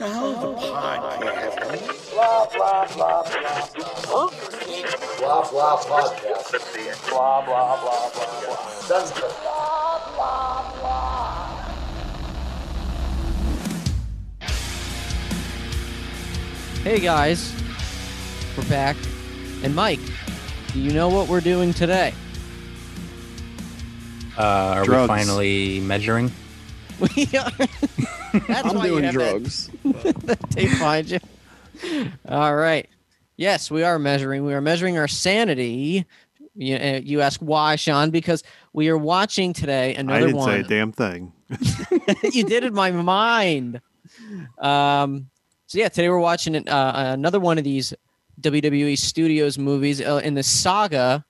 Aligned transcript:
Blah 0.00 0.16
blah 5.50 5.76
podcast. 5.76 6.48
Blah 7.10 7.44
blah 7.44 7.76
blah 7.76 8.08
blah 8.08 8.40
blah. 8.40 8.56
Sounds 8.80 9.12
good. 9.12 9.30
Hey 16.82 16.98
guys, 17.00 17.52
we're 18.56 18.64
back. 18.70 18.96
And 19.62 19.74
Mike, 19.74 20.00
do 20.72 20.80
you 20.80 20.94
know 20.94 21.10
what 21.10 21.28
we're 21.28 21.42
doing 21.42 21.74
today? 21.74 22.14
Uh, 24.38 24.42
are 24.78 24.84
Drugs. 24.86 25.02
we 25.02 25.08
finally 25.08 25.80
measuring? 25.80 26.32
We 27.00 27.26
are. 27.38 27.50
That's 28.46 28.68
I'm 28.68 28.76
why 28.76 28.84
you 28.84 28.90
doing 28.90 29.04
have 29.04 29.14
drugs. 29.14 29.70
That 30.02 30.38
tape 30.50 30.70
behind 30.70 31.10
you. 31.10 31.18
All 32.28 32.54
right. 32.54 32.88
Yes, 33.36 33.70
we 33.70 33.82
are 33.82 33.98
measuring. 33.98 34.44
We 34.44 34.54
are 34.54 34.60
measuring 34.60 34.98
our 34.98 35.08
sanity. 35.08 36.04
You, 36.54 36.76
uh, 36.76 37.00
you 37.02 37.20
ask 37.20 37.40
why, 37.40 37.76
Sean? 37.76 38.10
Because 38.10 38.42
we 38.72 38.88
are 38.88 38.98
watching 38.98 39.52
today 39.52 39.94
another 39.94 40.18
I 40.18 40.20
didn't 40.20 40.36
one. 40.36 40.48
say 40.48 40.60
a 40.60 40.62
damn 40.62 40.92
thing. 40.92 41.32
you 42.32 42.44
did 42.44 42.64
in 42.64 42.74
my 42.74 42.90
mind. 42.90 43.80
Um, 44.58 45.30
so 45.66 45.78
yeah, 45.78 45.88
today 45.88 46.08
we're 46.08 46.18
watching 46.18 46.68
uh, 46.68 46.92
another 47.14 47.40
one 47.40 47.56
of 47.56 47.64
these 47.64 47.94
WWE 48.40 48.98
Studios 48.98 49.58
movies 49.58 50.00
uh, 50.00 50.20
in 50.22 50.34
the 50.34 50.42
saga 50.42 51.24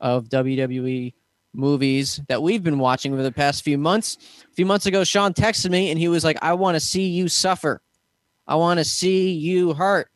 of 0.00 0.28
WWE 0.28 1.12
movies 1.54 2.20
that 2.28 2.42
we've 2.42 2.62
been 2.62 2.78
watching 2.78 3.12
over 3.12 3.22
the 3.22 3.32
past 3.32 3.64
few 3.64 3.78
months. 3.78 4.16
A 4.50 4.54
few 4.54 4.66
months 4.66 4.86
ago, 4.86 5.04
Sean 5.04 5.32
texted 5.32 5.70
me 5.70 5.90
and 5.90 5.98
he 5.98 6.08
was 6.08 6.22
like, 6.24 6.38
"I 6.42 6.52
want 6.52 6.76
to 6.76 6.80
see 6.80 7.08
you 7.08 7.28
suffer. 7.28 7.80
I 8.48 8.56
want 8.56 8.78
to 8.78 8.84
see 8.84 9.30
you 9.30 9.74
hurt." 9.74 10.10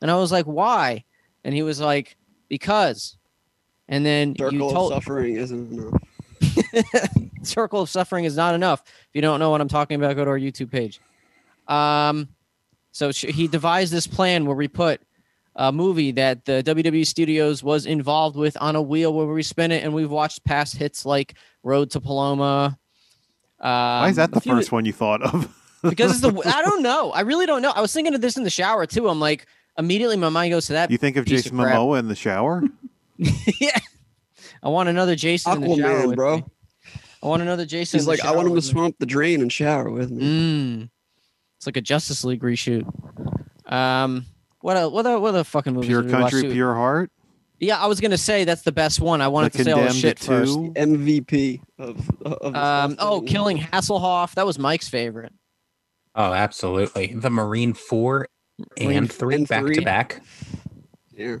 And 0.00 0.10
I 0.10 0.16
was 0.16 0.32
like, 0.32 0.46
"Why?" 0.46 1.04
And 1.44 1.54
he 1.54 1.62
was 1.62 1.80
like, 1.80 2.16
"Because." 2.48 3.18
And 3.88 4.06
then 4.06 4.34
Circle 4.38 4.58
you 4.58 4.64
of 4.78 4.88
suffering 4.88 5.36
isn't 5.36 5.72
enough. 5.72 6.02
circle 7.42 7.82
of 7.82 7.90
suffering 7.90 8.24
is 8.24 8.36
not 8.36 8.54
enough. 8.54 8.82
If 8.86 9.08
you 9.12 9.20
don't 9.20 9.38
know 9.40 9.50
what 9.50 9.60
I'm 9.60 9.68
talking 9.68 9.96
about, 9.96 10.16
go 10.16 10.24
to 10.24 10.30
our 10.30 10.38
YouTube 10.38 10.70
page. 10.70 11.00
Um, 11.68 12.28
so 12.92 13.12
sh- 13.12 13.26
he 13.28 13.48
devised 13.48 13.92
this 13.92 14.06
plan 14.06 14.46
where 14.46 14.56
we 14.56 14.68
put 14.68 15.00
a 15.56 15.70
movie 15.70 16.12
that 16.12 16.44
the 16.44 16.62
WWE 16.64 17.06
Studios 17.06 17.62
was 17.62 17.84
involved 17.86 18.36
with 18.36 18.56
on 18.60 18.76
a 18.76 18.82
wheel 18.82 19.12
where 19.12 19.26
we 19.26 19.42
spin 19.42 19.70
it, 19.72 19.84
and 19.84 19.92
we've 19.92 20.10
watched 20.10 20.44
past 20.44 20.76
hits 20.76 21.04
like 21.04 21.34
Road 21.62 21.90
to 21.90 22.00
Paloma. 22.00 22.78
Um, 23.60 23.68
Why 23.70 24.08
is 24.08 24.16
that 24.16 24.32
the 24.32 24.40
few- 24.40 24.52
first 24.54 24.72
one 24.72 24.84
you 24.84 24.92
thought 24.92 25.22
of? 25.22 25.54
Because 25.82 26.12
it's 26.12 26.20
the 26.20 26.32
I 26.54 26.62
don't 26.62 26.82
know. 26.90 27.10
I 27.12 27.20
really 27.22 27.46
don't 27.46 27.62
know. 27.62 27.70
I 27.70 27.80
was 27.80 27.92
thinking 27.92 28.14
of 28.14 28.20
this 28.20 28.36
in 28.36 28.44
the 28.44 28.50
shower 28.50 28.86
too. 28.86 29.08
I'm 29.08 29.20
like 29.20 29.46
immediately 29.78 30.16
my 30.16 30.28
mind 30.28 30.52
goes 30.52 30.66
to 30.66 30.74
that. 30.74 30.90
you 30.90 30.98
think 30.98 31.16
of 31.16 31.24
piece 31.24 31.40
of 31.46 31.52
Jason. 31.52 31.58
Momoa 31.58 31.98
in 31.98 32.08
the 32.08 32.14
shower? 32.16 32.62
yeah. 33.16 33.78
I 34.62 34.68
want 34.68 34.88
another 34.88 35.16
Jason 35.16 35.54
in 35.54 35.60
the 35.68 35.76
shower 35.76 36.02
Aquaman, 36.02 36.06
with 36.08 36.16
bro. 36.16 36.36
me. 36.36 36.44
I 37.22 37.26
want 37.26 37.42
another 37.42 37.66
Jason. 37.66 37.98
He's 37.98 38.06
in 38.06 38.12
the 38.16 38.22
like, 38.22 38.24
I 38.24 38.34
want 38.36 38.48
him 38.48 38.54
to 38.54 38.62
swamp 38.62 38.94
me. 38.94 38.96
the 39.00 39.06
drain 39.06 39.40
and 39.40 39.52
shower 39.52 39.90
with 39.90 40.10
me. 40.10 40.24
Mm. 40.24 40.90
It's 41.56 41.66
like 41.66 41.76
a 41.76 41.80
Justice 41.80 42.24
League 42.24 42.42
reshoot. 42.42 42.84
Um, 43.72 44.26
what 44.60 44.74
a 44.76 44.88
what 44.88 45.06
a 45.06 45.18
what 45.18 45.34
a 45.34 45.44
fucking 45.44 45.74
movie. 45.74 45.88
Pure 45.88 46.08
country, 46.10 46.42
pure 46.52 46.74
heart. 46.74 47.10
Yeah, 47.58 47.78
I 47.80 47.86
was 47.86 48.00
gonna 48.00 48.18
say 48.18 48.42
that's 48.44 48.62
the 48.62 48.72
best 48.72 49.00
one. 49.00 49.20
I 49.20 49.28
wanted 49.28 49.52
The 49.52 49.58
to 49.58 49.64
say 49.64 49.70
all 49.72 49.78
the 49.82 49.86
Condemned 49.86 50.00
shit 50.00 50.18
first. 50.18 50.56
MVP 50.58 51.60
of, 51.78 52.10
of 52.22 52.54
Um, 52.56 52.96
oh, 52.98 53.20
killing 53.22 53.56
Hasselhoff. 53.58 54.34
That 54.34 54.46
was 54.46 54.58
Mike's 54.58 54.88
favorite. 54.88 55.32
Oh, 56.14 56.32
absolutely. 56.32 57.14
The 57.14 57.30
Marine 57.30 57.72
Four 57.74 58.28
Marine 58.78 58.96
and 58.96 59.12
three 59.12 59.36
and 59.36 59.48
back 59.48 59.62
three. 59.62 59.74
to 59.76 59.82
back. 59.82 60.22
Yeah. 61.12 61.36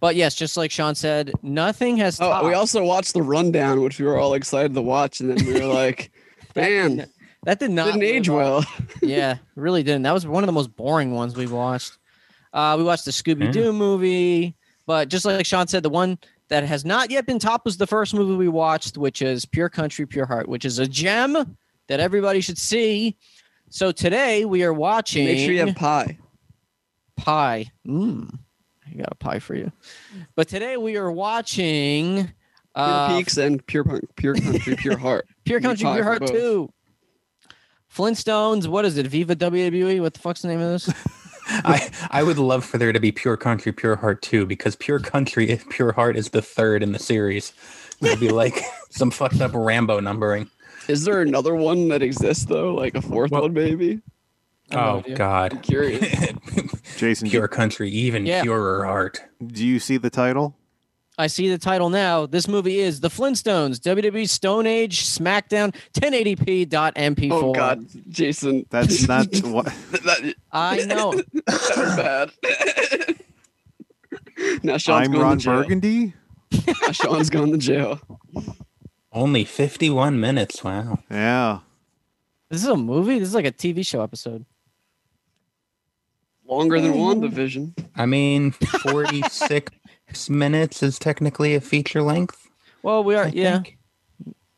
But 0.00 0.14
yes, 0.16 0.34
just 0.34 0.56
like 0.56 0.70
Sean 0.70 0.94
said, 0.94 1.32
nothing 1.42 1.96
has. 1.98 2.18
Oh, 2.20 2.46
we 2.46 2.54
also 2.54 2.84
watched 2.84 3.14
the 3.14 3.22
rundown, 3.22 3.80
which 3.80 3.98
we 3.98 4.06
were 4.06 4.18
all 4.18 4.34
excited 4.34 4.74
to 4.74 4.82
watch, 4.82 5.20
and 5.20 5.30
then 5.30 5.46
we 5.46 5.60
were 5.60 5.66
like, 5.72 6.12
man, 6.54 7.06
that 7.44 7.58
did 7.58 7.70
not 7.70 7.86
didn't 7.86 8.02
age 8.02 8.28
well. 8.28 8.64
yeah, 9.02 9.38
really 9.56 9.82
didn't. 9.82 10.02
That 10.02 10.12
was 10.14 10.26
one 10.26 10.42
of 10.42 10.46
the 10.46 10.52
most 10.52 10.76
boring 10.76 11.12
ones 11.12 11.34
we 11.36 11.46
watched. 11.46 11.98
Uh, 12.52 12.74
we 12.78 12.84
watched 12.84 13.04
the 13.04 13.10
Scooby 13.10 13.52
Doo 13.52 13.72
movie, 13.72 14.54
but 14.86 15.08
just 15.08 15.24
like 15.24 15.44
Sean 15.44 15.66
said, 15.66 15.82
the 15.82 15.90
one 15.90 16.18
that 16.48 16.64
has 16.64 16.84
not 16.84 17.10
yet 17.10 17.26
been 17.26 17.38
topped 17.38 17.64
was 17.64 17.76
the 17.76 17.86
first 17.86 18.14
movie 18.14 18.34
we 18.34 18.48
watched, 18.48 18.96
which 18.96 19.20
is 19.22 19.44
Pure 19.44 19.70
Country, 19.70 20.06
Pure 20.06 20.26
Heart, 20.26 20.48
which 20.48 20.64
is 20.64 20.78
a 20.78 20.86
gem 20.86 21.56
that 21.88 22.00
everybody 22.00 22.40
should 22.40 22.58
see. 22.58 23.16
So 23.76 23.92
today 23.92 24.46
we 24.46 24.64
are 24.64 24.72
watching 24.72 25.26
Make 25.26 25.36
sure 25.36 25.52
you 25.52 25.66
have 25.66 25.76
pie. 25.76 26.16
pie. 27.14 27.70
Mm, 27.86 28.38
I 28.86 28.94
got 28.94 29.08
a 29.12 29.14
pie 29.16 29.38
for 29.38 29.54
you. 29.54 29.70
But 30.34 30.48
today 30.48 30.78
we 30.78 30.96
are 30.96 31.12
watching 31.12 32.14
Pure 32.14 32.32
uh, 32.74 33.08
Peaks 33.14 33.36
and 33.36 33.66
Pure 33.66 33.84
Punk, 33.84 34.16
Pure 34.16 34.36
Country, 34.36 34.76
Pure 34.76 34.96
Heart. 34.96 35.28
Pure 35.44 35.60
Country, 35.60 35.84
pie 35.84 35.92
Pure 35.96 36.04
Heart 36.04 36.26
too. 36.26 36.72
Flintstones, 37.94 38.66
what 38.66 38.86
is 38.86 38.96
it? 38.96 39.08
Viva 39.08 39.36
WWE? 39.36 40.00
What 40.00 40.14
the 40.14 40.20
fuck's 40.20 40.40
the 40.40 40.48
name 40.48 40.60
of 40.60 40.70
this? 40.70 40.90
I 41.46 41.90
I 42.10 42.22
would 42.22 42.38
love 42.38 42.64
for 42.64 42.78
there 42.78 42.94
to 42.94 42.98
be 42.98 43.12
Pure 43.12 43.36
Country, 43.36 43.72
Pure 43.72 43.96
Heart 43.96 44.22
too, 44.22 44.46
because 44.46 44.74
Pure 44.74 45.00
Country, 45.00 45.50
if 45.50 45.68
Pure 45.68 45.92
Heart 45.92 46.16
is 46.16 46.30
the 46.30 46.40
third 46.40 46.82
in 46.82 46.92
the 46.92 46.98
series. 46.98 47.52
It'd 48.00 48.20
be 48.20 48.30
like 48.30 48.58
some 48.88 49.10
fucked 49.10 49.42
up 49.42 49.50
Rambo 49.54 50.00
numbering. 50.00 50.48
Is 50.88 51.04
there 51.04 51.22
another 51.22 51.54
one 51.54 51.88
that 51.88 52.02
exists 52.02 52.44
though, 52.44 52.74
like 52.74 52.94
a 52.96 53.02
fourth 53.02 53.30
Well- 53.30 53.42
one 53.42 53.52
maybe? 53.52 54.00
I 54.70 54.74
have 54.74 54.84
Oh 54.88 54.98
idea. 54.98 55.12
I'm 55.12 55.16
God. 55.18 55.62
curious. 55.62 56.32
Jason, 56.96 57.28
Pure 57.30 57.48
Country, 57.48 57.88
even 57.90 58.26
Yeah. 58.26 58.42
purer 58.42 58.84
art. 58.86 59.22
do 59.46 59.64
you 59.64 59.78
see 59.78 59.96
the 59.96 60.10
title? 60.10 60.56
I 61.18 61.28
see 61.28 61.48
the 61.48 61.56
title 61.56 61.88
now. 61.88 62.26
This 62.26 62.46
movie 62.48 62.78
is 62.80 63.00
The 63.00 63.08
Flintstones, 63.08 63.78
WWE 63.80 64.28
Stone 64.28 64.66
Age 64.66 65.02
SmackDown 65.04 65.74
1080p.mp4. 65.94 67.32
Oh 67.32 67.52
God, 67.54 67.86
Jason. 68.08 68.66
That's 68.68 69.06
not 69.08 69.28
what. 69.44 69.66
that, 70.04 70.34
I 70.52 70.84
know. 70.84 71.12
that 71.12 71.76
was 71.76 71.96
bad. 71.96 73.16
now 74.62 74.76
Sean's 74.76 75.06
I'm 75.06 75.12
going 75.12 75.22
Ron 75.24 75.38
to 75.38 75.44
jail. 75.44 75.62
Burgundy. 75.62 76.12
Now 76.66 76.92
Sean's 76.92 77.30
going 77.30 77.52
to 77.52 77.58
jail. 77.58 78.00
Only 79.16 79.44
51 79.46 80.20
minutes. 80.20 80.62
Wow. 80.62 80.98
Yeah. 81.10 81.60
This 82.50 82.62
is 82.62 82.68
a 82.68 82.76
movie? 82.76 83.18
This 83.18 83.28
is 83.28 83.34
like 83.34 83.46
a 83.46 83.50
TV 83.50 83.84
show 83.84 84.02
episode. 84.02 84.44
Longer 86.46 86.78
than 86.78 86.92
one 86.92 87.22
WandaVision. 87.22 87.86
I 87.96 88.04
mean, 88.04 88.50
46 88.50 89.72
minutes 90.28 90.82
is 90.82 90.98
technically 90.98 91.54
a 91.54 91.62
feature 91.62 92.02
length. 92.02 92.46
Well, 92.82 93.02
we 93.02 93.14
are, 93.14 93.24
I 93.24 93.28
yeah. 93.28 93.52
think. 93.54 93.78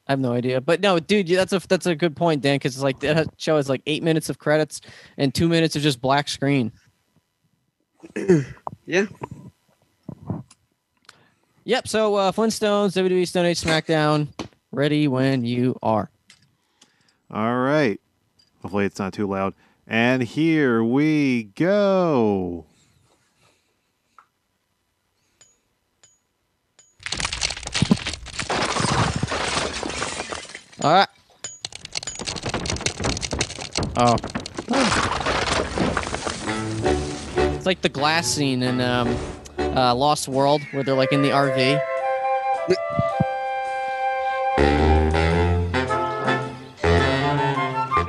I 0.09 0.13
have 0.13 0.21
no 0.21 0.33
idea, 0.33 0.61
but 0.61 0.81
no, 0.81 0.99
dude, 0.99 1.29
that's 1.29 1.53
a 1.53 1.61
that's 1.69 1.85
a 1.87 1.95
good 1.95 2.17
point, 2.17 2.41
Dan, 2.43 2.57
because 2.57 2.75
it's 2.75 2.83
like 2.83 2.99
that 3.01 3.29
show 3.37 3.57
has 3.57 3.69
like 3.69 3.83
eight 3.87 4.03
minutes 4.03 4.31
of 4.31 4.39
credits 4.39 4.81
and 5.19 5.35
two 5.35 5.49
minutes 5.49 5.77
of 5.77 5.83
just 5.83 6.01
black 6.01 6.29
screen. 6.29 6.73
Yeah. 8.87 9.05
Yep. 11.65 11.87
So 11.87 12.15
uh, 12.15 12.33
Flintstones, 12.33 12.97
WWE 12.97 13.29
Stone 13.29 13.45
Age 13.45 13.61
SmackDown, 13.61 14.29
ready 14.79 15.09
when 15.09 15.45
you 15.45 15.77
are. 15.83 16.09
All 17.33 17.59
right. 17.59 18.01
Hopefully 18.63 18.85
it's 18.85 19.01
not 19.01 19.13
too 19.13 19.27
loud. 19.27 19.53
And 19.89 20.23
here 20.23 20.85
we 20.85 21.51
go. 21.57 22.65
All 30.81 30.93
right. 30.93 31.09
Oh. 33.97 34.17
It's 37.57 37.67
like 37.67 37.83
the 37.83 37.89
glass 37.89 38.29
scene 38.29 38.63
in 38.63 38.81
um, 38.81 39.09
uh, 39.59 39.93
Lost 39.93 40.29
World 40.29 40.63
where 40.71 40.85
they're 40.85 40.95
like 40.95 41.13
in 41.13 41.23
the 41.23 41.31
RV. 41.31 41.81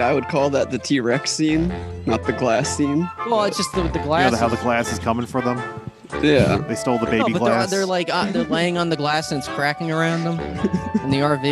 I 0.09 0.13
would 0.13 0.27
call 0.27 0.49
that 0.49 0.71
the 0.71 0.79
T 0.79 0.99
Rex 0.99 1.29
scene, 1.29 1.67
not 2.07 2.23
the 2.25 2.33
glass 2.33 2.75
scene. 2.75 3.07
Well, 3.27 3.43
it's 3.43 3.57
just 3.57 3.71
the, 3.73 3.83
the 3.83 3.87
You 3.89 3.93
know 3.99 4.05
glass. 4.05 4.39
how 4.39 4.47
the 4.47 4.57
glass 4.57 4.91
is 4.91 4.97
coming 4.97 5.27
for 5.27 5.39
them? 5.39 5.57
Yeah. 6.23 6.57
They 6.57 6.73
stole 6.73 6.97
the 6.97 7.05
no, 7.05 7.11
baby 7.11 7.33
but 7.33 7.43
they're, 7.43 7.53
glass. 7.53 7.69
they're 7.69 7.85
like 7.85 8.09
uh, 8.11 8.31
they're 8.31 8.43
laying 8.45 8.79
on 8.79 8.89
the 8.89 8.95
glass 8.95 9.31
and 9.31 9.37
it's 9.37 9.47
cracking 9.49 9.91
around 9.91 10.23
them 10.23 10.39
in 11.03 11.11
the 11.11 11.17
RV. 11.17 11.45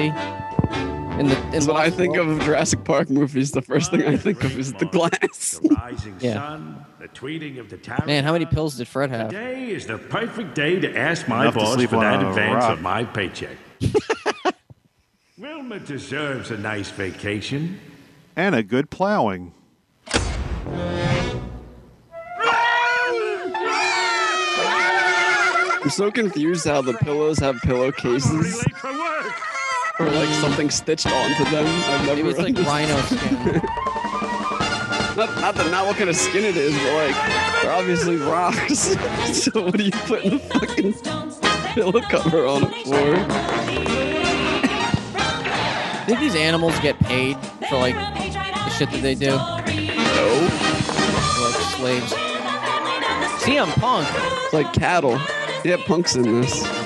In 1.19 1.27
the 1.27 1.37
in 1.37 1.51
That's 1.51 1.67
when 1.67 1.77
I 1.77 1.91
think 1.91 2.15
World. 2.15 2.29
of 2.29 2.39
Jurassic 2.45 2.83
Park 2.83 3.11
movies. 3.11 3.51
The 3.51 3.61
first 3.61 3.91
thing 3.91 4.01
I 4.07 4.17
think 4.17 4.43
of 4.43 4.57
is 4.57 4.73
the 4.73 4.85
glass. 4.87 5.59
The 5.61 5.69
rising 5.75 6.15
Yeah. 6.19 6.33
sun, 6.33 6.83
the 6.99 7.09
tweeting 7.09 7.59
of 7.59 7.69
the 7.69 7.77
tower. 7.77 8.03
Man, 8.07 8.23
how 8.23 8.33
many 8.33 8.45
pills 8.47 8.75
did 8.77 8.87
Fred 8.87 9.11
have? 9.11 9.29
Today 9.29 9.69
is 9.69 9.85
the 9.85 9.99
perfect 9.99 10.55
day 10.55 10.79
to 10.79 10.97
ask 10.97 11.27
my 11.27 11.43
Enough 11.43 11.53
boss 11.53 11.73
sleep 11.75 11.91
for 11.91 11.99
that 11.99 12.23
advance 12.23 12.63
rock. 12.63 12.73
of 12.73 12.81
my 12.81 13.03
paycheck. 13.03 13.55
Wilma 15.37 15.79
deserves 15.79 16.49
a 16.49 16.57
nice 16.57 16.89
vacation 16.89 17.79
and 18.37 18.55
a 18.55 18.63
good 18.63 18.89
plowing. 18.91 19.51
I'm 25.81 25.89
so 25.89 26.11
confused 26.11 26.65
how 26.65 26.81
the 26.83 26.93
pillows 26.93 27.39
have 27.39 27.59
pillowcases. 27.61 28.63
Or 29.99 30.11
like 30.11 30.29
something 30.35 30.69
stitched 30.69 31.07
onto 31.07 31.43
them. 31.45 31.65
I've 31.65 32.05
never 32.05 32.15
Maybe 32.15 32.29
it's 32.29 32.37
like 32.37 32.55
rhino 32.67 32.95
skin. 33.01 33.33
not, 35.17 35.35
not, 35.41 35.55
the, 35.55 35.67
not 35.71 35.87
what 35.87 35.97
kind 35.97 36.11
of 36.11 36.15
skin 36.15 36.45
it 36.45 36.55
is, 36.55 36.77
but 36.77 36.93
like 36.93 37.15
they're 37.63 37.73
obviously 37.73 38.17
rocks. 38.17 38.79
so 39.33 39.63
what 39.63 39.77
do 39.77 39.83
you 39.83 39.91
put 39.91 40.23
the 40.23 40.37
fucking 40.37 40.93
pillow 41.73 42.01
cover 42.01 42.45
on 42.45 42.65
it 42.65 42.85
for? 42.85 43.56
Think 46.07 46.19
these 46.19 46.35
animals 46.35 46.77
get 46.79 46.97
paid 46.99 47.37
for 47.69 47.77
like 47.77 47.93
the 47.95 48.69
shit 48.69 48.89
that 48.91 49.01
they 49.01 49.13
do? 49.15 49.27
No. 49.27 50.47
They're 51.35 51.45
like 51.45 51.61
slaves. 51.75 52.13
CM 53.43 53.69
Punk. 53.79 54.07
It's 54.45 54.53
like 54.53 54.73
cattle. 54.73 55.19
Yeah, 55.63 55.77
punk's 55.85 56.15
in 56.15 56.41
this. 56.41 56.63
This- 56.63 56.77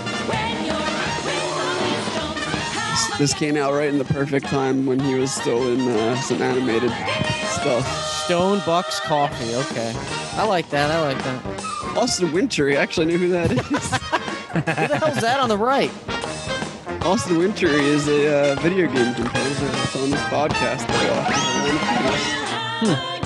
This 3.17 3.33
came 3.35 3.55
out 3.55 3.73
right 3.73 3.87
in 3.89 3.99
the 3.99 4.05
perfect 4.05 4.47
time 4.47 4.85
when 4.87 4.99
he 4.99 5.13
was 5.13 5.31
still 5.31 5.71
in 5.71 5.81
uh, 5.87 6.15
some 6.21 6.41
animated 6.41 6.89
stuff. 7.49 7.85
Stone 8.25 8.61
Bucks 8.65 8.99
Coffee. 9.01 9.53
Okay. 9.53 9.93
I 10.33 10.43
like 10.45 10.67
that. 10.71 10.89
I 10.89 11.01
like 11.01 11.23
that. 11.23 11.43
Austin 11.97 12.31
Wintory, 12.31 12.77
I 12.77 12.81
actually 12.81 13.05
knew 13.05 13.17
who 13.19 13.27
that 13.29 13.51
is. 13.51 13.59
Who 14.51 14.61
the 14.61 14.97
hell's 14.97 15.21
that 15.21 15.39
on 15.39 15.47
the 15.49 15.57
right? 15.57 15.91
Austin 17.03 17.37
Wintory 17.39 17.83
is 17.83 18.07
a 18.07 18.51
uh, 18.53 18.55
video 18.61 18.85
game 18.87 19.13
composer 19.15 19.65
that's 19.65 19.95
on 19.95 20.11
this 20.11 20.21
podcast. 20.23 20.85
that 20.87 21.01
I 21.01 21.09
watch. 22.85 23.21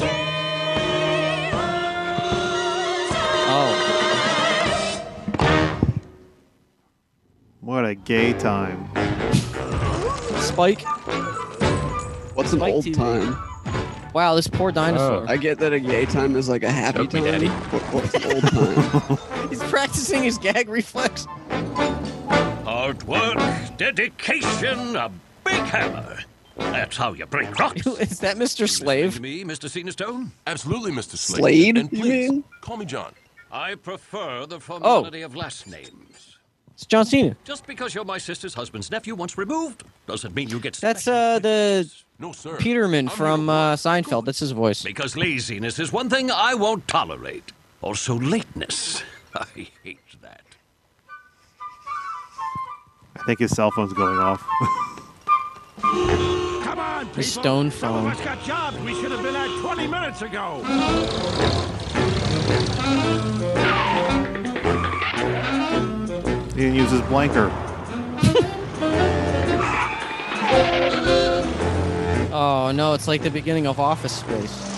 Oh. 3.47 3.71
What 7.61 7.85
a 7.85 7.95
gay 7.95 8.33
time. 8.33 8.89
Spike. 10.39 10.81
What's 12.35 12.53
an 12.53 12.61
old 12.61 12.85
TV. 12.85 12.95
time? 12.95 13.37
Wow, 14.13 14.35
this 14.35 14.47
poor 14.47 14.71
dinosaur. 14.71 15.25
I 15.29 15.35
get 15.35 15.59
that 15.59 15.73
a 15.73 15.79
gay 15.79 16.05
time 16.05 16.35
is 16.37 16.47
like 16.47 16.63
a 16.63 16.71
happy 16.71 16.99
Choke 16.99 17.13
me, 17.13 17.19
time. 17.21 17.31
daddy. 17.31 17.47
What, 17.47 17.81
what's 17.93 18.13
an 18.13 18.23
old 18.31 18.43
time? 18.43 19.49
He's 19.49 19.61
practicing 19.63 20.23
his 20.23 20.37
gag 20.37 20.69
reflex. 20.69 21.27
Hard 22.85 23.01
work, 23.07 23.39
dedication, 23.77 24.95
a 24.95 25.09
big 25.43 25.55
hammer. 25.55 26.19
That's 26.55 26.95
how 26.95 27.13
you 27.13 27.25
break 27.25 27.57
rocks. 27.57 27.83
Is 27.87 28.19
that 28.19 28.37
Mr. 28.37 28.57
To 28.57 28.67
Slave? 28.67 29.19
me, 29.19 29.43
Mr. 29.43 29.67
Cena 29.67 29.91
Stone? 29.91 30.31
Absolutely, 30.45 30.91
Mr. 30.91 31.17
Slate. 31.17 31.39
Slate, 31.39 31.77
And 31.79 31.91
you 31.91 31.99
please, 32.03 32.29
mean? 32.29 32.43
call 32.61 32.77
me 32.77 32.85
John. 32.85 33.11
I 33.51 33.73
prefer 33.73 34.45
the 34.45 34.59
formality 34.59 35.23
of 35.23 35.35
last 35.35 35.65
names. 35.65 36.37
It's 36.75 36.85
John 36.85 37.05
Cena. 37.05 37.35
Just 37.43 37.65
because 37.65 37.95
you're 37.95 38.05
my 38.05 38.19
sister's 38.19 38.53
husband's 38.53 38.91
nephew 38.91 39.15
once 39.15 39.35
removed 39.35 39.81
doesn't 40.05 40.35
mean 40.35 40.49
you 40.49 40.59
get 40.59 40.75
That's 40.75 41.05
special 41.05 41.19
uh 41.19 41.39
the. 41.39 41.91
No, 42.19 42.33
sir. 42.33 42.55
Peterman 42.57 43.09
I'm 43.09 43.15
from 43.15 43.49
uh, 43.49 43.75
Seinfeld. 43.77 44.25
That's 44.25 44.37
his 44.37 44.51
voice. 44.51 44.83
Because 44.83 45.17
laziness 45.17 45.79
is 45.79 45.91
one 45.91 46.07
thing 46.07 46.29
I 46.29 46.53
won't 46.53 46.87
tolerate. 46.87 47.51
Also, 47.81 48.19
lateness. 48.19 49.01
I 49.35 49.67
hate 49.83 49.99
think 53.25 53.39
his 53.39 53.51
cell 53.51 53.71
phone's 53.71 53.93
going 53.93 54.17
off. 54.19 54.43
Come 56.63 56.79
on, 56.79 57.05
His 57.07 57.31
stone 57.33 57.69
phone. 57.69 58.07
us 58.07 58.21
got 58.21 58.41
jobs 58.43 58.77
we 58.79 58.93
should 58.95 59.11
have 59.11 59.23
been 59.23 59.35
at 59.35 59.61
20 59.61 59.87
minutes 59.87 60.21
ago. 60.21 60.61
he 66.53 66.61
didn't 66.61 66.75
use 66.75 66.91
his 66.91 67.01
blanker. 67.03 67.51
Oh 72.37 72.71
no, 72.75 72.93
it's 72.93 73.07
like 73.07 73.21
the 73.23 73.29
beginning 73.29 73.65
of 73.65 73.79
Office 73.79 74.17
Space. 74.17 74.74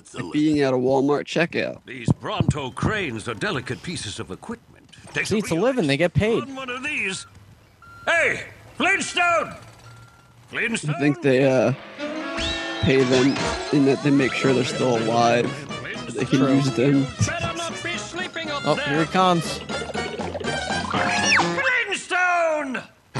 It's 0.00 0.14
a 0.14 0.22
Being 0.30 0.60
at 0.60 0.72
a 0.72 0.76
Walmart 0.78 1.24
checkout. 1.24 1.80
These 1.84 2.10
Bronto 2.12 2.70
cranes 2.70 3.28
are 3.28 3.34
delicate 3.34 3.82
pieces 3.82 4.18
of 4.18 4.30
equipment. 4.30 4.88
They 5.12 5.24
need 5.34 5.44
to 5.46 5.54
live 5.54 5.76
and 5.76 5.90
They 5.90 5.98
get 5.98 6.14
paid. 6.14 6.42
On 6.42 6.54
one 6.56 6.70
of 6.70 6.82
these. 6.82 7.26
Hey, 8.06 8.44
Flintstone! 8.78 9.54
Flintstone? 10.48 10.94
I 10.94 10.98
think 11.00 11.20
they 11.20 11.44
uh, 11.44 11.74
pay 12.80 13.02
them 13.04 13.36
in 13.74 13.84
that 13.84 14.00
they 14.02 14.10
make 14.10 14.32
sure 14.32 14.54
they're 14.54 14.64
still 14.64 14.96
alive. 14.96 15.46
so 16.08 16.18
They 16.18 16.24
can 16.24 16.38
True. 16.38 16.54
use 16.54 16.70
them. 16.72 17.02
Not 17.02 17.82
be 17.84 17.96
sleeping 17.98 18.50
up 18.50 18.62
Oh, 18.64 18.74
there. 18.76 18.88
here 18.88 19.04
he 19.04 19.12
comes. 19.12 19.60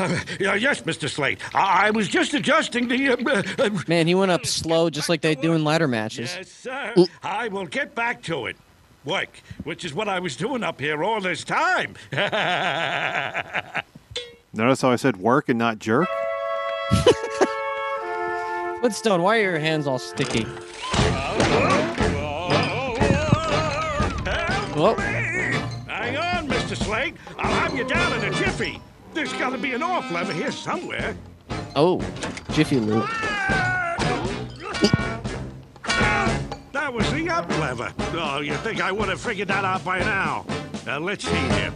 Flintstone! 0.07 0.37
yeah, 0.41 0.55
yes, 0.55 0.83
Mr. 0.83 1.09
Slate. 1.09 1.41
I, 1.55 1.89
I 1.89 1.91
was 1.91 2.09
just 2.09 2.35
adjusting 2.35 2.89
the. 2.89 3.11
Uh, 3.11 3.43
uh, 3.59 3.71
Man, 3.89 4.07
he 4.07 4.15
went 4.15 4.31
up 4.31 4.47
slow, 4.47 4.91
just 4.91 5.09
like 5.09 5.21
they 5.21 5.35
do 5.35 5.53
in 5.53 5.65
ladder 5.65 5.89
matches. 5.89 6.35
Yes, 6.37 6.49
sir. 6.51 6.95
I 7.23 7.49
will 7.49 7.67
get 7.67 7.95
back 7.95 8.23
to 8.25 8.47
it. 8.47 8.57
Work, 9.05 9.41
which 9.65 9.85
is 9.85 9.95
what 9.95 10.09
I 10.09 10.19
was 10.19 10.37
doing 10.37 10.63
up 10.63 10.79
here 10.79 11.03
all 11.03 11.23
this 11.23 11.43
time. 11.43 11.95
Notice 14.53 14.83
how 14.83 14.91
I 14.91 14.97
said 14.97 15.17
work 15.17 15.49
and 15.49 15.59
not 15.59 15.79
jerk? 15.79 16.07
Flintstone, 18.81 19.23
why 19.23 19.39
are 19.39 19.43
your 19.43 19.59
hands 19.59 19.87
all 19.87 19.99
sticky? 19.99 20.45
Whoa. 24.75 24.95
Hang 24.97 26.17
on, 26.17 26.49
Mr. 26.49 26.77
Slate. 26.77 27.15
I'll 27.39 27.53
have 27.53 27.75
you 27.75 27.85
down 27.85 28.13
in 28.13 28.25
a 28.25 28.37
jiffy. 28.37 28.81
There's 29.13 29.33
got 29.35 29.51
to 29.51 29.59
be 29.59 29.73
an 29.73 29.83
off 29.83 30.11
lever 30.11 30.33
here 30.33 30.53
somewhere. 30.53 31.17
Oh, 31.75 32.01
Jiffy 32.53 32.79
Lube. 32.79 33.09
That 36.73 36.93
was 36.93 37.11
the 37.13 37.29
up 37.29 37.49
lever. 37.59 37.93
Oh, 38.15 38.41
you 38.41 38.55
think 38.57 38.81
I 38.81 38.93
would 38.93 39.09
have 39.09 39.21
figured 39.21 39.49
that 39.49 39.65
out 39.65 39.85
by 39.85 39.99
now? 40.01 40.45
Uh, 40.87 41.01
let's 41.01 41.25
see 41.25 41.35
here. 41.35 41.73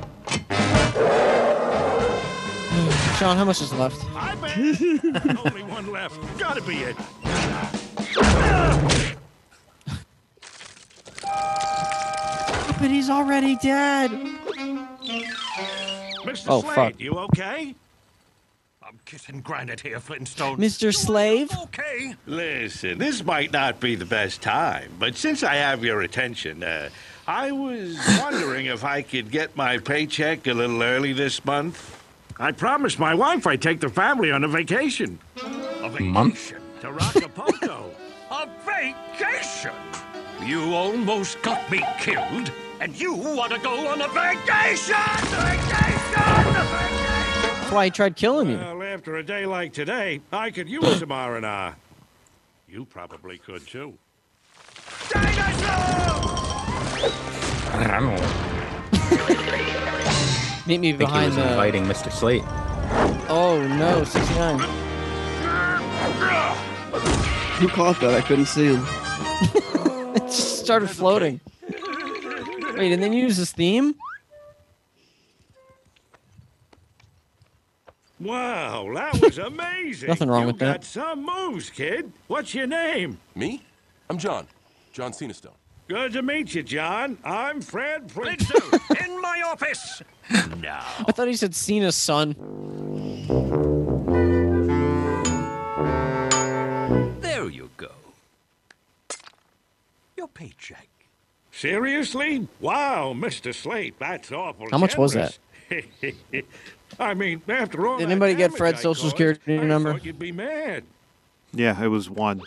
Sean, 3.18 3.36
how 3.36 3.44
much 3.44 3.60
is 3.60 3.72
left? 3.74 4.04
I 4.14 4.34
bet. 4.36 4.56
Only 5.46 5.62
one 5.62 5.90
left. 5.92 6.18
Gotta 6.38 6.62
be 6.62 6.78
it. 6.78 6.96
But 12.80 12.90
he's 12.90 13.08
already 13.08 13.56
dead. 13.56 14.10
Mr. 16.24 16.46
Oh, 16.48 16.60
Slate, 16.62 16.74
fuck. 16.74 17.00
you 17.00 17.12
okay? 17.18 17.74
I'm 18.86 18.98
kissing 19.06 19.40
granite 19.40 19.80
here, 19.80 19.98
Flintstone. 20.00 20.58
Mr. 20.58 20.94
Slave? 20.94 21.50
Okay. 21.64 22.14
Listen, 22.26 22.98
this 22.98 23.24
might 23.24 23.52
not 23.52 23.80
be 23.80 23.94
the 23.94 24.04
best 24.04 24.42
time, 24.42 24.90
but 24.98 25.16
since 25.16 25.42
I 25.42 25.54
have 25.54 25.82
your 25.82 26.02
attention, 26.02 26.62
uh, 26.62 26.90
I 27.26 27.50
was 27.52 27.98
wondering 28.20 28.66
if 28.66 28.84
I 28.84 29.00
could 29.02 29.30
get 29.30 29.56
my 29.56 29.78
paycheck 29.78 30.46
a 30.46 30.52
little 30.52 30.82
early 30.82 31.12
this 31.14 31.42
month. 31.44 32.02
I 32.38 32.52
promised 32.52 32.98
my 32.98 33.14
wife 33.14 33.46
I'd 33.46 33.62
take 33.62 33.80
the 33.80 33.88
family 33.88 34.30
on 34.32 34.44
a 34.44 34.48
vacation. 34.48 35.18
A 35.36 35.88
vacation 35.88 36.12
Month? 36.12 36.52
to 36.80 36.88
Acapulco. 36.88 37.90
a 38.30 38.48
vacation? 38.66 39.72
You 40.44 40.74
almost 40.74 41.40
got 41.42 41.70
me 41.70 41.82
killed, 41.98 42.50
and 42.80 42.98
you 43.00 43.14
want 43.14 43.52
to 43.52 43.58
go 43.60 43.86
on 43.88 44.02
a 44.02 44.08
vacation? 44.08 44.94
Vacation! 45.30 46.03
Vacation! 46.14 47.60
That's 47.60 47.72
why 47.72 47.84
he 47.86 47.90
tried 47.90 48.16
killing 48.16 48.50
you. 48.50 48.56
Well, 48.56 48.82
after 48.82 49.16
a 49.16 49.22
day 49.22 49.46
like 49.46 49.72
today, 49.72 50.20
I 50.32 50.50
could 50.50 50.68
use 50.68 50.98
some 50.98 51.12
R&R. 51.12 51.76
You 52.68 52.84
probably 52.84 53.38
could, 53.38 53.66
too. 53.66 53.94
Dinosaur! 55.10 55.70
I 57.76 57.98
don't 58.00 58.14
know. 58.14 58.30
Meet 60.66 60.78
me 60.80 60.94
I 60.94 60.96
think 60.96 61.10
he 61.10 61.26
was 61.26 61.34
the. 61.36 61.50
inviting 61.50 61.84
Mr. 61.84 62.10
Slate. 62.10 62.42
Oh 63.28 63.60
no, 63.78 64.02
69. 64.04 64.58
Who 67.58 67.68
caught 67.68 68.00
that? 68.00 68.14
I 68.14 68.20
couldn't 68.22 68.46
see 68.46 68.74
him. 68.74 68.86
It 70.16 70.20
just 70.28 70.60
started 70.64 70.88
floating. 70.88 71.40
Wait, 72.76 72.92
and 72.92 73.02
then 73.02 73.12
you 73.12 73.22
use 73.24 73.36
this 73.36 73.50
theme? 73.52 73.94
Wow, 78.24 78.90
that 78.94 79.20
was 79.20 79.36
amazing. 79.52 80.08
Nothing 80.08 80.30
wrong 80.30 80.42
you 80.42 80.46
with 80.48 80.58
that. 80.60 80.80
got 80.80 80.84
some 80.84 81.26
moves, 81.26 81.68
kid. 81.68 82.10
What's 82.26 82.54
your 82.54 82.66
name? 82.66 83.18
Me? 83.34 83.62
I'm 84.08 84.16
John. 84.16 84.46
John 84.94 85.12
Cena 85.12 85.34
Stone. 85.34 85.52
Good 85.88 86.14
to 86.14 86.22
meet 86.22 86.54
you, 86.54 86.62
John. 86.62 87.18
I'm 87.22 87.60
Fred 87.60 88.10
Flintstone. 88.10 88.80
in 89.04 89.20
my 89.20 89.42
office. 89.44 90.00
Now. 90.58 90.86
I 91.06 91.12
thought 91.12 91.28
he 91.28 91.36
said 91.36 91.54
Cena's 91.54 91.96
son. 91.96 92.34
There 97.20 97.50
you 97.50 97.68
go. 97.76 97.90
Your 100.16 100.28
paycheck. 100.28 100.88
Seriously? 101.52 102.48
Wow, 102.60 103.12
Mr. 103.14 103.54
Slate, 103.54 103.98
that's 103.98 104.32
awful. 104.32 104.68
How 104.70 104.78
much 104.78 104.96
was 104.96 105.12
generous. 105.12 105.38
I 106.98 107.14
mean, 107.14 107.42
after 107.48 107.86
all. 107.86 107.98
Did 107.98 108.10
anybody 108.10 108.34
get 108.34 108.52
Fred's 108.52 108.80
I 108.80 108.82
social 108.82 109.04
caused, 109.04 109.16
security 109.16 109.58
I 109.58 109.64
number? 109.64 109.98
You'd 110.02 110.18
be 110.18 110.32
mad. 110.32 110.84
Yeah, 111.52 111.82
it 111.82 111.88
was 111.88 112.08
one. 112.10 112.42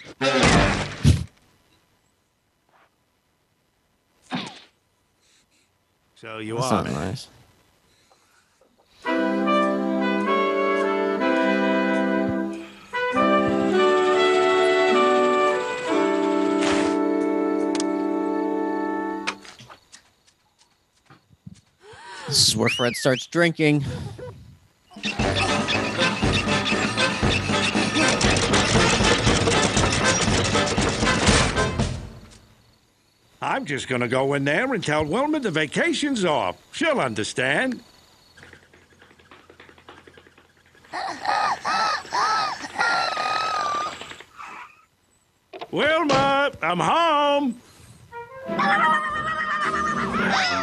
So 6.15 6.39
you 6.39 6.55
That's 6.55 6.71
are. 6.71 6.83
not 6.83 6.91
nice. 6.93 7.27
This 22.27 22.49
is 22.49 22.57
where 22.57 22.67
Fred 22.67 22.95
starts 22.95 23.25
drinking. 23.27 23.85
I'm 33.57 33.65
just 33.65 33.87
going 33.87 34.01
to 34.01 34.07
go 34.07 34.33
in 34.33 34.43
there 34.45 34.73
and 34.73 34.83
tell 34.83 35.05
Wilma 35.05 35.39
the 35.39 35.51
vacation's 35.51 36.25
off. 36.25 36.57
She'll 36.71 36.99
understand. 36.99 37.81
Wilma, 45.71 46.51
I'm 46.61 46.79
home. 46.79 47.61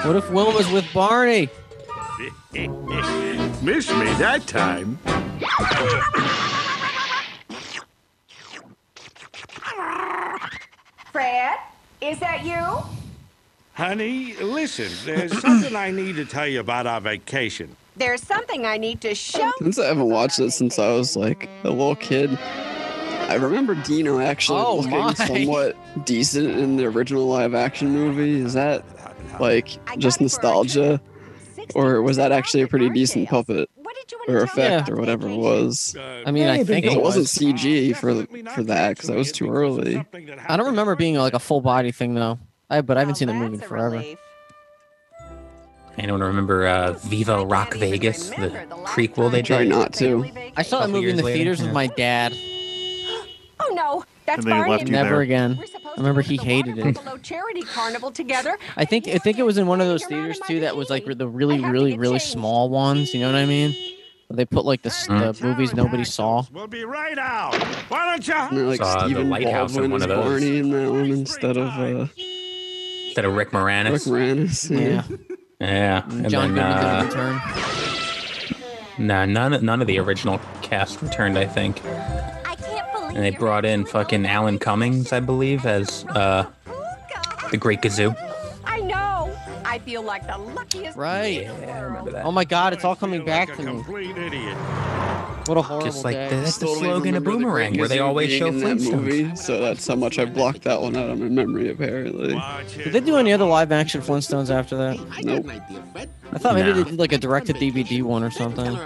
What 0.04 0.16
if 0.16 0.30
Wilma's 0.30 0.70
with 0.70 0.86
Barney? 0.92 1.48
Miss 3.64 3.88
me 3.90 4.04
that 4.18 4.46
time. 4.46 4.98
Fred, 11.12 11.56
is 12.00 12.18
that 12.20 12.44
you? 12.44 12.82
Honey, 13.74 14.34
listen, 14.36 14.90
there's 15.04 15.38
something 15.40 15.74
I 15.74 15.90
need 15.90 16.16
to 16.16 16.24
tell 16.24 16.46
you 16.46 16.60
about 16.60 16.86
our 16.86 17.00
vacation. 17.00 17.76
There's 17.96 18.22
something 18.22 18.66
I 18.66 18.76
need 18.76 19.00
to 19.02 19.14
show. 19.14 19.44
You. 19.46 19.52
Since 19.58 19.78
I 19.78 19.86
haven't 19.86 20.08
watched 20.10 20.38
it 20.40 20.50
since 20.50 20.78
I 20.78 20.90
was 20.92 21.16
like 21.16 21.48
a 21.62 21.70
little 21.70 21.94
kid, 21.96 22.36
I 23.28 23.34
remember 23.34 23.74
Dino 23.74 24.18
actually 24.18 24.60
Oh, 24.60 24.76
looking 24.76 24.90
my. 24.90 25.14
somewhat 25.14 25.76
decent 26.04 26.50
in 26.50 26.76
the 26.76 26.86
original 26.86 27.26
live 27.26 27.54
action 27.54 27.90
movie. 27.92 28.40
Is 28.40 28.54
that 28.54 28.84
like 29.40 29.66
just 29.66 29.78
got 29.78 29.96
it 29.96 30.12
for 30.16 30.22
nostalgia? 30.24 31.00
Or 31.74 32.02
was 32.02 32.16
that 32.16 32.32
actually 32.32 32.62
a 32.62 32.68
pretty 32.68 32.90
decent 32.90 33.28
puppet 33.28 33.68
What 33.76 33.94
did 33.96 34.12
you 34.12 34.18
or 34.28 34.38
want 34.38 34.50
to 34.50 34.54
tell 34.56 34.68
me 34.70 34.74
effect 34.74 34.88
about 34.88 34.98
or 34.98 35.00
whatever 35.00 35.28
it 35.28 35.36
was? 35.36 35.96
Uh, 35.96 36.22
I 36.26 36.30
mean, 36.30 36.48
I 36.48 36.62
think 36.64 36.84
It 36.86 36.92
it 36.92 37.00
wasn't 37.02 37.22
was. 37.22 37.32
CG 37.32 37.96
for 37.96 38.26
for 38.52 38.62
that 38.64 38.90
because 38.90 39.08
that 39.08 39.16
was 39.16 39.32
too 39.32 39.50
early. 39.50 40.04
I 40.48 40.56
don't 40.56 40.66
remember 40.66 40.94
being 40.96 41.14
like 41.16 41.34
a 41.34 41.38
full 41.38 41.60
body 41.60 41.90
thing 41.92 42.14
though. 42.14 42.38
I 42.70 42.80
but 42.80 42.96
I 42.96 43.00
haven't 43.00 43.12
Well, 43.12 43.16
seen 43.18 43.28
the 43.28 43.34
movie 43.34 43.46
in 43.46 43.52
that's 43.60 43.66
a 43.66 43.68
forever. 43.68 43.96
relief. 43.96 44.18
Anyone 45.96 46.22
remember 46.22 46.66
uh, 46.66 46.92
Viva 46.94 47.44
Rock 47.46 47.74
Vegas, 47.74 48.30
the 48.30 48.36
remember 48.48 48.66
the 48.66 48.76
last 48.76 48.96
prequel 48.96 49.30
they 49.30 49.38
we 49.38 49.42
Try 49.42 49.64
not 49.64 49.92
to. 49.94 50.28
I 50.56 50.62
saw 50.62 50.80
that 50.80 50.90
movie 50.90 51.08
in 51.08 51.16
the 51.16 51.22
later, 51.22 51.36
theaters 51.36 51.60
yeah. 51.60 51.66
with 51.66 51.74
my 51.74 51.86
dad. 51.88 52.34
Oh 53.60 53.72
no, 53.72 54.04
that's 54.26 54.38
And 54.38 54.46
then 54.46 54.54
he 54.56 54.58
Barney. 54.60 54.70
left 54.72 54.84
you 54.86 54.92
Never 54.92 55.08
there. 55.10 55.20
again. 55.22 55.62
I 55.84 55.96
remember 55.98 56.20
he 56.22 56.36
go 56.36 56.42
to 56.42 56.48
the 56.48 56.54
hated 56.54 56.78
it. 56.78 57.22
Charity 57.22 57.62
Carnival 57.62 58.10
together. 58.10 58.56
I 58.76 58.84
think 58.84 59.06
I 59.08 59.18
think 59.18 59.38
it 59.38 59.44
was 59.44 59.58
in 59.58 59.66
one 59.66 59.80
of 59.80 59.86
those 59.86 60.04
theaters 60.04 60.40
too 60.46 60.60
that 60.60 60.76
was 60.76 60.90
like 60.90 61.04
the 61.06 61.28
really 61.28 61.60
really 61.60 61.96
really 61.96 62.18
small 62.18 62.68
ones. 62.68 63.14
You 63.14 63.20
know 63.20 63.26
what 63.32 63.36
I 63.38 63.46
mean? 63.46 63.74
They 64.30 64.46
put 64.46 64.64
like 64.64 64.82
the, 64.82 64.88
s- 64.88 65.06
the 65.06 65.36
movies 65.42 65.74
nobody 65.74 66.02
saw. 66.02 66.42
We'll 66.52 66.66
be 66.66 66.84
right 66.84 67.18
out. 67.18 67.54
Why 67.88 68.10
don't 68.10 68.26
you? 68.26 68.34
And 68.34 68.56
they're 68.58 68.64
like 68.66 68.78
Saw 68.80 68.94
the 68.94 69.04
Stephen 69.04 69.30
Lighthouse 69.30 69.76
in 69.76 69.90
Baldwin 69.90 69.90
one 69.92 70.00
as 70.00 70.02
of 70.02 70.08
those. 70.08 70.24
Barney 70.24 70.58
in 70.58 70.70
that 70.70 70.90
one 70.90 71.10
instead 71.10 71.56
of 71.56 71.68
uh, 71.68 72.06
Instead 73.06 73.24
of 73.26 73.34
Rick 73.36 73.52
Rick 73.52 73.62
Moranis. 73.62 74.08
Moranis. 74.08 74.70
Yeah, 74.70 75.04
Yeah. 75.60 76.04
And 76.10 76.28
John 76.30 76.54
then, 76.54 76.64
Goodman 76.64 76.64
uh, 76.64 77.02
did 77.04 77.12
a 77.12 77.22
return. 78.98 79.06
nah, 79.06 79.24
none, 79.26 79.64
none 79.64 79.80
of 79.80 79.86
the 79.86 79.98
original 80.00 80.40
cast 80.62 81.00
returned, 81.02 81.38
I 81.38 81.46
think. 81.46 81.80
I 83.14 83.20
can't 83.20 83.22
believe 83.22 83.24
And 83.24 83.24
they 83.24 83.38
brought 83.38 83.64
in 83.64 83.86
fucking 83.86 84.26
Alan 84.26 84.58
Cummings, 84.58 85.12
I 85.12 85.20
believe, 85.20 85.66
as 85.66 86.04
uh, 86.10 86.46
the 87.50 87.56
Great 87.56 87.80
Gazoo. 87.80 88.14
I 88.64 88.80
know. 88.80 89.36
I 89.64 89.78
feel 89.78 90.02
like 90.02 90.26
the 90.26 90.38
luckiest. 90.38 90.96
Right. 90.96 91.46
kid 91.46 91.50
in 91.50 91.60
the 91.60 91.66
world. 91.66 92.14
Oh 92.24 92.32
my 92.32 92.44
God, 92.44 92.72
it's 92.72 92.84
all 92.84 92.96
coming 92.96 93.24
back 93.24 93.48
like 93.48 93.58
to 93.58 93.64
me. 93.64 93.72
complete 93.72 94.16
idiot. 94.16 94.56
What 95.46 95.58
a 95.58 95.62
horrible 95.62 95.86
Just 95.86 96.04
like 96.04 96.14
day. 96.14 96.28
the, 96.30 96.36
that's 96.36 96.56
the 96.58 96.66
Totally 96.66 96.84
slogan 96.86 97.14
of 97.16 97.22
remember 97.26 97.30
the 97.32 97.36
Boomerang, 97.38 97.70
Great 97.72 97.80
where 97.80 97.88
they 97.88 97.98
always 97.98 98.30
show 98.32 98.50
Flintstones. 98.50 99.36
So 99.38 99.60
that's 99.60 99.86
how 99.86 99.94
much 99.94 100.18
I 100.18 100.24
blocked 100.24 100.62
that 100.62 100.80
one 100.80 100.96
out 100.96 101.10
of 101.10 101.18
my 101.18 101.28
memory. 101.28 101.68
Apparently, 101.70 102.40
Did 102.82 102.92
they 102.92 103.00
do 103.00 103.16
any 103.18 103.32
other 103.32 103.44
live 103.44 103.70
action 103.70 104.00
Flintstones 104.00 104.48
after 104.50 104.76
that? 104.76 104.98
nope. 105.22 105.46
I 106.32 106.38
thought 106.38 106.54
maybe 106.54 106.70
No. 106.70 106.74
they 106.82 106.90
did 106.90 106.98
like 106.98 107.12
a 107.12 107.18
direct 107.18 107.46
to 107.48 107.52
DVD 107.52 108.02
one 108.02 108.24
or 108.24 108.30
something. 108.30 108.76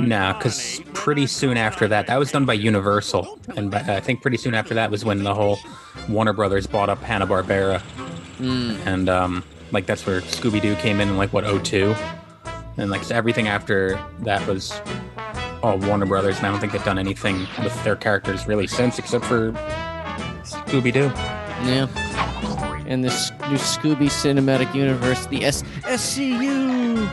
No, 0.00 0.32
because 0.36 0.80
pretty 0.92 1.26
soon 1.26 1.56
after 1.56 1.88
that, 1.88 2.06
that 2.06 2.18
was 2.18 2.30
done 2.30 2.44
by 2.44 2.52
Universal, 2.52 3.38
and 3.56 3.70
by, 3.70 3.78
I 3.80 4.00
think 4.00 4.20
pretty 4.22 4.36
soon 4.36 4.54
after 4.54 4.74
that 4.74 4.90
was 4.90 5.04
when 5.04 5.22
the 5.24 5.34
whole 5.34 5.58
Warner 6.08 6.32
Brothers 6.32 6.66
bought 6.66 6.88
up 6.88 7.00
Hanna 7.02 7.26
Barbera, 7.26 7.82
and 8.40 9.08
um, 9.08 9.42
like 9.72 9.86
that's 9.86 10.06
where 10.06 10.20
Scooby 10.20 10.60
Doo 10.60 10.74
came 10.76 11.00
in, 11.00 11.08
in 11.08 11.16
like 11.16 11.32
what 11.32 11.44
02? 11.64 11.94
And 12.76 12.90
like 12.90 13.04
so 13.04 13.14
everything 13.14 13.48
after 13.48 13.98
that 14.20 14.46
was 14.46 14.80
all 15.62 15.78
Warner 15.78 16.06
Brothers, 16.06 16.36
and 16.38 16.46
I 16.46 16.50
don't 16.50 16.60
think 16.60 16.72
they've 16.72 16.84
done 16.84 16.98
anything 16.98 17.46
with 17.62 17.84
their 17.84 17.96
characters 17.96 18.46
really 18.46 18.66
since, 18.66 18.98
except 18.98 19.24
for 19.24 19.52
Scooby 20.42 20.92
Doo. 20.92 21.10
Yeah. 21.66 21.86
And 22.86 23.02
this 23.02 23.30
new 23.48 23.56
Scooby 23.56 24.08
Cinematic 24.10 24.74
Universe, 24.74 25.24
the 25.26 25.44
S- 25.44 25.62
SCU. 25.84 27.08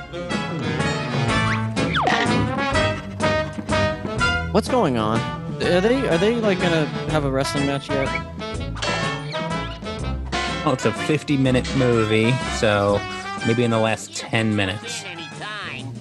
What's 4.53 4.68
going 4.68 4.98
on? 4.98 5.18
Are 5.63 5.80
they 5.80 6.08
are 6.10 6.18
they 6.18 6.36
like 6.36 6.60
gonna 6.60 6.86
have 7.10 7.24
a 7.24 7.32
wrestling 7.32 7.68
match 7.68 7.88
yet? 7.89 8.08
Well, 10.65 10.74
it's 10.74 10.86
a 10.86 10.91
50 10.91 11.38
minute 11.38 11.74
movie, 11.77 12.34
so 12.58 13.00
maybe 13.48 13.63
in 13.63 13.72
the 13.72 13.80
last 13.80 14.13
10 14.15 14.56
minutes. 14.56 15.06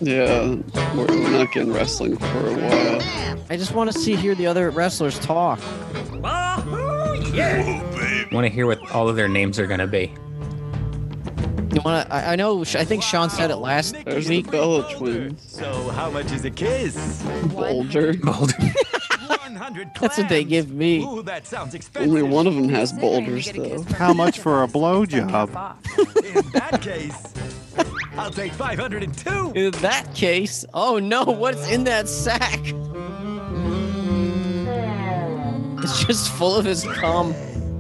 Yeah, 0.01 0.57
we're 0.95 1.07
we're 1.07 1.31
not 1.31 1.53
getting 1.53 1.73
wrestling 1.73 2.17
for 2.17 2.47
a 2.47 2.55
while. 2.55 3.03
I 3.51 3.57
just 3.57 3.75
want 3.75 3.93
to 3.93 3.99
see 3.99 4.17
hear 4.17 4.35
the 4.35 4.47
other 4.47 4.71
wrestlers 4.71 5.19
talk. 5.19 5.61
Want 8.33 8.47
to 8.47 8.49
hear 8.49 8.67
what 8.67 8.91
all 8.93 9.09
of 9.09 9.17
their 9.17 9.29
names 9.29 9.59
are 9.59 9.67
going 9.67 9.81
to 9.81 9.87
be. 9.87 10.13
You 11.75 11.83
want 11.83 12.09
to? 12.09 12.15
I, 12.15 12.33
I 12.33 12.37
know. 12.37 12.63
I 12.63 12.85
think 12.85 13.03
Sean 13.03 13.29
said 13.29 13.51
it 13.51 13.57
last 13.57 13.95
There's 14.05 14.27
the 14.27 14.39
week. 14.39 14.51
Bella 14.51 14.91
twins. 14.95 15.43
So 15.47 15.91
how 15.91 16.11
much 16.11 16.33
is 16.33 16.45
a 16.45 16.51
kiss? 16.51 17.23
Bulger. 17.55 18.15
Boulder. 18.15 18.55
100 19.39 19.91
That's 20.01 20.19
what 20.19 20.29
they 20.29 20.45
give 20.45 20.71
me. 20.71 21.03
Ooh, 21.05 21.23
that 21.23 21.47
sounds 21.47 21.75
expensive. 21.75 22.11
Only 22.11 22.23
one 22.23 22.47
of 22.47 22.55
them 22.55 22.69
has 22.69 22.93
boulders 22.93 23.47
get 23.47 23.57
a 23.57 23.69
kiss 23.69 23.85
though. 23.85 23.95
How 23.95 24.13
much 24.13 24.39
for 24.39 24.63
a 24.63 24.67
blowjob? 24.67 25.49
In 26.35 26.51
that 26.53 26.81
case, 26.83 27.33
I'll 28.17 28.31
take 28.31 28.53
502. 28.53 29.53
In 29.55 29.71
that 29.83 30.15
case, 30.15 30.65
oh 30.75 30.99
no, 30.99 31.25
what's 31.25 31.69
in 31.71 31.85
that 31.85 32.09
sack? 32.09 32.61
It's 35.83 36.05
just 36.05 36.31
full 36.33 36.57
of 36.57 36.65
his 36.65 36.85
cum. 36.85 37.35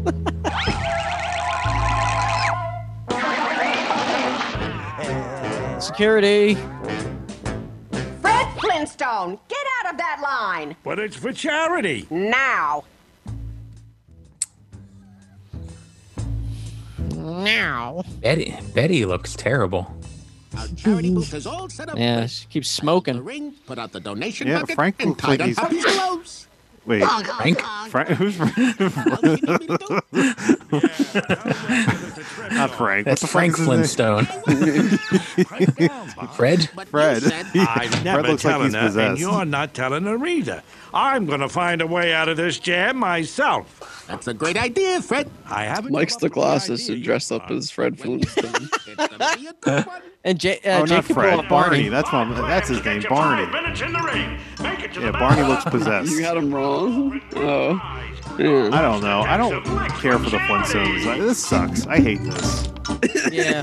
Security. 5.80 6.56
Fred 8.80 8.88
Flintstone, 8.88 9.38
get 9.48 9.58
out 9.84 9.92
of 9.92 9.98
that 9.98 10.20
line 10.22 10.74
But 10.82 10.98
it's 10.98 11.14
for 11.16 11.32
charity. 11.32 12.06
now. 12.10 12.84
Now. 17.14 18.02
Betty, 18.22 18.56
Betty 18.74 19.04
looks 19.04 19.36
terrible. 19.36 19.94
Our 20.56 20.66
charity 20.76 21.12
booth 21.12 21.34
is 21.34 21.46
all 21.46 21.68
set 21.68 21.90
up. 21.90 21.98
Yeah, 21.98 22.26
she 22.26 22.46
keeps 22.46 22.68
The 22.74 22.80
smoking. 22.80 23.22
ring, 23.22 23.52
put 23.66 23.78
out 23.78 23.92
the 23.92 24.00
donation 24.00 24.48
Yeah, 24.48 24.60
bucket, 24.60 24.74
Frank 24.76 25.02
and 25.02 25.18
tied 25.18 25.40
like 25.40 25.40
on 25.40 25.46
he's- 25.48 25.58
puppy's 25.58 25.84
gloves. 25.84 26.46
Wait, 26.86 27.02
oh, 27.04 27.22
Frank? 27.36 27.60
Oh, 27.62 27.86
Frank? 27.90 28.08
Who's 28.10 28.36
Frank? 28.36 28.56
What 29.10 29.20
do 29.20 29.30
you 29.30 29.36
need 29.36 29.60
me 29.60 29.66
to 29.66 29.78
do? 29.78 30.00
Not 32.54 32.70
Frank. 32.70 33.04
That's 33.04 33.26
Frank 33.26 33.56
fuck 33.56 33.68
is 33.68 33.80
his 33.92 33.98
name? 33.98 34.24
Flintstone. 34.24 34.26
Fred? 36.36 36.70
But 36.74 36.88
Fred. 36.88 37.22
you 37.54 37.64
I'm 37.66 38.04
never 38.04 38.22
looks 38.22 38.44
like 38.44 38.52
telling 38.54 38.66
he's 38.68 38.74
her, 38.74 38.80
and 38.80 38.88
possessed. 38.88 39.20
you're 39.20 39.44
not 39.44 39.74
telling 39.74 40.04
her 40.04 40.26
either. 40.26 40.62
I'm 40.92 41.26
going 41.26 41.40
to 41.40 41.48
find 41.48 41.80
a 41.82 41.86
way 41.86 42.12
out 42.12 42.28
of 42.28 42.36
this 42.36 42.58
jam 42.58 42.96
myself. 42.96 44.04
That's 44.08 44.26
a 44.26 44.34
great 44.34 44.56
idea, 44.56 45.00
Fred. 45.02 45.30
I 45.46 45.64
haven't. 45.64 45.92
Mike's 45.92 46.14
the 46.16 46.16
up 46.16 46.22
with 46.22 46.32
the 46.32 46.34
glasses 46.34 46.82
idea 46.84 46.96
who 46.96 47.02
dressed 47.04 47.30
up 47.32 47.50
as 47.50 47.70
Fred 47.70 47.98
Flintstone. 47.98 48.68
It's 48.86 48.96
gonna 48.96 49.36
be 49.36 49.46
a 49.46 49.52
good 49.60 49.86
one. 49.86 50.02
And 50.24 50.38
J- 50.38 50.58
uh, 50.64 50.78
oh, 50.78 50.78
not 50.80 50.88
Jacob 50.88 51.14
Fred. 51.14 51.30
Barney. 51.36 51.48
Barney. 51.48 51.88
That's 51.88 52.12
my, 52.12 52.24
That's 52.48 52.68
his 52.68 52.84
name. 52.84 53.02
Barney. 53.08 53.42
Yeah, 55.00 55.12
Barney 55.12 55.42
looks 55.42 55.64
possessed. 55.64 56.10
you 56.10 56.24
had 56.24 56.36
him 56.36 56.52
wrong. 56.54 57.20
Oh, 57.36 57.72
yeah. 58.38 58.68
I 58.72 58.82
don't 58.82 59.00
know. 59.02 59.20
I 59.22 59.36
don't 59.36 59.64
care 60.00 60.18
for 60.18 60.28
the 60.28 60.38
Flintstones. 60.38 61.18
This 61.18 61.42
sucks. 61.44 61.86
I 61.86 62.00
hate 62.00 62.22
this. 62.22 62.68
Yeah. 63.32 63.62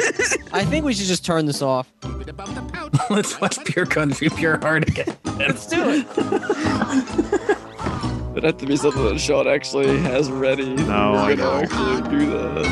I 0.54 0.64
think 0.66 0.86
we 0.86 0.94
should 0.94 1.08
just 1.08 1.26
turn 1.26 1.46
this 1.46 1.62
off. 1.62 1.92
Keep 2.02 2.22
it 2.22 2.30
above 2.30 2.54
the 2.56 2.62
pouch. 2.62 2.94
Let's 3.10 3.40
watch 3.42 3.58
Pure 3.66 3.88
Country, 3.88 4.30
Pure 4.30 4.60
Heart 4.60 4.88
again. 4.90 5.16
Let's 5.38 5.68
do 5.68 5.78
it. 5.90 6.08
It'd 8.32 8.44
have 8.44 8.58
to 8.58 8.66
be 8.66 8.78
something 8.78 9.04
that 9.04 9.20
Sean 9.20 9.48
actually 9.48 9.98
has 10.00 10.32
ready. 10.32 10.74
No, 10.76 11.14
We're 11.14 11.20
I 11.20 11.36
know. 11.36 11.52
Actually 11.54 12.18
do 12.20 12.30
that. 12.32 12.66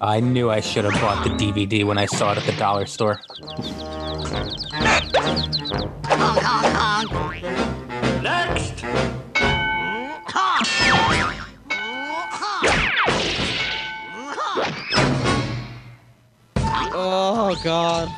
I 0.00 0.20
knew 0.20 0.50
I 0.50 0.60
should 0.60 0.84
have 0.84 0.94
bought 1.00 1.24
the 1.24 1.30
DVD 1.30 1.84
when 1.84 1.98
I 1.98 2.06
saw 2.06 2.32
it 2.32 2.38
at 2.38 2.44
the 2.44 2.52
dollar 2.52 2.86
store. 2.86 3.20
Oh 16.94 17.58
God. 17.64 18.08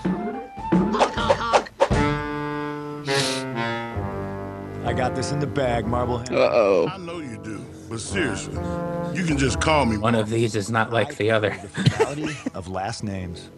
I 4.86 4.92
got 4.92 5.14
this 5.14 5.32
in 5.32 5.38
the 5.38 5.46
bag, 5.46 5.86
Marblehead. 5.86 6.32
Uh 6.32 6.50
oh. 6.52 6.88
I 6.88 6.98
know 6.98 7.18
you 7.18 7.38
do, 7.42 7.64
but 7.88 8.00
seriously, 8.00 8.54
you 9.14 9.24
can 9.24 9.38
just 9.38 9.60
call 9.60 9.86
me. 9.86 9.96
One 9.96 10.14
of 10.14 10.28
these 10.28 10.54
is 10.56 10.70
not 10.70 10.92
like 10.92 11.16
the 11.16 11.30
other. 11.30 11.50
The 11.50 11.68
finality 11.68 12.36
of 12.54 12.68
last 12.68 13.02
names. 13.04 13.50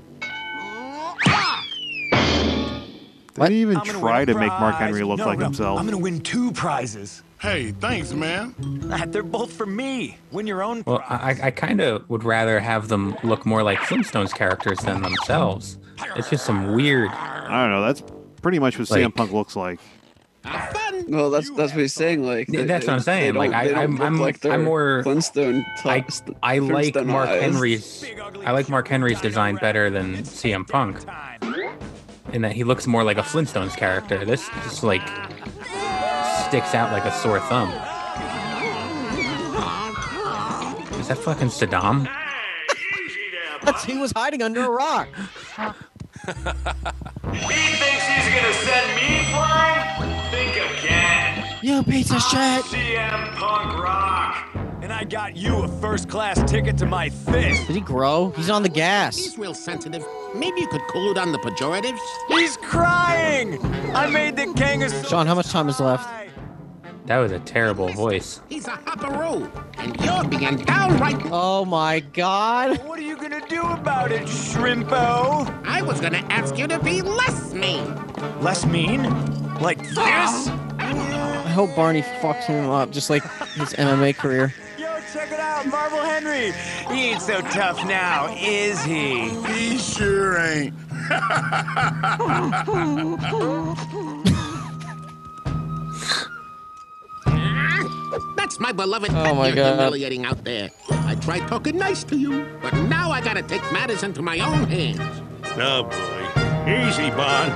Did 3.34 3.50
he 3.50 3.60
even 3.60 3.76
I'm 3.76 3.84
try 3.84 4.24
to 4.24 4.32
a 4.32 4.38
make 4.38 4.48
Mark 4.48 4.76
Henry 4.76 5.02
look 5.02 5.18
No, 5.18 5.26
like 5.26 5.38
no, 5.38 5.44
himself? 5.46 5.78
I'm 5.78 5.84
gonna 5.84 5.98
win 5.98 6.20
two 6.20 6.52
prizes. 6.52 7.22
Hey, 7.40 7.72
thanks, 7.72 8.12
man. 8.12 8.54
Ah, 8.90 9.04
They're 9.06 9.22
both 9.22 9.52
for 9.52 9.66
me. 9.66 10.16
Win 10.32 10.46
your 10.46 10.62
own 10.62 10.82
Well, 10.86 11.00
prize. 11.00 11.38
I, 11.40 11.48
I 11.48 11.50
kind 11.50 11.80
of 11.80 12.08
would 12.08 12.24
rather 12.24 12.58
have 12.60 12.88
them 12.88 13.16
look 13.22 13.44
more 13.44 13.62
like 13.62 13.78
Flintstones 13.78 14.34
characters 14.34 14.78
than 14.78 15.02
themselves. 15.02 15.78
It's 16.16 16.30
just 16.30 16.44
some 16.46 16.72
weird. 16.74 17.10
I 17.10 17.62
don't 17.62 17.70
know. 17.70 17.82
That's 17.82 18.02
pretty 18.42 18.58
much 18.58 18.78
what 18.78 18.90
Like- 18.90 19.00
CM 19.02 19.14
Punk 19.14 19.32
looks 19.32 19.54
like. 19.56 19.78
Have. 20.44 20.76
Well, 21.08 21.30
that's 21.30 21.50
that's 21.50 21.72
what 21.72 21.80
he's 21.80 21.92
saying. 21.92 22.22
Like 22.24 22.46
they- 22.46 22.64
that's 22.64 22.86
what 22.86 22.94
I'm 22.94 23.00
saying. 23.00 23.34
Like, 23.34 23.52
I, 23.52 23.82
I'm, 23.82 24.00
I'm- 24.00 24.18
like 24.20 24.44
I'm 24.46 24.62
more- 24.64 25.02
Flintstone. 25.02 25.64
I, 25.84 26.04
I 26.42 26.58
like 26.58 26.94
Mark 27.04 27.28
eyes. 27.28 27.42
Henry's. 27.42 28.04
I 28.44 28.52
like 28.52 28.68
Mark 28.68 28.86
Henry's 28.88 29.20
design 29.20 29.56
better 29.56 29.90
than 29.90 30.18
CM 30.18 30.66
Punk, 30.68 30.98
in 32.32 32.42
that 32.42 32.52
he 32.52 32.62
looks 32.64 32.86
more 32.86 33.02
like 33.04 33.18
a 33.18 33.22
Flintstones 33.22 33.76
character. 33.76 34.24
This 34.24 34.48
just 34.62 34.84
like 34.84 35.02
sticks 36.46 36.74
out 36.74 36.92
like 36.92 37.04
a 37.04 37.10
sore 37.10 37.40
thumb. 37.40 37.70
Is 41.00 41.08
that 41.08 41.18
fucking 41.18 41.48
Saddam? 41.48 42.08
He 43.84 43.96
was 43.96 44.12
hiding 44.14 44.42
under 44.42 44.64
a 44.64 44.70
rock. 44.70 45.08
He 45.16 45.22
thinks 47.82 48.04
he's 48.06 48.28
gonna 48.34 48.52
send 48.52 48.94
me 48.94 49.24
flying? 49.32 50.30
Think 50.30 50.56
again. 50.56 51.58
You 51.62 51.82
piece 51.82 52.12
of 52.12 52.22
shit. 52.22 52.64
CM 52.64 53.34
Punk 53.34 53.82
Rock. 53.82 54.48
And 54.82 54.92
I 54.92 55.02
got 55.02 55.36
you 55.36 55.64
a 55.64 55.68
first 55.80 56.08
class 56.08 56.40
ticket 56.48 56.78
to 56.78 56.86
my 56.86 57.10
fist. 57.10 57.66
Did 57.66 57.74
he 57.74 57.82
grow? 57.82 58.30
He's 58.36 58.50
on 58.50 58.62
the 58.62 58.68
gas. 58.68 59.16
He's 59.16 59.36
real 59.36 59.54
sensitive. 59.54 60.06
Maybe 60.32 60.60
you 60.60 60.68
could 60.68 60.82
collude 60.82 61.18
on 61.18 61.32
the 61.32 61.38
pejoratives. 61.38 61.98
He's 62.28 62.56
crying. 62.58 63.58
I 63.96 64.08
made 64.08 64.36
the 64.36 64.52
kangaroo. 64.54 65.02
Sean, 65.04 65.26
how 65.26 65.34
much 65.34 65.48
time 65.48 65.68
is 65.68 65.80
left? 65.80 66.08
That 67.06 67.18
was 67.18 67.30
a 67.30 67.38
terrible 67.38 67.88
voice. 67.92 68.40
He's 68.48 68.66
a 68.66 68.72
hopperoo, 68.72 69.48
and 69.78 69.96
you're 70.04 70.24
being 70.24 70.56
downright. 70.64 71.16
Oh 71.30 71.64
my 71.64 72.00
God. 72.00 72.78
What 72.84 72.98
are 72.98 73.02
you 73.02 73.16
gonna 73.16 73.46
do 73.48 73.62
about 73.62 74.10
it, 74.10 74.22
Shrimpo? 74.22 75.46
I 75.64 75.82
was 75.82 76.00
gonna 76.00 76.24
ask 76.30 76.58
you 76.58 76.66
to 76.66 76.80
be 76.80 77.02
less 77.02 77.54
mean. 77.54 77.94
Less 78.40 78.66
mean? 78.66 79.04
Like 79.60 79.78
this? 79.78 79.96
Ah. 79.98 80.62
I 80.80 81.48
hope 81.50 81.76
Barney 81.76 82.02
fucks 82.02 82.46
him 82.46 82.68
up, 82.70 82.90
just 82.90 83.08
like 83.08 83.22
his 83.52 83.72
MMA 83.74 84.16
career. 84.16 84.52
Yo, 84.76 84.98
check 85.12 85.30
it 85.30 85.38
out, 85.38 85.64
Marble 85.68 86.02
Henry. 86.02 86.50
He 86.92 87.10
ain't 87.10 87.22
so 87.22 87.40
tough 87.40 87.86
now, 87.86 88.34
is 88.36 88.82
he? 88.82 89.28
He 89.54 89.78
sure 89.78 90.38
ain't. 90.38 90.74
That's 98.56 98.64
my 98.68 98.72
beloved 98.72 99.10
Oh, 99.10 99.12
pet 99.12 99.36
my 99.36 99.46
you're 99.48 99.56
God. 99.56 99.74
humiliating 99.76 100.24
out 100.24 100.42
there. 100.42 100.70
I 100.88 101.14
tried 101.16 101.46
talking 101.46 101.76
nice 101.76 102.04
to 102.04 102.16
you, 102.16 102.46
but 102.62 102.72
now 102.72 103.10
I 103.10 103.20
gotta 103.20 103.42
take 103.42 103.60
matters 103.70 104.02
into 104.02 104.22
my 104.22 104.38
own 104.38 104.64
hands. 104.64 105.20
Oh, 105.58 105.82
boy. 105.82 106.70
Easy, 106.72 107.10
Bond. 107.10 107.52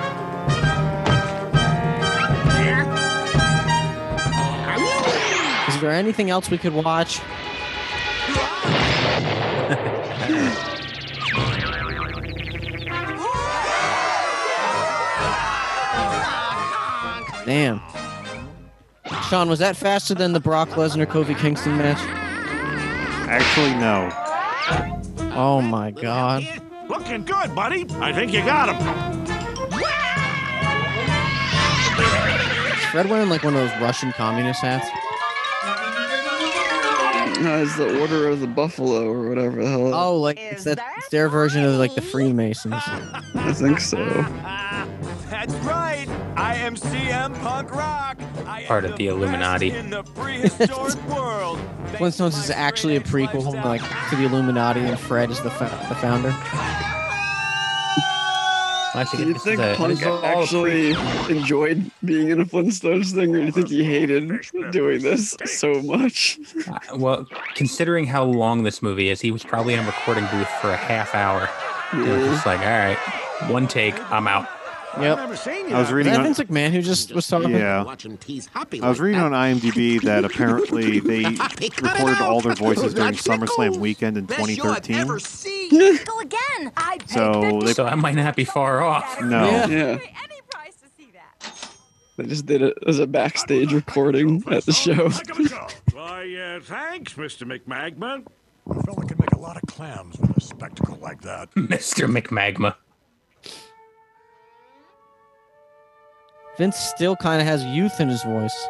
Is 5.68 5.80
there 5.80 5.90
anything 5.92 6.28
else 6.28 6.50
we 6.50 6.58
could 6.58 6.74
watch? 6.74 7.18
Damn. 17.46 17.80
Sean, 19.30 19.48
was 19.48 19.60
that 19.60 19.76
faster 19.76 20.12
than 20.12 20.32
the 20.32 20.40
Brock 20.40 20.70
Lesnar 20.70 21.06
Kofi 21.06 21.38
Kingston 21.38 21.78
match? 21.78 22.00
Actually, 23.30 23.70
no. 23.74 24.10
Oh 25.36 25.60
my 25.62 25.92
god. 25.92 26.44
Looking 26.88 27.24
good, 27.24 27.54
buddy. 27.54 27.86
I 28.00 28.12
think 28.12 28.32
you 28.32 28.40
got 28.40 28.70
him. 28.70 28.76
Is 32.76 32.84
Fred 32.86 33.08
wearing 33.08 33.28
like 33.28 33.44
one 33.44 33.54
of 33.54 33.60
those 33.60 33.80
Russian 33.80 34.10
communist 34.14 34.62
hats? 34.62 34.88
No, 37.40 37.62
it's 37.62 37.76
the 37.76 38.00
Order 38.00 38.30
of 38.30 38.40
the 38.40 38.48
Buffalo 38.48 39.08
or 39.08 39.28
whatever 39.28 39.62
the 39.62 39.70
hell. 39.70 39.94
Oh, 39.94 40.16
like 40.16 40.40
it's 40.40 40.64
that 40.64 40.80
it's 40.96 41.08
their 41.10 41.28
version 41.28 41.62
of 41.62 41.74
like 41.74 41.94
the 41.94 42.02
Freemasons. 42.02 42.74
I 42.84 43.52
think 43.52 43.78
so. 43.78 43.96
That's. 46.74 46.84
I 46.84 46.88
am 46.90 47.32
CM 47.32 47.40
Punk 47.42 47.74
Rock. 47.74 48.18
I 48.46 48.64
Part 48.64 48.84
of 48.84 48.96
the 48.96 49.08
Illuminati. 49.08 49.70
in 49.70 49.90
the 49.90 50.02
world. 51.08 51.58
Flintstones 51.92 52.38
is 52.38 52.50
actually 52.50 52.96
a 52.96 53.00
prequel, 53.00 53.52
like 53.64 53.82
to 54.10 54.16
the 54.16 54.24
Illuminati, 54.24 54.80
and 54.80 54.98
Fred 54.98 55.30
is 55.30 55.40
the 55.40 55.50
fa- 55.50 55.86
the 55.88 55.94
founder. 55.96 56.32
I 58.92 59.06
Do 59.12 59.18
you 59.24 59.34
think 59.34 59.60
is 59.60 59.66
a, 59.66 59.74
Punk 59.76 59.90
this 59.90 60.00
is 60.00 60.06
all 60.06 60.18
a 60.18 60.20
pre- 60.20 60.28
actually 60.42 60.90
enjoyed 61.36 61.90
being 62.04 62.30
in 62.30 62.40
a 62.40 62.44
Flintstones 62.44 63.12
thing, 63.14 63.34
or 63.34 63.38
do 63.38 63.44
you 63.46 63.52
think 63.52 63.68
he 63.68 63.84
hated 63.84 64.32
doing 64.72 65.00
this 65.02 65.36
so 65.44 65.80
much? 65.82 66.38
Uh, 66.68 66.96
well, 66.96 67.26
considering 67.54 68.06
how 68.06 68.24
long 68.24 68.64
this 68.64 68.82
movie 68.82 69.08
is, 69.08 69.20
he 69.20 69.30
was 69.30 69.44
probably 69.44 69.74
in 69.74 69.80
a 69.80 69.86
recording 69.86 70.26
booth 70.32 70.48
for 70.60 70.70
a 70.70 70.76
half 70.76 71.14
hour. 71.14 71.48
They 71.92 72.08
were 72.10 72.26
just 72.26 72.46
like, 72.46 72.60
all 72.60 72.66
right, 72.66 72.98
one 73.48 73.68
take, 73.68 73.94
I'm 74.12 74.26
out. 74.26 74.48
Yep. 74.98 75.18
I 75.18 75.26
was 75.26 75.46
Is 75.46 75.92
reading 75.92 76.12
that 76.12 76.18
on, 76.20 76.24
Vince 76.34 76.38
McMahon 76.40 76.70
who 76.72 76.82
just 76.82 77.12
was 77.14 77.26
talking? 77.26 77.50
yeah. 77.52 77.84
Watch 77.84 78.04
him 78.04 78.16
tease 78.16 78.46
Hoppy 78.52 78.80
I 78.82 78.88
was 78.88 78.98
reading 79.00 79.20
that. 79.20 79.32
on 79.32 79.56
IMDb 79.56 80.00
that 80.02 80.24
apparently 80.24 80.98
they 81.00 81.22
Hoppy, 81.34 81.68
cut 81.70 81.94
it 82.00 82.02
recorded 82.02 82.20
all 82.22 82.40
their 82.40 82.54
voices 82.54 82.94
during 82.94 83.12
That's 83.12 83.26
Nichols. 83.28 83.50
SummerSlam 83.50 83.76
weekend 83.76 84.16
in 84.18 84.24
Best 84.26 84.40
show 84.56 84.68
I've 84.70 84.82
2013. 84.82 84.96
ever 84.96 85.16
again. 86.22 86.72
I 86.76 86.98
So 87.06 87.60
they 87.62 87.72
So 87.72 87.84
that 87.84 87.98
might 87.98 88.16
not 88.16 88.34
be 88.34 88.44
far 88.44 88.82
off. 88.82 89.20
no. 89.20 89.44
Yeah. 89.48 89.66
Yeah, 89.68 89.86
any 90.24 90.40
price 90.50 90.74
to 90.82 90.88
see 90.96 91.10
that. 91.12 91.70
they 92.16 92.26
just 92.26 92.46
did 92.46 92.60
it 92.62 92.74
as 92.86 92.98
a 92.98 93.06
backstage 93.06 93.72
recording 93.72 94.42
at 94.50 94.64
the 94.66 94.72
show. 94.72 95.08
Why, 95.92 96.34
uh, 96.34 96.60
thanks, 96.60 97.14
Mr. 97.14 97.46
McMagman. 97.46 98.26
A 98.68 98.82
fella 98.82 99.04
can 99.06 99.16
make 99.20 99.32
a 99.32 99.38
lot 99.38 99.56
of 99.56 99.62
clams 99.68 100.18
with 100.18 100.36
a 100.36 100.40
spectacle 100.40 100.98
like 101.00 101.22
that. 101.22 101.50
Mr. 101.54 102.10
McMagma. 102.10 102.74
Vince 106.60 106.76
still 106.76 107.16
kind 107.16 107.40
of 107.40 107.46
has 107.46 107.64
youth 107.64 108.02
in 108.02 108.10
his 108.10 108.22
voice. 108.22 108.68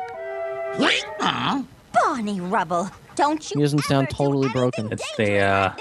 Barney 1.93 2.41
Rubble, 2.41 2.89
don't 3.17 3.51
you 3.51 3.59
He 3.59 3.65
doesn't 3.65 3.81
sound 3.81 4.07
ever 4.07 4.11
do 4.13 4.17
totally 4.17 4.49
broken. 4.51 4.93
It's 4.93 5.17
the 5.17 5.39
uh, 5.41 5.73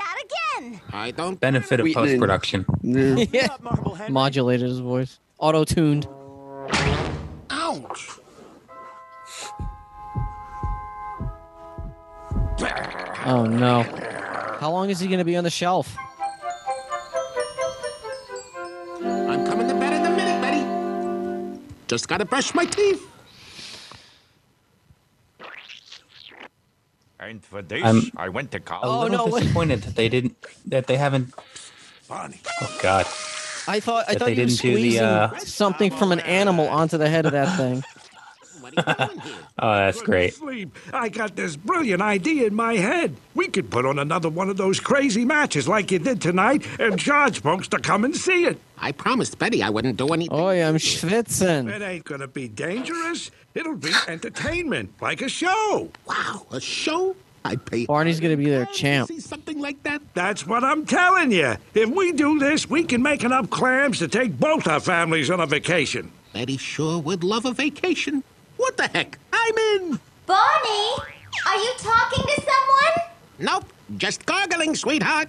again. 0.58 0.82
I 0.92 1.12
don't. 1.12 1.40
benefit 1.40 1.80
of 1.80 1.94
post 1.94 2.18
production. 2.18 2.66
Yeah. 2.82 3.26
yeah, 3.32 3.46
Up, 3.52 3.62
Marble 3.62 3.94
Henry. 3.94 4.12
modulated 4.12 4.68
his 4.68 4.80
voice, 4.80 5.20
auto 5.38 5.64
tuned. 5.64 6.08
Ouch! 7.52 8.10
Oh 13.28 13.46
no. 13.46 13.84
How 14.60 14.72
long 14.72 14.90
is 14.90 15.00
he 15.00 15.06
going 15.06 15.20
to 15.20 15.26
be 15.26 15.38
on 15.38 15.44
the 15.44 15.52
shelf? 15.52 15.96
Just 21.90 22.08
gotta 22.08 22.24
brush 22.24 22.54
my 22.54 22.66
teeth. 22.66 23.02
And 27.20 27.44
for 27.44 27.62
this, 27.62 27.84
I'm- 27.84 28.12
I 28.16 28.30
went 28.30 28.52
to 28.52 28.58
A 28.58 28.62
college. 28.62 28.86
Oh, 28.88 29.00
little 29.02 29.18
no, 29.18 29.26
what- 29.26 29.42
disappointed 29.42 29.82
that 29.82 29.96
they 29.96 30.08
didn't 30.08 30.38
that 30.68 30.88
they 30.88 30.96
haven't. 30.98 31.34
Bonnie. 32.08 32.40
Oh 32.62 32.78
God. 32.82 33.06
I 33.68 33.80
thought 33.82 34.06
I 34.08 34.14
That 34.14 34.20
thought 34.20 34.26
they 34.26 34.36
he 34.36 34.46
didn't 34.46 34.60
do 34.62 34.76
the, 34.76 35.00
uh, 35.00 35.38
something 35.40 35.92
from 35.92 36.12
an 36.12 36.22
animal 36.22 36.68
onto 36.70 36.98
the 36.98 37.10
head 37.10 37.26
of 37.26 37.34
that 37.34 37.58
thing. 37.58 37.84
Oh, 39.62 39.76
that's 39.76 40.02
great. 40.02 40.36
Sleep. 40.36 40.74
I 40.94 41.10
got 41.10 41.36
this 41.36 41.58
brilliant 41.58 42.02
idea 42.02 42.48
in 42.48 42.56
my 42.56 42.76
head. 42.76 43.18
We 43.36 43.48
could 43.50 43.70
put 43.70 43.86
on 43.86 44.00
another 44.00 44.30
one 44.30 44.50
of 44.50 44.56
those 44.56 44.80
crazy 44.80 45.26
matches 45.26 45.68
like 45.68 45.92
you 45.92 46.00
did 46.00 46.22
tonight 46.22 46.66
and 46.80 46.98
charge 46.98 47.42
folks 47.42 47.68
to 47.70 47.80
come 47.80 48.06
and 48.06 48.16
see 48.16 48.46
it. 48.46 48.58
I 48.78 48.94
promised 48.94 49.38
Betty 49.38 49.62
I 49.62 49.70
wouldn't 49.70 49.98
do 49.98 50.08
anything. 50.14 50.34
Oh, 50.34 50.48
I'm 50.48 50.78
schwitzing. 50.78 51.70
It 51.70 51.82
ain't 51.82 52.06
gonna 52.06 52.30
be 52.30 52.48
dangerous. 52.48 53.32
It'll 53.54 53.76
be 53.76 53.92
entertainment, 54.08 54.94
like 55.02 55.22
a 55.22 55.28
show. 55.28 55.92
Wow, 56.08 56.46
a 56.52 56.62
show? 56.62 57.18
I'd 57.44 57.66
pay 57.66 57.86
Barney's 57.86 58.20
going 58.20 58.38
to 58.38 58.44
be 58.44 58.50
their 58.50 58.66
champ. 58.68 59.08
see 59.08 59.20
something 59.20 59.60
like 59.60 59.82
that. 59.84 60.02
That's 60.14 60.46
what 60.46 60.64
I'm 60.64 60.86
telling 60.86 61.32
you. 61.32 61.56
If 61.74 61.90
we 61.90 62.12
do 62.12 62.38
this, 62.38 62.70
we 62.70 62.84
can 62.84 63.02
make 63.02 63.24
enough 63.24 63.50
clams 63.50 64.00
to 64.00 64.08
take 64.08 64.38
both 64.38 64.68
our 64.68 64.80
families 64.80 65.30
on 65.30 65.40
a 65.40 65.46
vacation. 65.46 66.12
Betty 66.34 66.58
sure 66.58 67.00
would 67.00 67.24
love 67.24 67.46
a 67.46 67.54
vacation. 67.54 68.24
What 68.80 68.94
the 68.94 68.98
heck? 68.98 69.20
I'm 69.34 69.58
in. 69.58 70.00
Barney, 70.26 70.92
are 71.46 71.58
you 71.58 71.72
talking 71.80 72.24
to 72.24 72.42
someone? 72.42 73.10
Nope, 73.38 73.66
just 73.98 74.26
gargling, 74.26 74.74
sweetheart. 74.74 75.28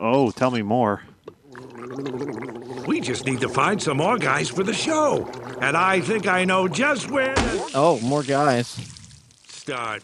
Oh, 0.00 0.32
tell 0.32 0.50
me 0.50 0.62
more. 0.62 1.02
We 2.84 3.00
just 3.00 3.26
need 3.26 3.40
to 3.42 3.48
find 3.48 3.80
some 3.80 3.98
more 3.98 4.18
guys 4.18 4.48
for 4.48 4.64
the 4.64 4.72
show. 4.74 5.24
And 5.60 5.76
I 5.76 6.00
think 6.00 6.26
I 6.26 6.44
know 6.44 6.66
just 6.66 7.12
where 7.12 7.32
to 7.36 7.70
Oh, 7.76 8.00
more 8.00 8.24
guys. 8.24 8.66
start. 9.46 10.02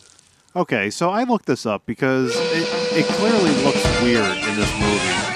Okay, 0.54 0.90
so 0.90 1.10
I 1.10 1.24
looked 1.24 1.46
this 1.46 1.66
up 1.66 1.86
because 1.86 2.30
it, 2.36 2.98
it 3.00 3.04
clearly 3.06 3.50
looks 3.64 3.82
weird 4.00 4.36
in 4.38 4.54
this 4.54 4.72
movie. 4.78 5.27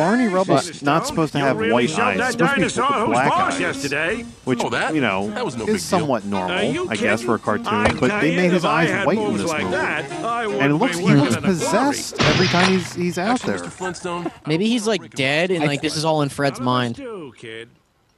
Barney 0.00 0.26
Rubble's 0.28 0.82
not 0.82 1.06
supposed 1.06 1.32
to 1.32 1.38
You 1.38 1.44
have 1.44 1.56
really 1.58 1.72
white 1.72 1.90
showed 1.90 2.00
eyes. 2.02 2.18
that 2.18 2.28
It's 2.28 2.32
supposed 2.32 2.50
to 2.50 2.54
be 2.56 2.60
dinosaur 2.62 2.86
who's 3.06 3.08
black 3.14 3.28
boss 3.30 3.54
eyes, 3.54 3.60
yesterday. 3.60 4.24
which 4.44 4.60
Oh, 4.64 4.70
that? 4.70 4.94
you 4.94 5.00
know 5.00 5.30
That 5.30 5.44
was 5.44 5.56
no 5.56 5.66
big 5.66 5.74
is 5.76 5.88
deal. 5.88 5.98
somewhat 6.00 6.24
normal, 6.24 6.90
I 6.90 6.96
guess, 6.96 7.22
for 7.22 7.34
a 7.34 7.38
cartoon. 7.38 7.66
I 7.68 7.92
But 7.92 8.20
they 8.20 8.34
made 8.36 8.50
his 8.52 8.64
eyes 8.64 9.06
white 9.06 9.18
in 9.18 9.36
this 9.36 9.46
like 9.46 9.62
movie, 9.64 9.76
that, 9.76 10.10
and 10.10 10.72
it 10.72 10.76
looks 10.76 10.96
he 10.98 11.04
looks 11.04 11.32
in 11.32 11.38
a 11.38 11.40
quarry. 11.40 11.42
possessed 11.54 12.20
every 12.22 12.46
time 12.46 12.70
he's 12.72 12.94
he's 12.94 13.18
out 13.18 13.34
Actually, 13.40 13.52
there. 13.58 13.62
Mr. 13.66 13.70
Flintstone. 13.70 14.30
Maybe 14.46 14.66
he's 14.68 14.86
like 14.86 15.10
dead 15.10 15.50
and 15.50 15.64
like 15.66 15.82
this 15.82 15.96
is 15.96 16.04
all 16.04 16.22
in 16.22 16.28
Fred's 16.28 16.60
mind. 16.60 16.96
Do, 16.96 17.32
kid. 17.36 17.68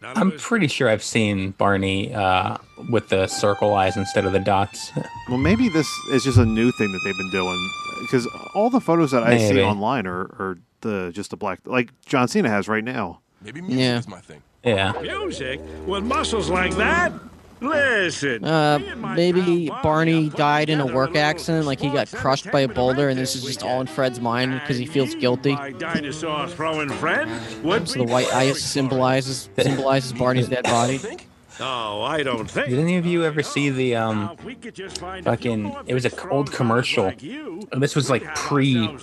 None 0.01 0.12
of 0.12 0.18
I'm 0.18 0.33
pretty 0.38 0.66
sure 0.66 0.88
I've 0.88 1.03
seen 1.03 1.53
Barney 1.53 2.12
uh, 2.12 2.57
with 2.90 3.09
the 3.09 3.29
circle 3.29 3.75
eyes 3.75 3.97
instead 3.97 4.25
of 4.25 4.33
the 4.33 4.40
dots. 4.40 4.90
Well, 5.29 5.38
maybe 5.38 5.68
this 5.68 5.87
is 6.12 6.25
just 6.25 6.38
a 6.38 6.45
new 6.45 6.73
thing 6.73 6.90
that 6.90 7.01
they've 7.05 7.16
been 7.16 7.31
doing 7.31 7.71
because 8.01 8.27
all 8.55 8.68
the 8.68 8.81
photos 8.81 9.12
that 9.12 9.23
I 9.23 9.38
see 9.38 9.62
online 9.62 10.07
are, 10.09 10.23
are 10.40 10.59
the 10.83 11.11
just 11.14 11.31
the 11.31 11.37
black 11.37 11.61
like 11.64 11.90
John 12.05 12.29
Cena 12.29 12.49
has 12.49 12.68
right 12.68 12.85
now. 12.85 13.21
Maybe 13.40 13.61
music 13.61 13.79
Yeah. 13.81 13.99
is 13.99 14.09
my 14.09 14.21
thing. 14.21 14.42
Yeah. 14.64 14.92
Music 15.03 15.61
with 15.87 16.05
muscles 16.05 16.49
like 16.51 16.75
that? 16.77 17.12
Listen. 17.61 18.45
Uh, 18.45 18.79
me 18.81 18.87
and 18.88 19.01
my 19.01 19.14
maybe 19.14 19.71
Barney 19.85 20.29
died 20.31 20.68
in 20.68 20.81
a 20.81 20.87
work 20.87 21.11
little 21.11 21.23
accident, 21.23 21.64
like 21.64 21.81
he 21.81 21.88
got 21.90 22.11
crushed 22.11 22.51
by 22.51 22.61
a 22.61 22.68
boulder, 22.68 23.09
and 23.09 23.16
this 23.18 23.37
is 23.37 23.45
just 23.45 23.62
all 23.62 23.81
in 23.81 23.87
Fred's 23.87 24.21
mind 24.21 24.53
because 24.61 24.79
he 24.79 24.87
feels 24.87 25.14
guilty. 25.14 25.57
Dinosaur 25.79 26.49
throwing 26.49 26.88
friend 26.88 27.31
would 27.64 27.88
So 27.88 27.99
the 28.01 28.05
white 28.05 28.27
very 28.31 28.51
ice 28.51 28.62
symbolizes 28.62 29.49
symbolizes 29.59 30.12
Barney's 30.12 30.49
dead 30.49 30.64
body. 30.64 30.99
sorry. 30.99 31.18
Oh, 31.62 32.03
I 32.03 32.22
don't 32.22 32.51
think. 32.51 32.68
Did 32.68 32.79
any 32.81 32.96
of 32.96 33.07
you 33.07 33.25
ever 33.25 33.42
see 33.42 33.70
the 33.70 33.96
um 33.96 34.16
Now, 34.16 34.33
if 34.33 34.44
we 34.44 34.55
could 34.57 34.75
just 34.75 34.98
find 34.98 35.27
a 35.27 35.37
few 35.37 35.53
fucking? 35.70 35.77
It 35.87 35.94
was 35.94 36.05
a 36.05 36.29
old 36.29 36.53
commercial. 36.53 37.05
like 37.05 37.22
you, 37.22 37.66
This 37.72 37.94
was 37.94 38.11
like 38.11 38.25
pre 38.35 38.87
a 38.87 38.98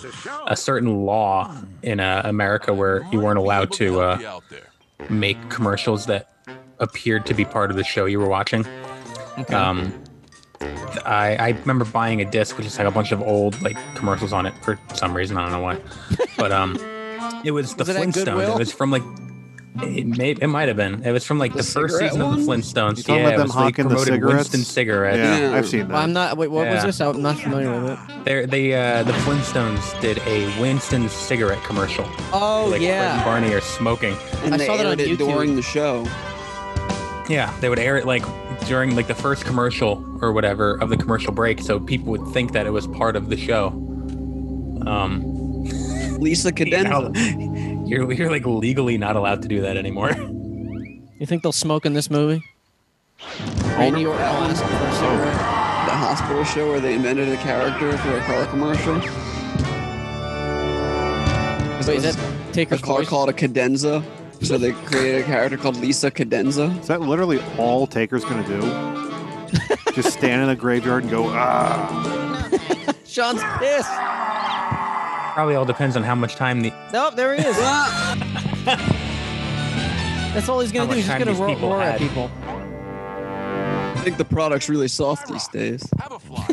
a 0.52 0.56
certain 0.56 1.04
law 1.06 1.54
in 1.82 2.00
uh, 2.00 2.22
America 2.24 2.74
where 2.74 3.02
you 3.12 3.20
weren't 3.20 3.38
allowed 3.38 3.72
to 3.72 4.00
uh, 4.00 4.40
make 5.08 5.36
commercials 5.48 6.06
that 6.06 6.28
appeared 6.78 7.26
to 7.26 7.34
be 7.34 7.44
part 7.44 7.70
of 7.70 7.76
the 7.76 7.84
show 7.84 8.04
you 8.06 8.18
were 8.20 8.28
watching. 8.28 8.66
Okay. 9.38 9.54
Um, 9.54 9.92
I, 11.06 11.36
I 11.36 11.48
remember 11.60 11.84
buying 11.86 12.20
a 12.20 12.24
disc 12.30 12.56
which 12.58 12.66
just 12.66 12.78
like 12.78 12.86
a 12.86 12.90
bunch 12.90 13.12
of 13.12 13.22
old 13.22 13.60
like 13.62 13.76
commercials 13.94 14.32
on 14.32 14.44
it 14.46 14.54
for 14.62 14.78
some 14.94 15.14
reason. 15.16 15.36
I 15.38 15.42
don't 15.42 15.52
know 15.52 15.60
why, 15.62 15.78
but 16.36 16.52
um, 16.52 16.76
it 17.44 17.52
was 17.52 17.74
the 17.76 17.84
Was 17.84 17.88
it 17.90 17.96
Flintstones. 17.96 18.24
Goodwill? 18.24 18.56
It 18.56 18.58
was 18.58 18.72
from 18.72 18.90
like 18.90 19.02
it 19.82 20.06
may 20.06 20.30
it 20.32 20.46
might 20.48 20.68
have 20.68 20.76
been. 20.76 21.02
It 21.04 21.12
was 21.12 21.24
from 21.24 21.38
like 21.38 21.52
the, 21.52 21.58
The 21.58 21.64
first 21.64 21.94
cigarette 21.94 22.12
season 22.12 22.22
of 22.22 22.36
the? 22.36 22.42
Flintstones. 22.42 22.96
You 22.98 23.02
talking 23.02 23.14
yeah, 23.16 23.20
about 23.28 23.34
it 23.34 23.36
them 23.38 23.46
was 23.46 23.54
they 23.54 23.60
hawking 23.60 23.84
the 23.84 23.90
promoted 23.90 24.14
cigarettes? 24.14 24.34
Winston 24.36 24.60
cigarettes. 24.64 25.18
Yeah, 25.18 25.38
Yeah. 25.50 25.56
I've 25.56 25.68
seen 25.68 25.88
Well, 25.88 25.96
I'm 25.98 26.12
not. 26.12 26.36
Wait, 26.36 26.50
what 26.50 26.66
was 26.68 26.82
this? 26.84 27.00
I'm 27.00 27.22
not 27.22 27.38
familiar 27.38 27.80
with 27.80 27.92
it. 27.92 28.24
They 28.24 28.46
they 28.46 28.74
uh, 28.74 29.02
the 29.04 29.12
Flintstones 29.12 30.00
did 30.00 30.18
a 30.26 30.60
Winston 30.60 31.08
cigarette 31.08 31.62
commercial. 31.64 32.04
Oh 32.32 32.66
like 32.70 32.80
Fred 32.80 32.82
and 32.82 32.82
yeah. 32.82 33.24
Barney 33.24 33.52
are 33.54 33.60
smoking. 33.60 34.16
And 34.44 34.54
I 34.54 34.56
they 34.58 34.66
saw 34.66 34.76
that 34.76 34.86
on 34.86 34.92
aired 34.92 35.00
it 35.00 35.18
YouTube. 35.18 35.28
during 35.32 35.56
the 35.56 35.62
show. 35.62 36.04
Yeah, 37.28 37.54
they 37.60 37.68
would 37.68 37.78
air 37.78 37.96
it 37.96 38.06
like 38.06 38.24
during 38.66 38.96
like 38.96 39.06
the 39.06 39.14
first 39.14 39.44
commercial 39.44 40.04
or 40.20 40.32
whatever 40.32 40.74
of 40.82 40.88
the 40.90 40.96
commercial 40.96 41.32
break, 41.32 41.60
so 41.60 41.78
people 41.78 42.10
would 42.10 42.26
think 42.34 42.52
that 42.52 42.66
it 42.66 42.70
was 42.70 42.86
part 42.88 43.14
of 43.16 43.30
the 43.30 43.36
show. 43.36 43.68
Um, 44.86 45.22
Lisa 46.18 46.52
Cadenza. 46.52 47.12
Now, 47.90 47.96
you're 47.96 48.12
you're 48.12 48.30
like 48.30 48.46
legally 48.46 48.98
not 48.98 49.16
allowed 49.16 49.42
to 49.42 49.48
do 49.48 49.60
that 49.62 49.76
anymore. 49.76 50.12
You 51.20 51.26
think 51.26 51.42
they'll 51.42 51.52
smoke 51.52 51.84
in 51.84 51.92
this 51.92 52.08
movie? 52.10 52.42
Randy 53.76 54.06
Orton 54.06 54.22
will 54.22 54.44
ask 54.44 54.62
him 54.62 54.70
for 54.70 54.86
a 54.86 54.92
cigarette. 54.94 55.34
The 55.34 55.94
hospital 55.94 56.44
show 56.44 56.66
where 56.66 56.80
they 56.80 56.94
invented 56.94 57.28
a 57.28 57.36
character 57.36 57.94
for 57.98 58.16
a 58.16 58.20
car 58.22 58.46
commercial. 58.46 58.94
Wait, 61.86 61.96
is 61.96 62.04
that 62.04 62.16
a 62.16 62.52
Taker's 62.54 62.80
car 62.80 63.00
voice? 63.00 63.08
called 63.10 63.28
a 63.28 63.34
cadenza? 63.34 64.02
So 64.40 64.56
they 64.56 64.72
created 64.72 65.20
a 65.20 65.24
character 65.24 65.58
called 65.58 65.76
Lisa 65.76 66.10
Cadenza. 66.10 66.74
Is 66.80 66.86
that 66.86 67.02
literally 67.02 67.38
all 67.58 67.86
Taker's 67.86 68.24
gonna 68.24 68.46
do? 68.48 68.60
just 69.92 70.16
stand 70.16 70.42
in 70.42 70.48
a 70.48 70.56
graveyard 70.56 71.02
and 71.02 71.10
go 71.10 71.26
ah. 71.28 72.48
Sean's 73.04 73.42
pissed. 73.58 73.90
Probably 75.34 75.54
all 75.54 75.64
depends 75.64 75.96
on 75.96 76.02
how 76.02 76.14
much 76.14 76.34
time 76.36 76.60
the 76.60 76.72
Nope, 76.92 77.14
there 77.16 77.34
he 77.34 77.42
is. 77.44 77.56
That's 80.34 80.48
all 80.48 80.60
he's 80.60 80.72
gonna 80.72 80.86
How 80.86 80.90
do. 80.92 80.96
He's 80.96 81.06
just 81.06 81.18
gonna 81.18 81.30
these 81.32 81.40
roar, 81.40 81.48
people 81.54 81.70
roar 81.70 81.82
at 81.82 81.98
people. 81.98 82.30
I 82.44 84.02
think 84.02 84.16
the 84.16 84.24
product's 84.24 84.68
really 84.68 84.88
soft 84.88 85.28
these 85.28 85.46
days. 85.48 85.86
Have 86.00 86.12
a 86.12 86.18
fly. 86.18 86.46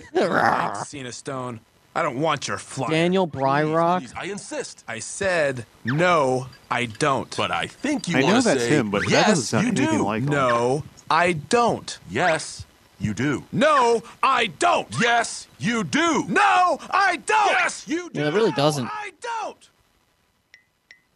Cena 0.83 1.11
Stone, 1.11 1.59
I 1.95 2.01
don't 2.03 2.19
want 2.19 2.47
your 2.47 2.57
fly. 2.57 2.89
Daniel 2.89 3.27
Bryrock. 3.27 3.99
Please, 4.01 4.13
I 4.15 4.25
insist. 4.25 4.83
I 4.87 4.99
said 4.99 5.65
no, 5.83 6.47
I 6.69 6.85
don't. 6.85 7.35
But 7.37 7.51
I 7.51 7.67
think 7.67 8.07
you 8.07 8.17
I 8.17 8.21
want 8.21 8.33
know 8.35 8.41
to 8.41 8.47
that's 8.49 8.61
say, 8.63 8.69
him, 8.69 8.91
but 8.91 9.01
that 9.03 9.09
yes, 9.11 9.27
doesn't 9.27 9.43
sound 9.45 9.63
you 9.65 9.71
anything 9.83 9.97
do. 9.99 10.05
like 10.05 10.23
him. 10.23 10.29
no, 10.29 10.83
I 11.09 11.33
don't. 11.33 11.97
Yes, 12.09 12.65
you 12.99 13.13
do. 13.13 13.43
No, 13.51 14.01
I 14.23 14.47
don't. 14.47 14.87
Yes, 14.99 15.47
you 15.59 15.83
do. 15.83 16.25
No, 16.27 16.79
I 16.91 17.17
don't. 17.25 17.47
Yes, 17.51 17.87
you 17.87 18.09
do. 18.09 18.19
Yeah, 18.21 18.27
it 18.27 18.33
really 18.33 18.51
doesn't. 18.51 18.85
I 18.87 19.11
don't. 19.21 19.69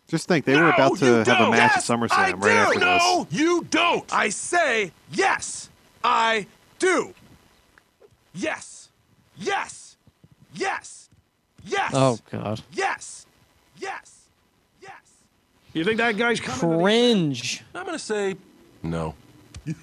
Just 0.07 0.27
think 0.27 0.43
they 0.45 0.57
were 0.57 0.69
about 0.69 0.97
to 0.99 1.05
have 1.05 1.27
a 1.27 1.33
don't. 1.35 1.51
match 1.51 1.71
Yes, 1.75 1.89
at 1.89 1.93
I 1.93 1.95
SummerSlam 1.95 2.41
do. 2.41 2.47
right 2.47 2.57
after 2.57 2.79
this. 2.79 2.85
No, 2.85 3.27
you 3.31 3.65
don't. 3.69 4.13
I 4.13 4.29
say 4.29 4.91
yes, 5.11 5.69
I 6.03 6.47
do. 6.79 7.13
Yes, 8.33 8.89
yes, 9.37 9.95
yes, 10.53 11.09
yes. 11.65 11.91
Oh 11.93 12.19
god. 12.29 12.61
Yes, 12.73 13.25
yes, 13.77 14.25
yes. 14.81 14.91
You 15.73 15.85
think 15.85 15.97
that 15.97 16.17
guy's 16.17 16.41
coming? 16.41 16.79
Cringe. 16.79 17.63
I'm 17.73 17.85
gonna 17.85 17.97
say 17.99 18.35
no. 18.83 19.15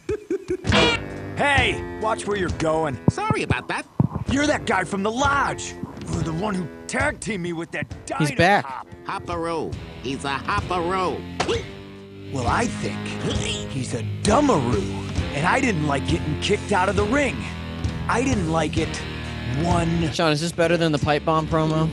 Hey, 1.38 2.00
watch 2.02 2.26
where 2.26 2.36
you're 2.36 2.48
going. 2.58 2.98
Sorry 3.10 3.44
about 3.44 3.68
that. 3.68 3.86
You're 4.28 4.48
that 4.48 4.66
guy 4.66 4.82
from 4.82 5.04
the 5.04 5.10
lodge. 5.10 5.72
You're 6.12 6.22
the 6.24 6.32
one 6.32 6.52
who 6.52 6.66
tag 6.88 7.20
teamed 7.20 7.44
me 7.44 7.52
with 7.52 7.70
that 7.70 7.86
He's 8.18 8.32
back. 8.32 8.64
hop. 8.64 8.88
Hopperoo. 9.04 9.72
He's 10.02 10.24
a 10.24 10.30
hopperoo. 10.36 11.14
Well, 12.32 12.48
I 12.48 12.66
think 12.66 12.98
he's 13.70 13.94
a 13.94 14.02
dumbaroo, 14.22 14.82
and 15.34 15.46
I 15.46 15.60
didn't 15.60 15.86
like 15.86 16.08
getting 16.08 16.40
kicked 16.40 16.72
out 16.72 16.88
of 16.88 16.96
the 16.96 17.04
ring. 17.04 17.36
I 18.08 18.24
didn't 18.24 18.50
like 18.50 18.76
it 18.76 18.94
one. 19.62 20.10
Sean, 20.12 20.32
is 20.32 20.40
this 20.40 20.50
better 20.50 20.76
than 20.76 20.90
the 20.90 20.98
pipe 20.98 21.24
bomb 21.24 21.46
promo? 21.46 21.88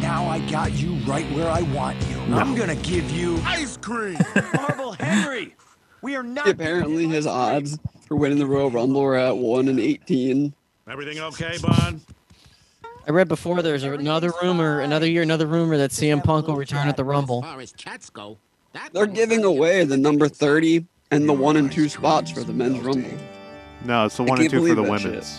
Now 0.00 0.24
I 0.26 0.38
got 0.50 0.72
you 0.72 0.94
right 1.04 1.30
where 1.32 1.50
I 1.50 1.60
want 1.60 2.00
you. 2.08 2.16
I'm 2.34 2.54
gonna 2.54 2.74
give 2.76 3.10
you 3.10 3.38
Ice 3.44 3.76
cream. 3.76 4.16
Marble 4.54 4.92
Henry. 4.92 5.54
We 6.04 6.16
are 6.16 6.22
not. 6.22 6.46
Apparently, 6.46 7.08
his 7.08 7.26
odds 7.26 7.78
for 8.06 8.14
winning 8.16 8.38
the 8.38 8.44
Royal 8.44 8.70
Rumble 8.70 9.00
are 9.00 9.14
at 9.14 9.38
1 9.38 9.68
in 9.68 9.78
18. 9.78 10.52
Everything 10.86 11.18
okay, 11.18 11.56
Bond? 11.62 12.02
I 13.08 13.10
read 13.10 13.26
before 13.26 13.62
there's 13.62 13.84
another 13.84 14.30
rumor, 14.42 14.80
another 14.80 15.06
year, 15.08 15.22
another 15.22 15.46
rumor 15.46 15.78
that 15.78 15.92
CM 15.92 16.22
Punk 16.22 16.46
will 16.46 16.56
return 16.56 16.88
at 16.88 16.98
the 16.98 17.04
Rumble. 17.04 17.42
As 17.42 17.50
far 17.50 17.60
as 17.62 17.72
chats 17.72 18.10
go, 18.10 18.36
that 18.74 18.92
They're 18.92 19.06
giving 19.06 19.44
away 19.44 19.84
the 19.84 19.96
number 19.96 20.28
30 20.28 20.84
and 21.10 21.26
the 21.26 21.32
one 21.32 21.56
and 21.56 21.72
two 21.72 21.88
spots 21.88 22.30
for 22.30 22.44
the 22.44 22.52
men's 22.52 22.80
rumble. 22.80 23.08
No, 23.86 24.04
it's 24.04 24.18
the 24.18 24.24
one 24.24 24.38
and 24.42 24.50
two 24.50 24.60
for 24.68 24.74
the 24.74 24.82
that 24.82 25.00
shit. 25.00 25.10
women's. 25.10 25.38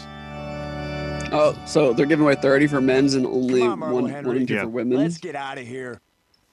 Oh, 1.32 1.56
so 1.68 1.94
they're 1.94 2.08
giving 2.08 2.26
away 2.26 2.34
30 2.34 2.66
for 2.66 2.82
men's 2.82 3.14
and 3.14 3.28
only 3.28 3.62
on, 3.62 3.80
one, 3.80 3.92
one 3.94 4.06
Henry. 4.10 4.38
and 4.38 4.48
two 4.48 4.56
Yeah. 4.56 4.64
for 4.64 4.84
Let's 4.84 5.20
get 5.20 5.36
out 5.36 5.60
of 5.60 5.68
here. 5.68 6.02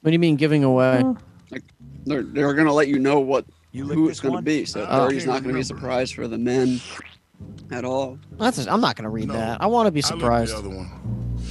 What 0.03 0.11
do 0.11 0.13
you 0.13 0.19
mean 0.19 0.37
giving 0.37 0.65
away? 0.65 1.03
Like 1.51 1.63
They're, 2.05 2.23
they're 2.23 2.53
going 2.53 2.67
to 2.67 2.75
let 2.75 2.89
you 2.89 2.99
know 2.99 3.19
what 3.19 3.47
You 3.73 3.87
who 3.87 4.09
it's 4.09 4.21
going 4.21 4.37
to 4.37 4.43
be. 4.43 4.65
So 4.65 4.87
Oh. 4.89 5.05
30 5.07 5.17
is 5.17 5.27
not 5.27 5.43
going 5.43 5.49
to 5.49 5.55
be 5.55 5.61
a 5.61 5.65
surprise 5.65 6.11
for 6.11 6.29
the 6.29 6.39
men 6.39 6.81
at 7.71 7.85
all. 7.85 8.19
That's 8.39 8.67
I'm 8.67 8.81
not 8.81 8.97
gonna 8.97 9.11
read 9.11 9.31
that. 9.31 9.61
I 9.63 9.67
want 9.67 9.87
to 9.87 9.91
be 9.91 10.03
surprised. 10.03 10.53
the 10.53 10.59
other 10.59 10.69
one. 10.69 10.91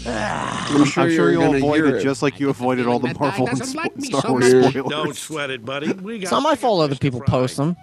I'm 0.05 0.85
sure, 0.85 1.03
I'm 1.03 1.09
sure 1.11 1.31
you're 1.31 1.31
you'll 1.31 1.55
avoid 1.55 1.83
it 1.85 1.95
it. 1.95 2.03
just 2.03 2.21
like 2.21 2.39
you 2.39 2.49
avoided 2.49 2.87
all 2.87 2.99
the 2.99 3.13
Marvel 3.19 3.47
and 3.47 3.59
doesn't 3.59 3.75
like 3.75 3.91
Star 4.01 4.21
so 4.21 4.31
Wars 4.31 4.45
spoilers. 4.45 4.73
Don't 4.89 5.15
sweat 5.15 5.49
it, 5.49 5.65
buddy. 5.65 5.91
We 5.93 6.17
got 6.19 6.23
It's 6.23 6.31
not 6.31 6.43
my 6.43 6.55
fault 6.55 6.81
other 6.81 6.95
people 6.95 7.19
Fry. 7.19 7.27
post 7.27 7.57
them. 7.57 7.75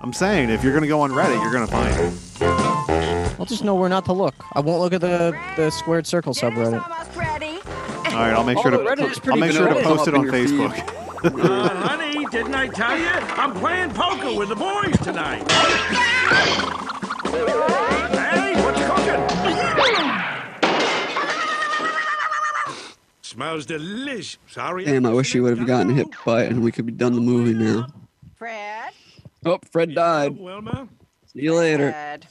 I'm 0.00 0.12
saying 0.12 0.50
if 0.50 0.62
you're 0.62 0.72
gonna 0.74 0.86
go 0.86 1.00
on 1.00 1.10
Reddit, 1.10 1.42
you're 1.42 1.52
gonna 1.52 1.66
find 1.66 2.12
it. 2.40 3.34
I'll 3.40 3.46
just 3.46 3.64
know 3.64 3.74
where 3.74 3.88
not 3.88 4.04
to 4.06 4.12
look. 4.12 4.34
I 4.54 4.60
won't 4.60 4.80
look 4.80 4.92
at 4.92 5.00
the 5.00 5.36
the 5.56 5.70
squared 5.70 6.06
circle 6.06 6.34
subreddit. 6.34 6.80
All 6.80 8.24
right, 8.24 8.32
I'll 8.32 8.44
make 8.44 8.58
sure 8.58 8.70
to 8.70 8.78
Although 8.78 8.90
Reddit 8.94 9.10
is 9.10 9.20
I'll 9.28 9.36
make 9.36 9.52
sure 9.52 9.68
to 9.68 9.82
post 9.82 10.06
it 10.08 10.14
on 10.14 10.28
up 10.28 10.34
in 10.34 10.48
your 10.56 10.68
Facebook. 10.68 10.94
Uh, 11.24 11.68
honey, 11.88 12.07
didn't 12.30 12.54
I 12.54 12.68
tell 12.68 12.98
you? 12.98 13.06
I'm 13.06 13.54
playing 13.54 13.90
poker 13.90 14.34
with 14.36 14.48
the 14.50 14.56
boys 14.56 14.96
tonight. 14.98 15.50
hey, 18.12 18.54
what's 18.62 18.80
cooking? 18.86 19.22
Smells 23.22 23.66
delicious. 23.66 24.38
Sorry. 24.48 24.84
Damn, 24.84 25.06
I 25.06 25.12
wish 25.12 25.32
he 25.32 25.40
would 25.40 25.56
have 25.56 25.66
gotten 25.66 25.94
hit 25.94 26.08
by 26.24 26.44
it 26.44 26.50
and 26.50 26.62
we 26.62 26.72
could 26.72 26.86
be 26.86 26.92
done 26.92 27.14
the 27.14 27.20
movie 27.20 27.54
now. 27.54 27.86
Fred. 28.36 28.92
Oh, 29.44 29.58
Fred 29.70 29.94
died. 29.94 30.36
Wilma? 30.38 30.88
See 31.32 31.42
you 31.42 31.54
later. 31.54 31.92
Fred. 31.92 32.26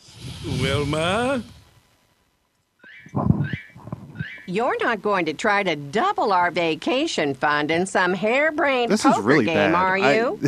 Wilma? 0.62 1.44
You're 4.48 4.78
not 4.80 5.02
going 5.02 5.26
to 5.26 5.34
try 5.34 5.62
to 5.64 5.76
double 5.76 6.32
our 6.32 6.52
vacation 6.52 7.34
fund 7.34 7.70
in 7.70 7.86
some 7.86 8.14
harebrained 8.14 8.92
This 8.92 9.04
poker 9.04 9.20
is 9.20 9.26
really 9.26 9.46
game, 9.46 9.74
bad. 9.74 9.76
are 9.76 9.98
you? 9.98 10.40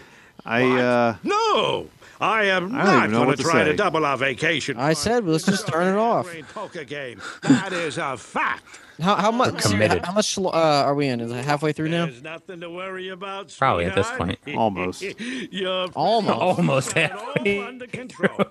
I 0.46 0.62
uh 0.80 1.16
No, 1.22 1.88
I 2.20 2.44
am 2.44 2.74
I 2.74 2.78
don't 2.78 2.86
not 2.86 2.96
even 2.98 3.10
know 3.10 3.16
going 3.18 3.26
what 3.28 3.36
to 3.38 3.42
to 3.42 3.48
try 3.50 3.64
to 3.64 3.74
double 3.76 4.06
our 4.06 4.16
vacation. 4.16 4.76
I 4.78 4.92
said 4.92 5.24
let's 5.26 5.44
just 5.44 5.66
turn 5.68 5.88
it 5.94 5.98
off. 5.98 6.26
Harebrained 6.26 6.48
Poker 6.48 6.84
game. 6.84 7.20
That 7.42 7.72
is 7.72 7.98
a 7.98 8.16
fact. 8.16 8.64
How 9.00 9.16
how 9.16 9.30
much 9.32 9.58
committed. 9.62 10.04
How 10.04 10.12
much 10.12 10.38
uh, 10.38 10.50
are 10.50 10.94
we 10.94 11.08
in? 11.08 11.20
Is 11.20 11.32
it 11.32 11.44
halfway 11.44 11.72
through 11.72 11.88
now? 11.88 12.06
There's 12.06 12.22
nothing 12.22 12.60
to 12.60 12.70
worry 12.70 13.08
about. 13.08 13.54
Probably 13.58 13.86
at 13.86 13.94
this 13.94 14.10
point. 14.12 14.38
Almost. 14.56 15.02
You're 15.02 15.88
Almost. 15.94 16.38
Almost 16.38 16.96
all 16.96 17.02
halfway. 17.02 17.62
under 17.66 17.86
control. 17.86 18.44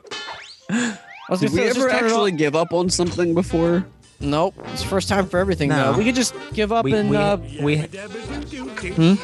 I 0.70 0.98
was 1.30 1.40
Did 1.40 1.50
gonna 1.52 1.52
we 1.52 1.58
say, 1.58 1.66
let's 1.68 1.78
ever 1.78 1.88
just 1.88 1.90
turn 1.90 1.90
it 1.90 1.94
actually 2.12 2.32
off. 2.34 2.38
give 2.38 2.56
up 2.56 2.74
on 2.74 2.90
something 2.90 3.34
before? 3.36 3.86
Nope. 4.22 4.54
It's 4.74 4.84
first 4.84 5.08
time 5.08 5.28
for 5.28 5.40
everything. 5.40 5.70
No. 5.70 5.94
though. 5.94 5.98
We 5.98 6.04
could 6.04 6.16
just 6.16 6.34
give 6.54 6.72
up 6.74 6.84
We 6.84 6.94
and 6.94 7.10
we, 7.10 7.16
uh, 7.18 7.38
we 7.62 7.78
Hmm? 7.78 9.16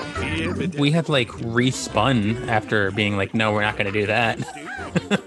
we 0.80 0.92
had 0.92 1.10
like 1.10 1.28
respun 1.30 2.48
after 2.48 2.92
being 2.92 3.18
like, 3.18 3.34
no, 3.34 3.52
we're 3.52 3.62
not 3.62 3.78
going 3.78 3.92
to 3.92 4.00
do 4.00 4.06
that. 4.08 4.40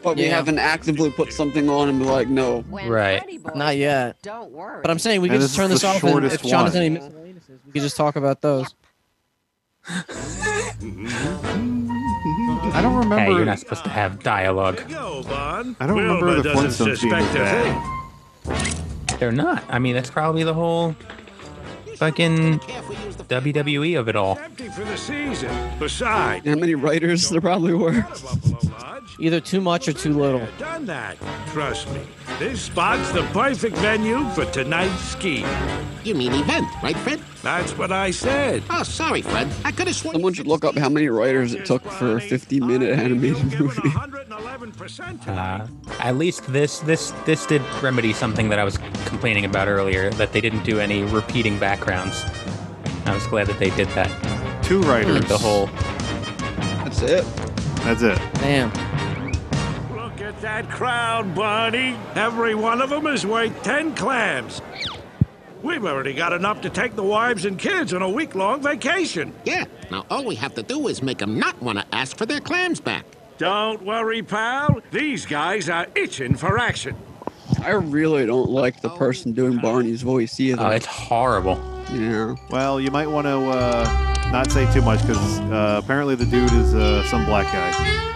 But 0.03 0.17
we 0.17 0.25
Yeah. 0.25 0.35
haven't 0.37 0.59
actively 0.59 1.11
put 1.11 1.31
something 1.33 1.69
on 1.69 1.91
and 1.91 1.99
be 1.99 2.07
like, 2.07 2.29
no. 2.29 2.61
When 2.71 2.89
Right. 2.89 3.23
Boys 3.43 3.55
not 3.55 3.77
yet. 3.77 4.17
Don't 4.23 4.51
worry. 4.51 4.81
But 4.81 4.91
I'm 4.91 4.99
saying 4.99 5.21
we 5.21 5.29
And 5.29 5.35
could 5.37 5.43
just 5.43 5.55
turn 5.57 5.69
this 5.69 5.85
off. 5.85 6.03
And 6.03 6.11
shortest 6.13 6.37
if 6.37 6.43
John 6.43 6.65
has 6.65 6.73
one. 6.75 6.83
any 6.83 6.97
miscellaneouses, 6.97 7.59
we 7.67 7.73
could 7.73 7.83
just 7.83 7.97
talk 7.97 8.17
about 8.17 8.41
those. 8.41 8.75
I 9.87 10.03
don't 12.83 12.95
remember. 12.97 13.19
hey, 13.19 13.31
you're 13.31 13.45
not 13.45 13.59
supposed 13.59 13.85
to 13.85 13.91
have 13.91 14.23
dialogue. 14.23 14.83
Go, 14.89 15.23
I 15.29 15.63
don't 15.87 15.99
remember 15.99 16.37
the 16.37 16.43
doesn't 16.55 16.87
Flintstones 16.87 17.03
being 17.03 17.25
suspect 17.25 17.35
a 17.35 17.39
bad. 17.39 18.75
thing. 18.75 18.88
They're 19.19 19.33
not. 19.33 19.65
I 19.69 19.79
mean, 19.79 19.95
that's 19.95 20.11
probably 20.11 20.45
the 20.45 20.55
whole 20.55 20.95
fucking 21.97 22.61
WWE 22.61 23.99
of 23.99 24.09
it 24.09 24.17
all. 24.17 24.39
Empty 24.39 24.69
for 24.69 24.85
the. 24.85 25.77
Besides, 25.79 26.47
How 26.47 26.55
many 26.55 26.75
writers 26.75 27.29
there 27.29 27.41
probably 27.41 27.75
were? 27.75 28.07
Either 29.21 29.41
too 29.41 29.61
much 29.61 29.89
or 29.89 29.93
too 29.93 30.17
little. 30.17 30.47
Done 30.59 30.87
that. 30.87 31.17
Trust 31.53 31.91
me. 31.93 32.01
This 32.39 32.63
spot's 32.63 33.11
the 33.11 33.23
perfect 33.33 33.77
venue 33.79 34.29
for 34.31 34.45
tonight's 34.45 35.03
ski. 35.03 35.45
You 36.05 36.15
mean 36.15 36.33
event, 36.35 36.69
right, 36.83 36.97
Fred? 36.99 37.21
That's 37.43 37.77
what 37.77 37.91
I 37.91 38.13
said. 38.13 38.63
Oh, 38.71 38.83
sorry, 38.85 39.23
Fred. 39.23 39.49
I 39.65 39.73
could 39.73 39.89
have 39.89 39.97
sworn. 39.97 40.15
Someone 40.15 40.35
should 40.35 40.47
look 40.47 40.65
up 40.65 40.77
how 40.77 40.89
many 40.89 41.09
writers 41.09 41.55
it 41.55 41.67
took 41.67 41.83
for 41.83 42.19
a 42.19 42.21
50 42.21 42.61
minute 42.61 42.97
animated 42.99 43.45
movie. 43.59 43.81
111% 43.81 45.25
tonight. 45.25 45.63
Uh, 45.63 45.67
at 45.99 46.17
least 46.17 46.45
this 46.53 46.79
this 46.81 47.11
this 47.27 47.45
did 47.47 47.63
remedy 47.83 48.13
something 48.13 48.49
that 48.51 48.59
I 48.61 48.65
was 48.65 48.79
complaining 49.07 49.45
about 49.45 49.67
earlier 49.67 50.11
that 50.11 50.33
they 50.33 50.41
didn't 50.41 50.63
do 50.63 50.79
any 50.79 51.03
repeating 51.03 51.59
backgrounds. 51.59 52.25
I 53.05 53.15
was 53.15 53.27
glad 53.27 53.49
that 53.49 53.59
they 53.59 53.71
did 53.71 53.89
that. 53.89 54.63
Two 54.63 54.81
writers. 54.83 55.25
The 55.27 55.39
whole 55.39 55.67
That's 56.85 57.03
it. 57.03 57.25
That's 57.83 58.03
it. 58.03 58.19
Damn. 58.35 58.71
Look 60.39 60.43
that 60.45 60.71
crowd, 60.71 61.35
Barney. 61.35 61.97
Every 62.15 62.55
one 62.55 62.81
of 62.81 62.91
them 62.91 63.09
is 63.09 63.27
worth 63.27 63.61
10 63.65 63.97
clams. 63.97 64.63
We've 65.65 65.85
already 65.85 66.15
got 66.15 66.33
enough 66.33 66.61
to 66.61 66.71
take 66.71 66.95
the 66.95 67.03
wives 67.03 67.45
and 67.45 67.59
kids 67.59 67.93
on 67.93 68.03
a 68.03 68.09
week-long 68.09 68.63
vacation. 68.63 69.35
Yeah. 69.45 69.65
Now 69.91 70.07
all 70.13 70.25
we 70.25 70.37
have 70.37 70.55
to 70.55 70.63
do 70.63 70.87
is 70.87 71.03
make 71.03 71.19
them 71.19 71.41
not 71.41 71.61
want 71.61 71.81
to 71.81 71.87
ask 71.93 72.17
for 72.17 72.25
their 72.25 72.39
clams 72.39 72.79
back. 72.79 73.05
Don't 73.39 73.83
worry, 73.83 74.23
pal. 74.23 74.81
These 74.93 75.27
guys 75.27 75.69
are 75.69 75.89
itching 75.97 76.37
for 76.37 76.57
action. 76.57 76.95
I 77.61 77.71
really 77.71 78.25
don't 78.25 78.49
like 78.49 78.81
the 78.81 78.91
person 78.91 79.33
doing 79.33 79.59
Barney's 79.59 80.03
voice 80.03 80.39
either. 80.39 80.63
oh, 80.63 80.71
it's 80.71 80.87
horrible. 80.87 81.61
yeah. 81.93 82.37
Well, 82.51 82.81
you 82.81 82.93
might 82.93 83.09
want 83.09 83.27
to 83.27 83.39
uh, 83.41 84.31
not 84.31 84.53
say 84.53 84.73
too 84.73 84.83
much 84.83 85.01
because 85.01 85.41
uh, 85.41 85.81
apparently 85.83 86.15
the 86.15 86.27
dude 86.27 86.53
is 86.53 86.77
uh, 86.77 87.03
some 87.09 87.25
black 87.27 87.47
guy. 87.53 88.15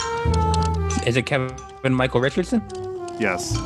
Is 1.06 1.16
it 1.16 1.26
Kevin 1.26 1.54
Michael 1.94 2.20
Richardson? 2.20 2.62
Yes. 3.18 3.58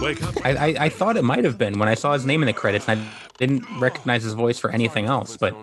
Wake 0.00 0.22
up. 0.22 0.34
I, 0.44 0.50
I, 0.54 0.66
I 0.84 0.88
thought 0.88 1.16
it 1.16 1.24
might 1.24 1.44
have 1.44 1.56
been 1.56 1.78
when 1.78 1.88
I 1.88 1.94
saw 1.94 2.12
his 2.12 2.26
name 2.26 2.42
in 2.42 2.46
the 2.46 2.52
credits 2.52 2.88
and 2.88 3.00
I 3.00 3.08
didn't 3.38 3.64
recognize 3.78 4.22
his 4.22 4.34
voice 4.34 4.58
for 4.58 4.70
anything 4.70 5.06
else. 5.06 5.36
But 5.36 5.54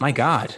my 0.00 0.12
God, 0.12 0.54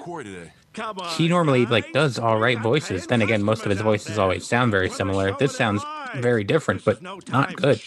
Come 0.72 0.98
he 1.16 1.28
normally 1.28 1.66
like 1.66 1.92
does 1.92 2.18
all 2.18 2.38
right 2.38 2.58
voices. 2.60 3.06
Then 3.06 3.22
again, 3.22 3.42
most 3.42 3.64
of 3.64 3.70
his 3.70 3.80
voices 3.80 4.18
always 4.18 4.46
sound 4.46 4.70
very 4.70 4.90
similar. 4.90 5.32
This 5.38 5.56
sounds 5.56 5.82
very 6.16 6.44
different, 6.44 6.84
but 6.84 7.00
not 7.02 7.56
good. 7.56 7.80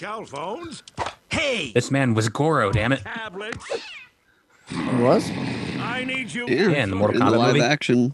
Hey! 1.30 1.72
This 1.74 1.92
man 1.92 2.14
was 2.14 2.30
Goro, 2.30 2.72
damn 2.72 2.92
it. 2.92 3.02
tablets. 3.02 3.66
Was? 5.00 5.30
I 5.80 6.04
need 6.06 6.34
you. 6.34 6.48
Yeah. 6.48 6.70
Yeah, 6.70 6.84
in 6.84 6.90
the 6.90 6.96
Mortal 6.96 7.22
in 7.22 7.26
the 7.26 7.32
Kombat 7.32 7.38
live 7.38 7.54
movie. 7.56 7.66
action. 7.66 8.14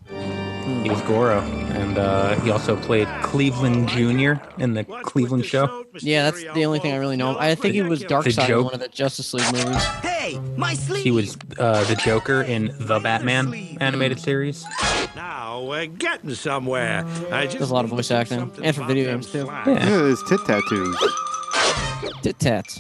He 0.84 0.90
was 0.90 1.02
Goro, 1.02 1.40
and 1.42 1.98
uh, 1.98 2.36
he 2.40 2.52
also 2.52 2.76
played 2.76 3.08
Cleveland 3.22 3.90
Jr. 3.90 4.34
in 4.62 4.74
the 4.74 4.84
Cleveland 5.04 5.46
show. 5.46 5.86
Yeah, 6.00 6.24
that's 6.24 6.42
the 6.54 6.66
only 6.66 6.80
thing 6.80 6.94
I 6.94 6.98
really 6.98 7.18
know. 7.18 7.38
I 7.38 7.56
think 7.56 7.74
he 7.76 7.82
was 7.82 8.00
The 8.00 8.06
Darkseid 8.08 8.50
in 8.50 8.64
one 8.64 8.74
of 8.74 8.80
the 8.80 8.88
Justice 8.88 9.34
League 9.34 9.52
movies. 9.52 9.84
Hey! 10.02 10.40
My 10.56 10.74
sleeve! 10.74 11.04
He 11.04 11.12
was 11.12 11.38
uh, 11.58 11.84
the 11.86 11.96
Joker 11.96 12.42
in 12.44 12.74
the 12.80 13.00
Batman 13.00 13.54
animated 13.82 14.20
series. 14.20 14.64
Now 15.16 15.64
we're 15.66 15.88
getting 15.88 16.34
somewhere. 16.36 17.06
I 17.32 17.46
just 17.46 17.58
There's 17.58 17.72
a 17.72 17.74
lot 17.74 17.84
of 17.84 17.92
voice 17.92 18.10
acting, 18.12 18.52
and 18.64 18.76
for 18.76 18.86
video 18.86 19.12
games, 19.12 19.32
too. 19.32 19.46
Yeah, 19.46 19.68
Yeah. 19.68 19.80
his 20.08 20.24
tit 20.30 20.40
tattoos. 20.46 20.98
Tit 22.22 22.40
tats. 22.40 22.80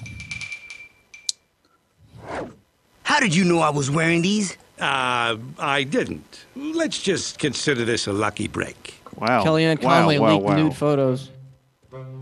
How 3.04 3.20
did 3.20 3.36
you 3.36 3.44
know 3.44 3.60
I 3.60 3.70
was 3.72 3.90
wearing 3.92 4.22
these? 4.22 4.56
Uh, 4.80 5.38
I 5.58 5.84
didn't. 5.84 6.46
Let's 6.56 7.02
just 7.02 7.38
consider 7.38 7.84
this 7.84 8.08
a 8.08 8.14
lucky 8.14 8.48
break. 8.48 8.96
Wow. 9.16 9.44
Kellyanne 9.44 9.82
wow, 9.82 9.90
Conway 9.90 10.18
wow, 10.18 10.34
leaked 10.34 10.46
wow. 10.46 10.56
nude 10.56 10.76
photos. 10.76 11.30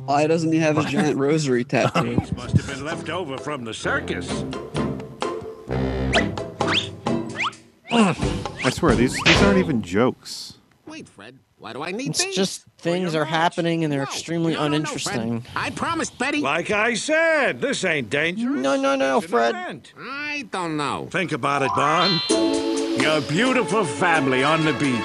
Why 0.06 0.26
doesn't 0.26 0.52
he 0.52 0.60
have 0.60 0.78
a 0.78 0.84
giant 0.84 1.18
rosary 1.20 1.64
tattoo? 1.64 2.16
Must 2.36 2.58
have 2.58 2.68
been 2.68 2.86
left 2.86 3.10
over 3.10 3.38
from 3.38 3.66
the 3.66 3.74
circus. 3.74 4.28
I 7.92 8.70
swear, 8.70 8.96
these, 8.96 9.14
these 9.24 9.44
aren't 9.44 9.60
even 9.60 9.82
jokes. 9.82 10.58
Wait, 10.86 11.08
Fred. 11.08 11.38
Why 11.60 11.74
do 11.74 11.82
I 11.82 11.92
need 11.92 12.10
It's 12.12 12.24
these? 12.24 12.36
just 12.36 12.66
things 12.78 13.16
are 13.16 13.26
happening 13.26 13.84
and 13.84 13.92
they're 13.92 14.02
No, 14.02 14.06
extremely 14.06 14.54
no, 14.54 14.60
no, 14.60 14.68
no, 14.68 14.76
uninteresting. 14.76 15.42
Fred. 15.42 15.54
I 15.56 15.70
promised 15.72 16.18
Betty. 16.20 16.40
Like 16.42 16.70
I 16.70 16.94
said, 16.94 17.62
this 17.62 17.84
ain't 17.84 18.12
dangerous. 18.12 18.62
No, 18.62 18.80
no, 18.80 18.96
no, 18.96 19.18
It's 19.18 19.26
Fred. 19.28 19.56
I 20.00 20.46
don't 20.52 20.78
know. 20.78 21.08
Think 21.10 21.32
about 21.32 21.64
it, 21.64 21.72
Bond. 21.76 22.22
Your 23.02 23.22
beautiful 23.22 23.84
family 23.86 24.44
on 24.44 24.66
the 24.66 24.74
beach. 24.74 25.02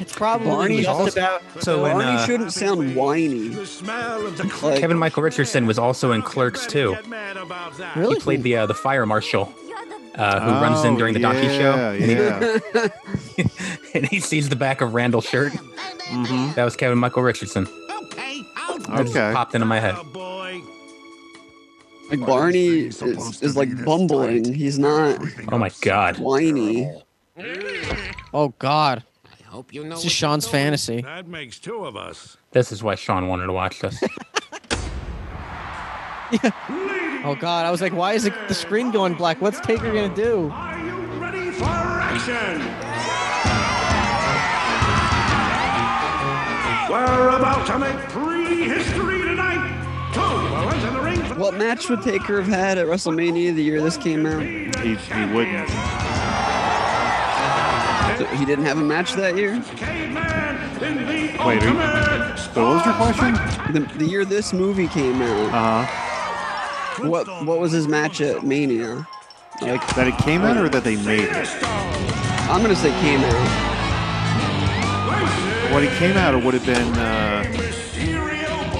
It's 0.00 0.14
probably 0.14 0.46
Barney 0.48 0.76
just 0.78 0.88
also- 0.88 1.20
about. 1.20 1.42
So 1.60 1.82
when, 1.82 1.92
Barney 1.92 2.08
uh, 2.18 2.26
shouldn't 2.26 2.52
sound 2.54 2.96
whiny. 2.96 3.50
Like, 3.50 4.80
Kevin 4.80 4.98
Michael 4.98 5.22
Richardson 5.22 5.66
was 5.66 5.78
also 5.78 6.12
in 6.12 6.22
Clerks 6.22 6.66
too. 6.66 6.96
Really? 7.96 8.14
He 8.14 8.20
played 8.20 8.42
the 8.42 8.56
uh, 8.56 8.66
the 8.66 8.74
fire 8.74 9.04
marshal 9.06 9.52
uh, 10.16 10.40
who 10.40 10.50
runs 10.52 10.84
in 10.84 10.94
Oh, 10.94 10.98
during 10.98 11.14
the 11.14 11.20
donkey 11.20 11.48
show. 11.48 11.92
yeah, 11.92 12.58
And 12.74 12.92
he, 13.36 13.44
and 13.98 14.06
he 14.06 14.20
sees 14.20 14.48
the 14.48 14.56
back 14.56 14.80
of 14.80 14.94
Randall's 14.94 15.24
shirt. 15.26 15.52
Mm-hmm. 15.52 16.52
That 16.54 16.64
was 16.64 16.76
Kevin 16.76 16.98
Michael 16.98 17.22
Richardson. 17.22 17.64
That 17.64 19.04
just 19.04 19.16
Okay. 19.16 19.32
popped 19.32 19.54
into 19.54 19.66
my 19.66 19.80
head. 19.80 19.94
like 22.10 22.20
Barney 22.26 22.86
is, 22.86 23.00
is 23.02 23.56
like 23.56 23.84
bumbling. 23.84 24.52
He's 24.52 24.78
not 24.78 25.18
Oh 25.50 25.58
my 25.58 25.70
god. 25.80 26.18
whiny. 26.18 26.90
Oh 28.34 28.48
God. 28.58 29.02
I 29.26 29.42
hope 29.54 29.72
you 29.72 29.84
know 29.84 29.96
This 29.96 30.04
is 30.06 30.12
Sean's 30.12 30.46
fantasy. 30.48 31.00
That 31.02 31.26
makes 31.26 31.58
two 31.58 31.84
of 31.86 31.96
us. 31.96 32.36
This 32.52 32.70
is 32.72 32.82
why 32.82 32.94
Sean 32.96 33.28
wanted 33.28 33.46
to 33.46 33.52
watch 33.52 33.80
this. 33.80 34.02
Oh 37.24 37.34
God. 37.36 37.66
I 37.66 37.70
was 37.70 37.80
like, 37.80 37.92
why 37.92 38.14
is 38.14 38.24
it, 38.24 38.34
the 38.48 38.54
screen 38.54 38.90
going 38.90 39.14
black? 39.14 39.40
What's 39.40 39.60
Taker 39.60 39.86
gonna 39.92 40.14
do? 40.14 40.50
Are 40.52 40.78
you 40.78 40.96
ready 41.20 41.50
for 41.52 41.64
action? 41.64 42.60
We're 46.90 47.28
about 47.30 47.66
to 47.68 47.78
make 47.78 47.96
pre-history 48.10 49.22
tonight. 49.22 50.10
Two 50.12 50.20
enter 50.20 50.90
the 50.90 51.00
ring. 51.00 51.22
for- 51.24 51.34
What 51.36 51.54
match 51.54 51.88
would 51.88 52.02
Taker 52.02 52.40
have 52.42 52.48
had 52.50 52.76
at 52.76 52.86
WrestleMania 52.86 53.54
the 53.54 53.62
year 53.62 53.80
this 53.80 53.96
came 53.96 54.26
out? 54.26 54.42
He, 54.42 54.64
he 54.96 55.24
wouldn't. 55.32 55.68
So 58.18 58.26
he 58.36 58.44
didn't 58.44 58.64
have 58.66 58.78
a 58.78 58.82
match 58.84 59.14
that 59.14 59.36
year. 59.36 59.62
Caveman 59.76 60.58
Wait, 60.80 61.38
are 61.40 61.54
you- 61.54 61.60
ultimate 61.70 62.38
So 62.52 62.64
what 62.66 62.74
was 62.76 62.84
your 62.84 62.94
question? 62.94 63.72
The, 63.72 63.80
the 63.98 64.04
year 64.06 64.24
this 64.26 64.52
movie 64.52 64.88
came 64.88 65.22
out. 65.22 65.48
Uh 65.54 65.84
huh. 65.86 66.01
What 67.00 67.26
what 67.46 67.58
was 67.58 67.72
his 67.72 67.88
match 67.88 68.20
at 68.20 68.44
Mania? 68.44 69.06
Like 69.60 69.86
That 69.94 70.08
it 70.08 70.18
came 70.18 70.42
out 70.42 70.56
or 70.56 70.68
that 70.68 70.84
they 70.84 70.96
made 70.96 71.20
it? 71.24 71.48
I'm 72.50 72.60
gonna 72.62 72.76
say 72.76 72.90
came 73.00 73.20
out. 73.20 73.72
What 75.72 75.82
it 75.82 75.92
came 75.98 76.16
out, 76.16 76.34
it 76.34 76.44
would 76.44 76.52
have 76.54 76.66
been 76.66 76.92
uh, 76.98 77.44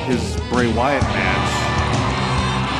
his 0.04 0.36
Bray 0.50 0.70
Wyatt 0.72 1.02
match. 1.02 1.48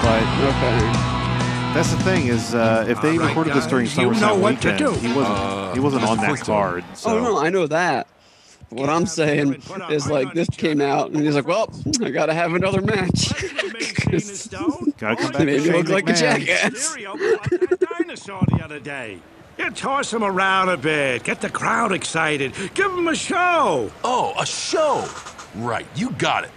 But 0.03 0.23
Okay. 0.49 1.73
that's 1.75 1.91
the 1.95 2.03
thing 2.03 2.27
is, 2.27 2.55
uh, 2.55 2.85
if 2.89 3.01
they 3.01 3.13
All 3.13 3.19
right, 3.21 3.29
recorded 3.29 3.55
this 3.55 3.67
during 3.67 3.87
guys, 3.87 3.97
you 3.97 4.09
SummerSlam 4.11 4.21
know 4.21 4.35
what 4.35 4.61
to 4.63 4.69
weekend, 4.73 4.79
do. 4.79 4.93
he 5.09 5.13
wasn't 5.15 5.39
Uh, 5.39 5.73
he 5.73 5.81
wasn't 5.81 6.05
on 6.05 6.19
that 6.19 6.41
card. 6.41 6.85
So 6.95 7.19
Oh 7.19 7.23
no, 7.23 7.39
I 7.39 7.49
know 7.49 7.67
that. 7.69 8.07
What 8.73 8.89
I'm 8.89 9.05
saying 9.05 9.63
is 9.91 10.09
like 10.09 10.33
this 10.33 10.49
came 10.49 10.81
out 10.81 11.11
and 11.11 11.23
he's 11.23 11.35
like, 11.35 11.47
well, 11.47 11.69
I 12.03 12.09
gotta 12.09 12.33
have 12.33 12.55
another 12.55 12.81
match. 12.81 13.29
gotta 14.97 15.17
come 15.17 15.33
back 15.33 15.45
Made 15.45 15.45
to 15.45 15.45
me 15.45 15.61
Shane 15.61 15.73
look 15.73 15.89
like 15.89 16.09
a 16.09 16.15
jackass. 16.15 16.79
Stereo 16.79 17.13
like 17.13 17.79
dinosaur 17.79 18.43
the 18.49 18.65
other 18.65 18.81
day. 18.81 19.21
You 19.59 19.71
toss 19.71 20.11
him 20.11 20.25
around 20.25 20.71
a 20.71 20.79
bit, 20.79 21.23
get 21.25 21.43
the 21.43 21.51
crowd 21.51 21.93
excited, 21.93 22.55
give 22.73 22.91
him 22.91 23.09
a 23.09 23.15
show. 23.15 23.91
Oh, 24.03 24.33
a 24.39 24.47
show. 24.47 25.07
Right, 25.57 25.87
you 25.95 26.11
got 26.13 26.45
it. 26.45 26.51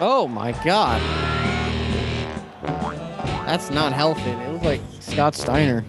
Oh 0.00 0.28
my 0.30 0.52
God. 0.62 1.17
That's 3.48 3.70
not 3.70 3.94
healthy. 3.94 4.28
It 4.28 4.52
looks 4.52 4.64
like 4.66 4.80
Scott 5.00 5.34
Steiner. 5.34 5.82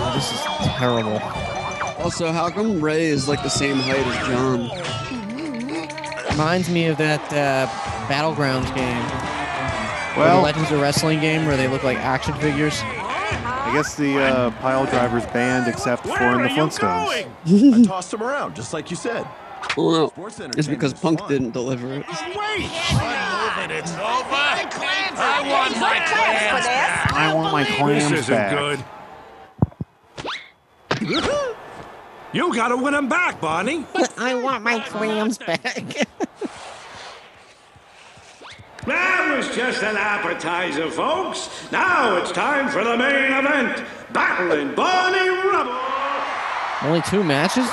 Oh, 0.00 0.12
this 0.14 0.32
is 0.32 0.40
terrible. 0.78 1.18
Also, 2.02 2.30
how 2.32 2.48
come 2.50 2.80
Ray 2.80 3.06
is 3.06 3.28
like 3.28 3.42
the 3.42 3.48
same 3.48 3.76
height 3.76 4.06
as 4.06 4.26
John? 4.28 4.70
Reminds 6.30 6.68
me 6.70 6.86
of 6.86 6.96
that 6.98 7.20
uh, 7.32 7.66
Battlegrounds 8.06 8.72
game. 8.74 9.04
Or 10.16 10.24
Well- 10.24 10.36
the 10.36 10.42
Legends 10.42 10.70
of 10.70 10.80
Wrestling 10.80 11.20
game 11.20 11.46
where 11.46 11.56
they 11.56 11.68
look 11.68 11.82
like 11.82 11.98
action 11.98 12.34
figures. 12.34 12.80
I 13.68 13.72
guess 13.74 13.94
the 13.96 14.18
uh, 14.18 14.50
pile 14.62 14.86
drivers 14.86 15.26
banned 15.26 15.68
except 15.68 16.06
for 16.06 16.16
in 16.16 16.42
the 16.42 16.48
Flintstones. 16.48 17.28
I 17.82 17.84
tossed 17.84 18.14
him 18.14 18.22
around, 18.22 18.56
just 18.56 18.72
like 18.72 18.90
you 18.90 18.96
said. 18.96 19.26
Well, 19.76 19.90
no, 19.92 20.08
Sports 20.08 20.40
it's 20.40 20.66
because 20.68 20.94
Punk 20.94 21.18
fun. 21.20 21.28
didn't 21.28 21.50
deliver 21.50 21.92
it. 21.92 22.06
It's 22.08 22.22
over. 22.22 22.28
I 25.20 25.42
want 25.46 25.78
my 25.80 26.00
clams 26.06 26.42
for 26.50 26.62
this? 26.62 27.12
I 27.12 27.34
want 27.34 27.52
my 27.52 27.64
This 27.64 27.74
clams 27.74 28.12
isn't 28.12 28.34
back. 28.34 28.56
good. 28.58 28.84
you 32.32 32.54
gotta 32.54 32.76
win 32.76 32.94
him 32.94 33.08
back, 33.08 33.40
Barney. 33.40 33.84
I 34.16 34.34
want 34.34 34.64
my 34.64 34.80
clams 34.80 35.38
back. 35.38 36.08
That 38.88 39.36
was 39.36 39.54
just 39.54 39.82
an 39.82 39.96
appetizer, 39.96 40.90
folks. 40.90 41.50
Now 41.70 42.16
it's 42.16 42.32
time 42.32 42.68
for 42.70 42.82
the 42.82 42.96
main 42.96 43.32
event. 43.32 43.84
Battling 44.12 44.74
Barney 44.74 45.28
Rubble. 45.28 45.78
Only 46.82 47.02
two 47.02 47.22
matches? 47.22 47.68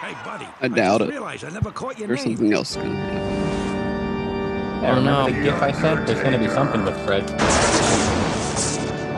Hey, 0.00 0.14
buddy. 0.24 0.48
I 0.60 0.68
doubt 0.68 0.98
just 0.98 1.10
it. 1.10 1.12
realized 1.12 1.44
I 1.44 1.50
never 1.50 1.70
caught 1.70 1.98
your 1.98 2.08
There's 2.08 2.26
name. 2.26 2.36
something 2.36 2.52
else. 2.52 2.74
Gonna 2.76 2.94
happen. 2.96 3.22
Yeah, 4.82 4.96
remember 4.96 5.30
no. 5.30 5.36
the 5.36 5.42
GIF 5.44 5.62
I 5.62 5.70
said? 5.72 6.06
There's 6.06 6.20
going 6.20 6.32
to 6.32 6.38
be 6.38 6.48
something 6.48 6.84
with 6.84 6.96
Fred. 7.06 7.22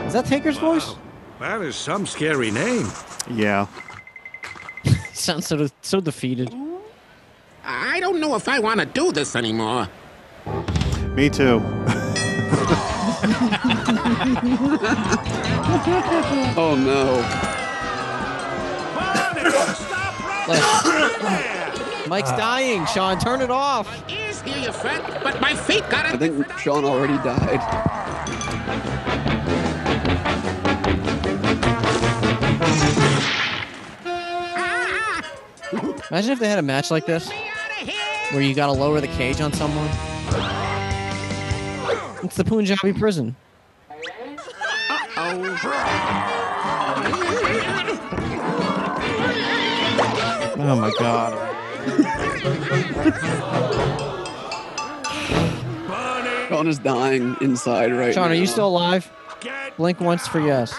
Is 0.05 0.13
that 0.13 0.25
Taker's 0.27 0.57
voice? 0.59 0.93
That 1.39 1.61
is 1.63 1.75
some 1.75 2.05
scary 2.05 2.51
name. 2.51 2.87
Yeah. 3.31 3.65
Sounds 5.13 5.47
so 5.47 5.67
so 5.81 5.99
defeated. 5.99 6.53
I 7.65 7.99
don't 7.99 8.19
know 8.19 8.35
if 8.35 8.47
I 8.47 8.59
want 8.59 8.79
to 8.79 8.85
do 8.85 9.11
this 9.11 9.35
anymore. 9.35 9.87
Me 11.15 11.29
too. 11.29 11.61
Oh 16.57 16.75
no. 16.75 17.21
Mike's 22.07 22.29
ah. 22.31 22.37
dying. 22.37 22.85
Sean, 22.85 23.19
turn 23.19 23.41
it 23.41 23.49
off. 23.49 23.87
Ears 24.09 24.41
hear 24.41 24.57
you, 24.57 24.71
Fred, 24.71 25.01
but 25.23 25.41
my 25.41 25.55
feet 25.55 25.87
got 25.89 26.05
it. 26.05 26.13
I 26.13 26.17
think 26.17 26.47
Sean 26.59 26.85
already 26.85 27.17
died. 27.17 27.59
Ah, 34.05 35.21
ah. 35.73 36.07
Imagine 36.11 36.31
if 36.31 36.39
they 36.39 36.47
had 36.47 36.59
a 36.59 36.63
match 36.63 36.91
like 36.91 37.05
this, 37.05 37.29
where 38.31 38.41
you 38.41 38.53
got 38.53 38.67
to 38.67 38.71
lower 38.71 38.99
the 39.01 39.07
cage 39.07 39.41
on 39.41 39.53
someone. 39.53 39.89
It's 42.23 42.35
the 42.35 42.43
Punjabi 42.43 42.93
prison. 42.93 43.35
Oh 50.57 50.75
my 50.79 50.91
god. 50.97 51.33
Sean 56.49 56.67
is 56.67 56.79
dying 56.79 57.35
inside 57.41 57.91
right 57.91 58.13
Sean, 58.13 58.25
now. 58.25 58.31
are 58.31 58.35
you 58.35 58.47
still 58.47 58.67
alive? 58.67 59.11
Blink 59.77 59.99
once 59.99 60.27
for 60.27 60.39
yes. 60.39 60.73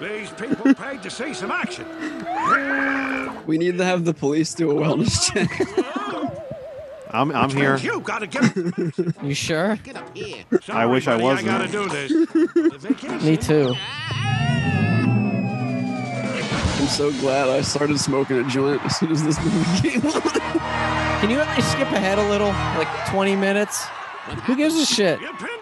These 0.00 0.30
people 0.30 0.74
paid 0.74 1.02
to 1.02 1.10
see 1.10 1.34
some 1.34 1.50
action. 1.50 1.84
We 3.46 3.58
need 3.58 3.76
to 3.78 3.84
have 3.84 4.04
the 4.06 4.14
police 4.14 4.54
do 4.54 4.70
a 4.70 4.74
wellness 4.74 5.30
check. 5.30 5.50
I'm 7.10 7.32
I'm 7.32 7.50
here. 7.50 7.76
You 7.76 8.00
gotta 8.00 8.26
get. 8.26 8.56
You 9.22 9.34
sure? 9.34 9.78
I 10.68 10.86
wish 10.86 11.06
I 11.08 11.18
buddy, 11.18 11.24
wasn't. 11.24 11.48
I 11.48 11.66
gotta 11.66 11.72
do 11.72 11.88
this. 11.88 13.22
Me 13.22 13.36
too. 13.36 13.74
I'm 16.80 16.86
so 16.86 17.10
glad 17.20 17.48
I 17.48 17.60
started 17.60 17.98
smoking 17.98 18.38
a 18.38 18.44
joint 18.48 18.82
as 18.84 18.96
soon 18.96 19.10
as 19.10 19.22
this 19.22 19.38
movie 19.44 19.90
came 19.90 20.06
on. 20.06 20.22
Can 21.20 21.30
you 21.30 21.40
at 21.40 21.56
least 21.56 21.72
skip 21.72 21.90
ahead 21.90 22.18
a 22.18 22.28
little? 22.28 22.48
Like 22.48 22.88
20 23.08 23.36
minutes? 23.36 23.84
Who 24.46 24.56
gives 24.56 24.76
a 24.76 24.86
shit? 24.86 25.20
You 25.20 25.32
pinned 25.34 25.59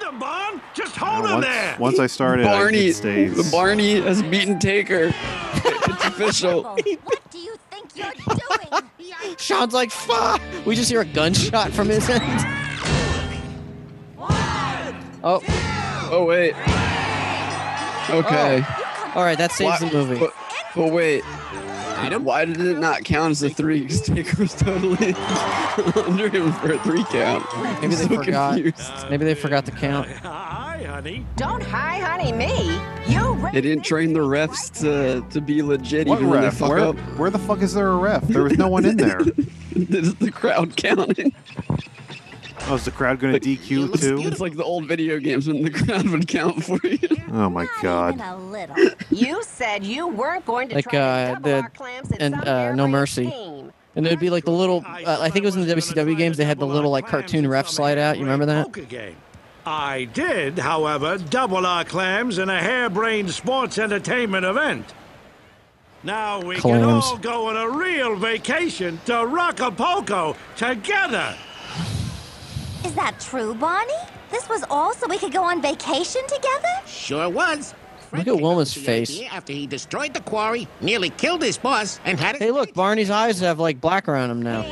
him, 0.96 1.00
Bon. 1.00 1.12
Just 1.12 1.14
hold 1.14 1.24
him 1.26 1.32
once, 1.34 1.46
there. 1.46 1.76
once 1.78 1.98
I 1.98 2.06
started, 2.06 2.44
Barney, 2.44 2.86
it 2.88 2.94
stays. 2.94 3.36
the 3.36 3.50
Barney 3.50 4.00
has 4.00 4.22
beaten 4.22 4.58
Taker. 4.58 5.12
It's 5.90 6.04
official. 6.04 6.62
What 7.04 7.30
do 7.30 7.38
you 7.38 7.56
think 7.70 7.90
you're 7.96 8.12
doing? 8.12 8.84
Sean's 9.38 9.72
like, 9.74 9.90
fuck! 9.90 10.40
We 10.66 10.74
just 10.76 10.90
hear 10.90 11.00
a 11.00 11.04
gunshot 11.04 11.72
from 11.72 11.88
his 11.88 12.08
end. 12.08 12.22
Oh, 15.24 15.42
Oh 16.10 16.24
wait. 16.24 16.54
Okay. 18.10 18.62
all 19.14 19.22
right, 19.24 19.36
that 19.38 19.50
saves 19.52 19.80
Why- 19.82 19.88
the 19.88 19.94
movie. 19.94 20.18
But, 20.18 20.32
But 20.74 20.92
wait, 20.92 21.22
why 22.22 22.44
did 22.44 22.60
it 22.60 22.78
not 22.78 23.04
count 23.04 23.32
as 23.32 23.42
a 23.42 23.50
three? 23.50 23.80
Because 23.80 24.00
Taker 24.02 24.42
was 24.42 24.54
totally 24.54 25.14
under 26.06 26.28
him 26.28 26.52
for 26.54 26.72
a 26.72 26.78
three 26.80 27.04
count. 27.04 27.44
Maybe 27.80 27.94
they 27.94 28.02
So 28.04 28.08
forgot. 28.16 28.54
confused. 28.54 29.10
Maybe 29.10 29.24
they 29.24 29.34
forgot 29.34 29.64
to 29.66 29.72
count. 29.72 30.08
Hi, 30.98 31.02
honey. 31.02 31.24
Don't 31.36 31.62
hi 31.62 32.00
honey 32.00 32.32
me. 32.32 32.80
You 33.06 33.34
ra- 33.34 33.52
They 33.52 33.60
didn't 33.60 33.84
train 33.84 34.12
the 34.14 34.18
refs 34.18 34.80
to 34.80 35.24
to 35.30 35.40
be 35.40 35.62
legit 35.62 36.08
What 36.08 36.16
even 36.18 36.28
when 36.28 36.40
they 36.40 36.50
fuck 36.50 36.70
Where, 36.70 36.78
up. 36.80 36.96
where 37.16 37.30
the 37.30 37.38
fuck 37.38 37.62
is 37.62 37.72
there 37.72 37.86
a 37.86 37.94
ref? 37.94 38.22
There 38.22 38.42
was 38.42 38.58
no 38.58 38.66
one 38.66 38.84
in 38.84 38.96
there. 38.96 39.20
this 39.76 40.06
is 40.08 40.14
the 40.16 40.32
crowd 40.32 40.76
counting. 40.76 41.32
Oh, 42.66 42.74
is 42.74 42.84
the 42.84 42.90
crowd 42.90 43.20
going 43.20 43.32
to 43.32 43.38
DQ 43.38 44.00
too? 44.00 44.18
It's 44.26 44.40
like 44.40 44.56
the 44.56 44.64
old 44.64 44.88
video 44.88 45.20
games 45.20 45.46
when 45.46 45.62
the 45.62 45.70
crowd 45.70 46.08
would 46.08 46.26
count 46.26 46.64
for 46.64 46.80
you. 46.84 46.98
Oh 47.30 47.48
my 47.48 47.68
god. 47.80 48.18
A 48.20 48.36
little. 48.36 48.74
You 49.10 49.44
said 49.44 49.84
you 49.84 50.08
weren't 50.08 50.46
going 50.46 50.70
to 50.70 50.74
Like 50.74 50.84
try 50.86 50.92
to 50.94 50.98
uh, 50.98 51.26
double 51.34 51.42
the 51.50 51.60
our 51.60 51.68
clams 51.68 52.10
and 52.18 52.34
uh, 52.34 52.74
No 52.74 52.88
Mercy. 52.88 53.26
scheme. 53.28 53.72
And 53.94 54.04
it'd 54.04 54.18
be 54.18 54.30
like 54.30 54.44
the 54.44 54.50
little. 54.50 54.82
Uh, 54.84 55.18
I 55.20 55.28
think 55.30 55.44
it 55.44 55.46
was 55.46 55.54
in 55.54 55.64
the 55.64 55.72
WCW 55.76 56.16
games. 56.16 56.36
They 56.38 56.44
had 56.44 56.58
the 56.58 56.66
little 56.66 56.90
like 56.90 57.06
cartoon 57.06 57.46
ref 57.46 57.68
slide 57.68 57.98
out. 57.98 58.16
You 58.18 58.24
remember 58.24 58.46
that? 58.46 58.72
Poker 59.68 60.04
game. 60.04 60.04
I 60.04 60.04
did, 60.04 60.58
however, 60.58 61.18
double 61.18 61.66
our 61.66 61.84
clams 61.84 62.38
in 62.38 62.48
a 62.48 62.58
harebrained 62.58 63.30
sports 63.30 63.78
entertainment 63.78 64.44
event. 64.44 64.94
Now 66.02 66.40
we 66.40 66.56
can 66.56 66.82
all 66.82 67.18
go 67.18 67.48
on 67.48 67.56
a 67.56 67.68
real 67.68 68.16
vacation 68.16 69.00
to 69.06 69.14
Acapulco 69.14 70.36
together. 70.56 71.36
Is 72.84 72.94
that 72.94 73.18
true, 73.20 73.54
Barney? 73.54 73.92
This 74.30 74.48
was 74.48 74.64
all 74.70 74.94
so 74.94 75.08
we 75.08 75.18
could 75.18 75.32
go 75.32 75.42
on 75.42 75.60
vacation 75.60 76.22
together? 76.28 76.68
Sure 76.86 77.28
was. 77.28 77.74
Look 78.12 78.26
at 78.26 78.34
Wilma's 78.34 78.72
face. 78.72 79.20
After 79.30 79.52
he 79.52 79.66
destroyed 79.66 80.14
the 80.14 80.20
quarry, 80.20 80.66
nearly 80.80 81.10
killed 81.10 81.42
his 81.42 81.58
boss, 81.58 82.00
and 82.04 82.18
had 82.18 82.36
it. 82.36 82.42
Hey, 82.42 82.50
look, 82.52 82.72
Barney's 82.72 83.10
eyes 83.10 83.40
have 83.40 83.58
like 83.58 83.80
black 83.80 84.08
around 84.08 84.28
them 84.30 84.40
now. 84.40 84.62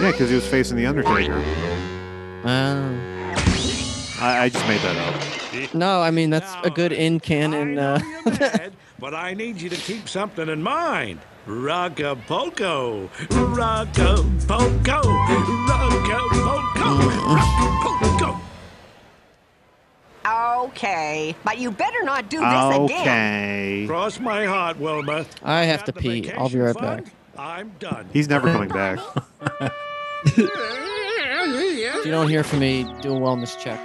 Yeah, 0.00 0.10
because 0.10 0.28
he 0.28 0.34
was 0.34 0.46
facing 0.46 0.76
the 0.76 0.86
Undertaker. 0.86 1.34
Oh. 2.44 3.13
I, 4.24 4.44
I 4.44 4.48
just 4.48 4.66
made 4.66 4.80
that 4.80 4.96
up. 4.96 5.74
No, 5.74 6.00
I 6.00 6.10
mean 6.10 6.30
that's 6.30 6.54
a 6.64 6.70
good 6.70 6.92
in 6.92 7.20
canon. 7.20 7.78
Uh, 7.78 8.00
But 8.98 9.12
I 9.12 9.34
need 9.34 9.60
you 9.60 9.68
to 9.68 9.76
keep 9.76 10.08
something 10.08 10.48
in 10.48 10.62
mind. 10.62 11.20
Rockapulco. 11.46 13.08
Rockapulco. 13.10 15.02
Rockapulco. 15.68 17.00
Rockapulco. 17.36 18.40
Okay, 20.68 21.34
but 21.44 21.58
you 21.58 21.70
better 21.70 22.02
not 22.02 22.30
do 22.30 22.38
this 22.38 22.46
again. 22.46 22.84
Okay. 22.84 23.84
Cross 23.86 24.20
my 24.20 24.46
heart, 24.46 24.78
Wilma. 24.78 25.26
I 25.42 25.64
have 25.64 25.84
to 25.84 25.92
pee. 25.92 26.30
I'll 26.32 26.48
be 26.48 26.60
right 26.60 26.74
back. 26.74 27.04
I'm 27.36 27.72
done. 27.78 28.08
He's 28.10 28.28
never 28.30 28.50
coming 28.50 28.70
back. 28.70 29.00
If 31.96 32.06
you 32.06 32.10
don't 32.10 32.28
hear 32.28 32.44
from 32.44 32.60
me, 32.60 32.84
do 33.02 33.14
a 33.14 33.18
wellness 33.20 33.58
check. 33.58 33.78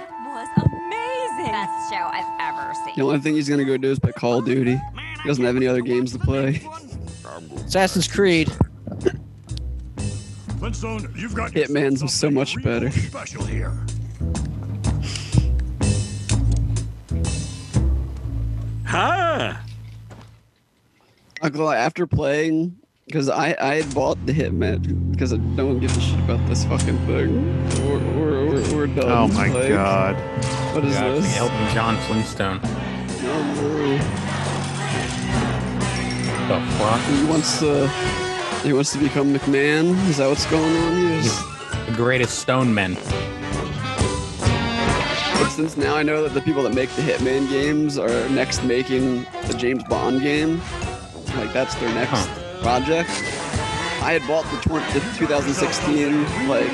The 2.96 3.02
only 3.02 3.18
thing 3.20 3.34
he's 3.34 3.48
gonna 3.48 3.64
go 3.64 3.76
do 3.76 3.90
is 3.90 3.98
play 3.98 4.12
Call 4.12 4.38
of 4.38 4.44
Duty. 4.44 4.80
He 5.22 5.28
doesn't 5.28 5.44
have 5.44 5.56
any 5.56 5.66
other 5.66 5.80
games 5.80 6.12
to 6.12 6.18
play. 6.18 6.62
Assassin's 7.66 8.08
Creed. 8.08 8.50
Flintstone, 10.58 11.12
you've 11.16 11.34
got 11.34 11.52
Hitman's 11.52 12.12
so 12.12 12.30
much 12.30 12.62
better. 12.62 12.90
special 12.90 13.44
here. 13.44 13.72
Huh? 18.84 19.54
After 21.42 22.06
playing, 22.06 22.76
because 23.10 23.28
I, 23.28 23.56
I 23.60 23.82
had 23.82 23.92
bought 23.92 24.24
the 24.24 24.32
Hitman 24.32 25.10
because 25.10 25.32
no 25.32 25.66
one 25.66 25.80
gives 25.80 25.96
a 25.96 26.00
shit 26.00 26.18
about 26.20 26.46
this 26.48 26.64
fucking 26.64 26.96
thing. 27.06 27.58
We're, 27.84 27.98
we're, 28.14 28.46
we're, 28.46 28.74
we're 28.76 28.86
done. 28.86 29.10
Oh 29.10 29.26
my 29.34 29.48
Like, 29.48 29.68
god. 29.70 30.14
What 30.74 30.84
is 30.84 30.94
God, 30.94 31.16
this? 31.16 31.36
Elton 31.36 31.74
John 31.74 31.96
Flintstone. 32.02 32.60
Oh, 32.62 32.68
no, 36.46 36.54
The 36.54 36.60
fuck? 36.78 37.00
He 37.00 37.24
wants 37.24 37.58
to. 37.58 37.88
He 38.62 38.72
wants 38.72 38.92
to 38.92 38.98
become 38.98 39.34
McMahon. 39.34 39.96
Is 40.08 40.18
that 40.18 40.28
what's 40.28 40.46
going 40.46 40.76
on 40.76 40.96
here? 40.96 41.16
He's 41.20 41.36
the 41.86 41.92
greatest 41.96 42.38
stone 42.38 42.72
men. 42.72 42.94
But 45.34 45.48
since 45.50 45.76
now 45.76 45.96
I 45.96 46.04
know 46.04 46.22
that 46.22 46.32
the 46.34 46.42
people 46.42 46.62
that 46.62 46.74
make 46.74 46.90
the 46.90 47.02
Hitman 47.02 47.48
games 47.50 47.98
are 47.98 48.28
next 48.28 48.62
making 48.62 49.26
the 49.48 49.54
James 49.58 49.82
Bond 49.84 50.20
game, 50.20 50.60
like 51.36 51.52
that's 51.52 51.74
their 51.76 51.92
next 51.94 52.28
project. 52.60 53.10
I 54.02 54.12
had 54.18 54.26
bought 54.26 54.44
the, 54.50 54.56
tw- 54.60 54.94
the 54.94 55.00
2016 55.18 56.48
like 56.48 56.66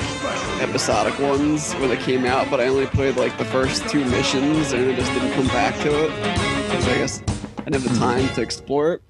episodic 0.61 1.19
ones 1.19 1.73
when 1.73 1.89
they 1.89 1.97
came 1.97 2.25
out, 2.25 2.49
but 2.49 2.59
I 2.61 2.67
only 2.67 2.85
played 2.87 3.17
like 3.17 3.37
the 3.37 3.45
first 3.45 3.87
two 3.89 4.03
missions 4.05 4.71
and 4.71 4.89
I 4.91 4.95
just 4.95 5.11
didn't 5.11 5.33
come 5.33 5.47
back 5.47 5.75
to 5.81 6.05
it. 6.05 6.81
So 6.83 6.91
I 6.91 6.97
guess 6.97 7.21
I 7.59 7.63
didn't 7.65 7.81
have 7.81 7.93
the 7.93 7.99
time 7.99 8.27
to 8.35 8.41
explore 8.41 8.93
it. 8.93 9.01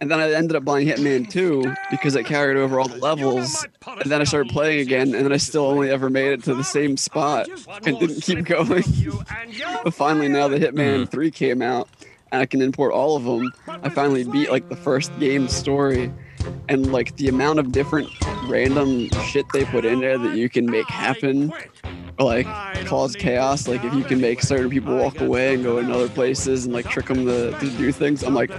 And 0.00 0.10
then 0.10 0.18
I 0.20 0.32
ended 0.32 0.56
up 0.56 0.64
buying 0.64 0.86
Hitman 0.86 1.30
2 1.30 1.74
because 1.90 2.14
it 2.14 2.26
carried 2.26 2.56
over 2.58 2.78
all 2.78 2.88
the 2.88 2.98
levels. 2.98 3.64
And 3.86 4.10
then 4.10 4.20
I 4.20 4.24
started 4.24 4.52
playing 4.52 4.80
again, 4.80 5.14
and 5.14 5.24
then 5.24 5.32
I 5.32 5.36
still 5.36 5.64
only 5.64 5.88
ever 5.88 6.10
made 6.10 6.32
it 6.32 6.42
to 6.44 6.54
the 6.54 6.64
same 6.64 6.96
spot 6.96 7.48
and 7.86 7.98
didn't 7.98 8.20
keep 8.20 8.44
going. 8.44 8.82
but 9.84 9.94
finally, 9.94 10.28
now 10.28 10.48
the 10.48 10.58
Hitman 10.58 11.08
3 11.08 11.30
came 11.30 11.62
out, 11.62 11.88
and 12.32 12.42
I 12.42 12.46
can 12.46 12.60
import 12.60 12.92
all 12.92 13.16
of 13.16 13.24
them. 13.24 13.52
I 13.68 13.88
finally 13.88 14.24
beat 14.24 14.50
like 14.50 14.68
the 14.68 14.76
first 14.76 15.16
game 15.20 15.46
story, 15.48 16.12
and 16.68 16.92
like 16.92 17.16
the 17.16 17.28
amount 17.28 17.58
of 17.58 17.72
different 17.72 18.08
random 18.48 19.08
shit 19.26 19.46
they 19.52 19.64
put 19.66 19.84
in 19.84 20.00
there 20.00 20.18
that 20.18 20.36
you 20.36 20.48
can 20.48 20.66
make 20.66 20.88
happen 20.88 21.52
like 22.18 22.46
cause 22.86 23.16
chaos 23.16 23.66
like 23.66 23.82
if 23.82 23.92
you 23.94 24.04
can 24.04 24.20
make 24.20 24.40
certain 24.40 24.70
people 24.70 24.96
walk 24.96 25.20
away 25.20 25.54
and 25.54 25.64
go 25.64 25.78
in 25.78 25.90
other 25.90 26.08
places 26.08 26.64
and 26.64 26.72
like 26.72 26.88
trick 26.88 27.06
them 27.06 27.26
to, 27.26 27.50
to 27.58 27.70
do 27.70 27.90
things 27.90 28.22
i'm 28.22 28.34
like 28.34 28.50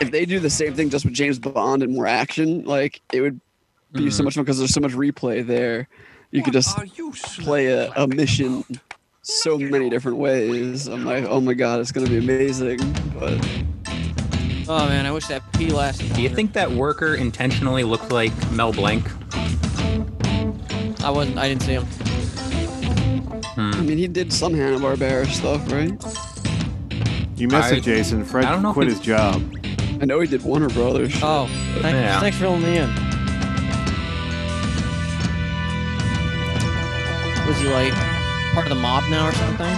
if 0.00 0.10
they 0.10 0.24
do 0.24 0.40
the 0.40 0.50
same 0.50 0.74
thing 0.74 0.90
just 0.90 1.04
with 1.04 1.14
james 1.14 1.38
bond 1.38 1.82
and 1.82 1.94
more 1.94 2.06
action 2.06 2.64
like 2.64 3.00
it 3.12 3.20
would 3.20 3.40
be 3.92 4.10
so 4.10 4.18
mm-hmm. 4.18 4.24
much 4.24 4.34
fun 4.34 4.44
because 4.44 4.58
there's 4.58 4.72
so 4.72 4.80
much 4.80 4.92
replay 4.92 5.46
there. 5.46 5.88
You 6.30 6.42
could 6.42 6.54
just 6.54 6.76
play 7.40 7.66
a, 7.66 7.92
a 7.92 8.06
mission 8.06 8.64
so 9.20 9.58
many 9.58 9.90
different 9.90 10.18
ways. 10.18 10.88
I'm 10.88 11.04
like 11.04 11.24
oh 11.24 11.40
my 11.40 11.54
god 11.54 11.80
it's 11.80 11.92
gonna 11.92 12.08
be 12.08 12.18
amazing 12.18 12.78
but 13.18 13.38
Oh 14.68 14.86
man, 14.88 15.06
I 15.06 15.10
wish 15.12 15.26
that 15.26 15.42
pee 15.54 15.70
lasted. 15.70 16.12
Do 16.14 16.22
you 16.22 16.28
think 16.28 16.52
that 16.54 16.70
worker 16.70 17.14
intentionally 17.16 17.82
looked 17.84 18.10
like 18.10 18.32
Mel 18.52 18.72
Blanc? 18.72 19.04
I 21.04 21.10
wasn't. 21.10 21.38
I 21.38 21.48
didn't 21.48 21.62
see 21.62 21.72
him. 21.72 21.84
Hmm. 23.54 23.70
i 23.74 23.80
mean 23.82 23.98
he 23.98 24.06
did 24.08 24.32
some 24.32 24.54
hanna-barbera 24.54 25.26
stuff 25.26 25.60
right 25.70 25.92
You 27.38 27.48
missed 27.48 27.72
I- 27.72 27.76
it, 27.76 27.82
Jason. 27.82 28.24
Fred 28.24 28.46
I 28.46 28.52
don't 28.52 28.62
know 28.62 28.72
quit 28.72 28.88
his 28.88 28.98
job. 29.00 29.42
i 30.00 30.06
know 30.06 30.20
he 30.20 30.26
did 30.28 30.42
warner 30.42 30.70
brothers 30.70 31.12
Oh, 31.22 31.46
thank, 31.80 31.94
Yeah. 31.96 32.18
thanks 32.20 32.38
for 32.38 32.44
filling 32.44 32.62
me 32.62 32.78
in. 32.78 32.88
Was 37.46 37.58
he 37.60 37.68
like 37.68 37.92
part 38.54 38.66
of 38.66 38.70
the 38.70 38.80
mob 38.80 39.04
now 39.10 39.28
or 39.28 39.32
something? 39.32 39.76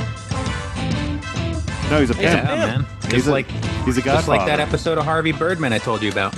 No, 1.91 2.01
he's 2.01 2.11
a 2.11 2.15
He's 2.15 2.15
a 2.15 2.15
pimp. 2.15 2.49
Yeah, 2.49 2.55
man. 2.55 2.87
He's 3.11 3.27
a- 3.27 3.31
like 3.31 3.47
he's 3.85 3.97
a 3.99 4.03
just 4.03 4.29
like 4.29 4.47
that 4.47 4.61
episode 4.61 4.99
of 4.99 5.05
Harvey 5.05 5.33
Birdman 5.33 5.73
I 5.73 5.79
told 5.79 6.03
you 6.03 6.11
about. 6.11 6.35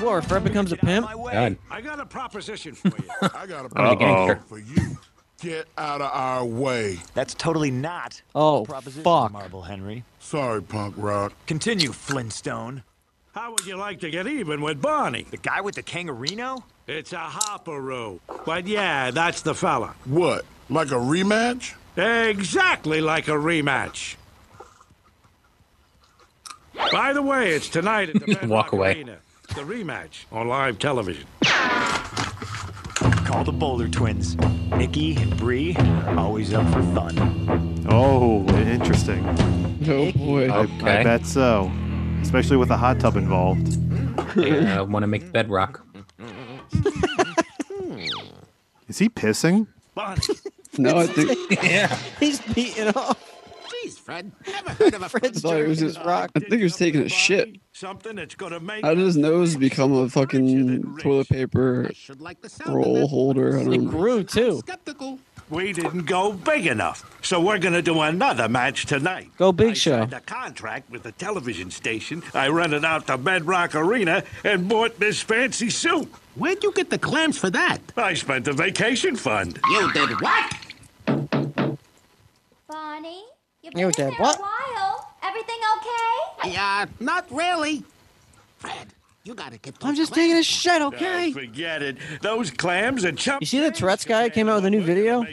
Well, 0.00 0.16
if 0.18 0.24
Fred 0.26 0.44
becomes 0.44 0.72
a 0.72 0.76
pimp, 0.76 1.06
God. 1.10 1.56
I 1.70 1.80
got 1.82 2.00
a 2.00 2.06
proposition 2.06 2.74
for 2.74 2.88
you. 2.88 3.08
I 3.34 3.46
got 3.46 3.66
a 3.66 3.78
I'm 3.78 3.98
a 3.98 4.04
Uh-oh. 4.04 4.34
for 4.48 4.58
you. 4.58 4.98
Get 5.42 5.68
out 5.78 6.00
of 6.02 6.10
our 6.12 6.44
way. 6.44 6.98
That's 7.14 7.34
totally 7.34 7.70
not 7.70 8.20
oh 8.34 8.64
proposition, 8.64 9.02
fuck. 9.04 9.32
Marble 9.32 9.62
Henry. 9.62 10.04
Sorry, 10.18 10.62
punk 10.62 10.94
rock. 10.98 11.32
Continue, 11.46 11.92
Flintstone. 11.92 12.82
How 13.34 13.52
would 13.52 13.64
you 13.66 13.76
like 13.76 14.00
to 14.00 14.10
get 14.10 14.26
even 14.26 14.60
with 14.60 14.82
Barney? 14.82 15.24
The 15.30 15.36
guy 15.36 15.60
with 15.60 15.76
the 15.76 15.82
kangaroo? 15.82 16.56
It's 16.88 17.12
a 17.12 17.16
hopperoo. 17.16 18.18
But 18.44 18.66
yeah, 18.66 19.10
that's 19.12 19.42
the 19.42 19.54
fella. 19.54 19.94
What? 20.04 20.44
Like 20.68 20.90
a 20.90 20.94
rematch? 20.94 21.74
Exactly 21.96 23.00
like 23.00 23.28
a 23.28 23.32
rematch. 23.32 24.16
By 26.92 27.12
the 27.12 27.22
way, 27.22 27.50
it's 27.50 27.68
tonight 27.68 28.08
at 28.10 28.14
the 28.14 28.20
Bedrock 28.26 28.50
Walk 28.50 28.72
away. 28.72 28.96
Arena. 28.96 29.18
The 29.48 29.62
rematch 29.62 30.24
on 30.30 30.48
live 30.48 30.78
television. 30.78 31.26
Call 33.24 33.44
the 33.44 33.52
Boulder 33.52 33.88
Twins. 33.88 34.36
Nikki 34.76 35.16
and 35.16 35.36
Bree, 35.36 35.76
always 36.16 36.52
up 36.52 36.66
for 36.72 36.82
fun. 36.94 37.86
Oh, 37.88 38.46
interesting. 38.56 39.24
oh 39.88 40.12
boy 40.12 40.48
I, 40.48 40.62
I 40.62 41.02
bet 41.02 41.26
so. 41.26 41.70
Especially 42.22 42.56
with 42.56 42.70
a 42.70 42.76
hot 42.76 43.00
tub 43.00 43.16
involved. 43.16 43.76
They 44.34 44.66
uh, 44.66 44.84
want 44.84 45.02
to 45.02 45.06
make 45.06 45.32
bedrock. 45.32 45.84
Is 48.88 48.98
he 48.98 49.08
pissing? 49.08 49.66
No 50.78 50.96
i 50.96 51.06
think 51.06 51.50
yeah. 51.62 51.94
He's 52.18 52.40
beating 52.40 52.88
off. 52.88 53.29
Jeez, 53.90 53.98
Fred. 53.98 54.32
Never 54.46 54.70
heard 54.72 54.94
of 54.94 55.02
a 55.02 55.08
Fred's 55.08 55.44
I 55.44 55.48
thought 55.48 55.56
he 55.58 55.62
was 55.68 55.78
just 55.78 55.98
rock. 55.98 56.30
I 56.34 56.40
think 56.40 56.54
he 56.54 56.62
was 56.62 56.76
taking 56.76 57.02
a 57.02 57.08
shit. 57.08 57.56
Something 57.72 58.16
that's 58.16 58.34
gonna 58.34 58.60
make 58.60 58.84
How 58.84 58.94
did 58.94 59.04
his 59.04 59.16
nose 59.16 59.56
become 59.56 59.92
a 59.92 60.08
fucking 60.08 60.98
toilet 60.98 61.28
paper 61.28 61.90
roll 62.66 63.06
holder? 63.06 63.58
I 63.58 63.62
It 63.62 63.64
don't 63.66 63.84
know. 63.84 63.90
grew 63.90 64.24
too. 64.24 64.62
We 65.48 65.72
didn't 65.72 66.04
go 66.06 66.32
big 66.32 66.66
enough, 66.68 67.18
so 67.24 67.40
we're 67.40 67.58
gonna 67.58 67.82
do 67.82 68.00
another 68.00 68.48
match 68.48 68.86
tonight. 68.86 69.30
Go 69.36 69.50
Big 69.50 69.70
I 69.70 69.74
Show. 69.74 69.98
signed 70.00 70.12
a 70.12 70.20
contract 70.20 70.88
with 70.90 71.02
the 71.02 71.10
television 71.12 71.72
station. 71.72 72.22
I 72.34 72.48
rented 72.48 72.84
out 72.84 73.08
the 73.08 73.16
Bedrock 73.16 73.74
Arena 73.74 74.22
and 74.44 74.68
bought 74.68 75.00
this 75.00 75.20
fancy 75.20 75.68
suit. 75.70 76.06
Where'd 76.36 76.62
you 76.62 76.70
get 76.72 76.90
the 76.90 76.98
clams 76.98 77.36
for 77.36 77.50
that? 77.50 77.80
I 77.96 78.14
spent 78.14 78.44
the 78.44 78.52
vacation 78.52 79.16
fund. 79.16 79.58
You 79.72 79.92
did 79.92 80.10
what? 80.20 80.56
Barney, 82.68 83.24
you've 83.62 83.74
You 83.74 83.86
been 83.86 83.90
did 83.90 83.98
in 84.00 84.10
there 84.10 84.18
what? 84.20 84.38
a 84.38 84.42
while. 84.42 85.08
Everything 85.22 85.56
okay? 85.78 86.50
Yeah, 86.52 86.86
not 86.98 87.26
really. 87.30 87.82
Fred, 88.58 88.88
you 89.24 89.34
gotta 89.34 89.58
get 89.58 89.74
I'm 89.82 89.94
just 89.94 90.12
taking 90.14 90.36
a 90.36 90.42
shit, 90.42 90.80
Uh, 90.82 90.86
okay? 90.88 91.32
forget 91.32 91.82
it. 91.82 91.96
Those 92.22 92.50
clams 92.50 93.04
are 93.04 93.12
chump. 93.12 93.42
You 93.42 93.46
see 93.46 93.60
the 93.60 93.70
Tourette's 93.70 94.04
guy 94.04 94.28
came 94.28 94.48
out 94.48 94.56
with 94.56 94.66
a 94.66 94.70
new 94.70 94.82
video? 94.82 95.24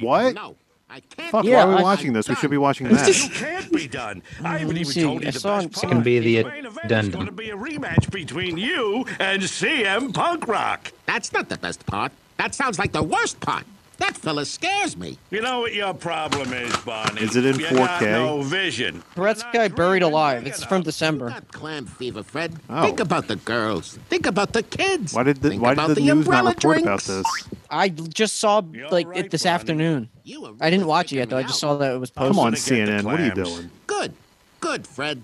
What? 0.00 0.34
No, 0.34 0.56
I 0.88 1.00
can't. 1.00 1.30
Fuck, 1.30 1.44
Yeah, 1.44 1.64
why 1.64 1.70
are 1.72 1.74
we 1.76 1.80
I- 1.80 1.82
watching 1.82 2.12
this? 2.12 2.28
We 2.28 2.34
should 2.36 2.50
be 2.50 2.58
watching 2.58 2.86
You 2.90 2.96
that. 2.96 3.30
can't 3.34 3.72
be 3.72 3.88
done. 3.88 4.22
I 4.44 4.58
haven't 4.58 4.76
even 4.76 4.92
see. 4.92 5.02
told 5.02 5.22
you 5.22 5.28
I 5.28 5.30
the 5.32 5.40
saw 5.40 5.56
best 5.56 5.64
him- 5.66 5.70
part. 5.70 5.84
It 5.84 5.88
can 5.94 6.02
be 6.02 6.18
the 6.20 6.44
Main 6.44 6.66
event 6.66 6.66
is 6.68 6.76
addendum. 6.84 7.12
going 7.12 7.26
to 7.26 7.32
be 7.32 7.50
a 7.50 7.56
rematch 7.56 8.10
between 8.10 8.56
you 8.58 9.04
and 9.18 9.42
CM 9.42 10.12
Punk 10.12 10.46
Rock. 10.46 10.92
That's 11.06 11.32
not 11.32 11.48
the 11.48 11.56
best 11.58 11.86
part. 11.86 12.12
That 12.36 12.54
sounds 12.54 12.78
like 12.78 12.92
the 12.92 13.02
worst 13.02 13.40
part. 13.40 13.64
That 14.00 14.16
fella 14.16 14.46
scares 14.46 14.96
me. 14.96 15.18
You 15.30 15.42
know 15.42 15.60
what 15.60 15.74
your 15.74 15.92
problem 15.92 16.54
is, 16.54 16.74
Barney? 16.78 17.20
Is 17.20 17.36
it 17.36 17.44
in 17.44 17.60
you 17.60 17.66
4K? 17.66 17.76
Got 17.76 18.00
no 18.00 18.40
vision. 18.40 19.02
Tourette's 19.14 19.44
guy 19.52 19.68
buried 19.68 20.02
alive. 20.02 20.46
It's 20.46 20.64
from 20.64 20.82
December. 20.82 21.28
Got 21.28 21.52
clam 21.52 21.84
fever, 21.84 22.22
Fred. 22.22 22.56
Oh. 22.70 22.82
Think 22.82 22.98
about 22.98 23.28
the 23.28 23.36
girls. 23.36 23.98
Think 24.08 24.24
about 24.24 24.54
the 24.54 24.62
kids. 24.62 25.12
Why 25.12 25.22
did 25.22 25.42
the 25.42 25.50
Think 25.50 25.62
Why 25.62 25.72
about 25.72 25.88
did 25.88 25.98
the 25.98 26.00
the 26.00 26.14
news 26.14 26.26
not 26.26 26.46
umbrella 26.46 26.50
report 26.54 26.80
about 26.80 27.02
this? 27.02 27.26
I 27.70 27.90
just 27.90 28.38
saw 28.38 28.62
like 28.90 29.06
it 29.14 29.30
this 29.30 29.44
afternoon. 29.44 30.08
You 30.24 30.42
were 30.42 30.52
I 30.62 30.70
didn't 30.70 30.86
watch 30.86 31.12
it 31.12 31.16
yet 31.16 31.28
freaking 31.28 31.30
though. 31.32 31.36
I 31.36 31.42
just 31.42 31.60
saw 31.60 31.76
that 31.76 31.94
it 31.94 31.98
was 31.98 32.10
posted. 32.10 32.32
Come 32.32 32.38
on, 32.38 32.52
gonna 32.52 32.56
get 32.56 32.64
the 32.64 32.74
CNN. 32.74 33.04
What 33.04 33.20
are 33.20 33.26
you 33.26 33.34
doing? 33.34 33.70
Good. 33.86 34.14
Good, 34.60 34.86
Fred. 34.86 35.22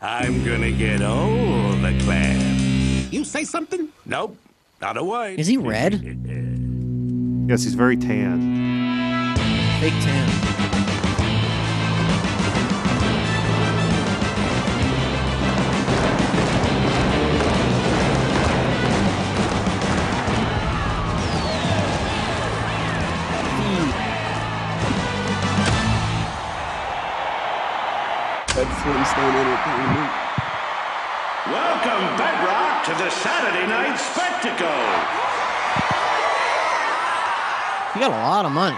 I'm 0.00 0.44
gonna 0.44 0.70
get 0.70 1.02
all 1.02 1.72
the 1.72 1.98
clams. 2.04 3.12
You 3.12 3.24
say 3.24 3.42
something? 3.42 3.88
Nope, 4.04 4.36
not 4.80 4.96
a 4.96 5.02
word. 5.02 5.40
Is 5.40 5.48
he 5.48 5.56
red? 5.56 6.54
Yes, 7.48 7.62
he's 7.62 7.74
very 7.74 7.96
tan. 7.96 9.36
Fake 9.78 9.92
tan. 10.02 10.28
Ed 28.56 28.66
Flintstone 28.82 29.34
Entertainment. 29.36 30.10
Welcome, 31.46 32.16
Bedrock, 32.18 32.84
to 32.86 32.90
the 33.04 33.10
Saturday 33.10 33.68
Night 33.68 33.94
Spectacle. 33.94 35.25
He 37.96 38.00
got 38.00 38.10
a 38.10 38.28
lot 38.28 38.44
of 38.44 38.52
money. 38.52 38.76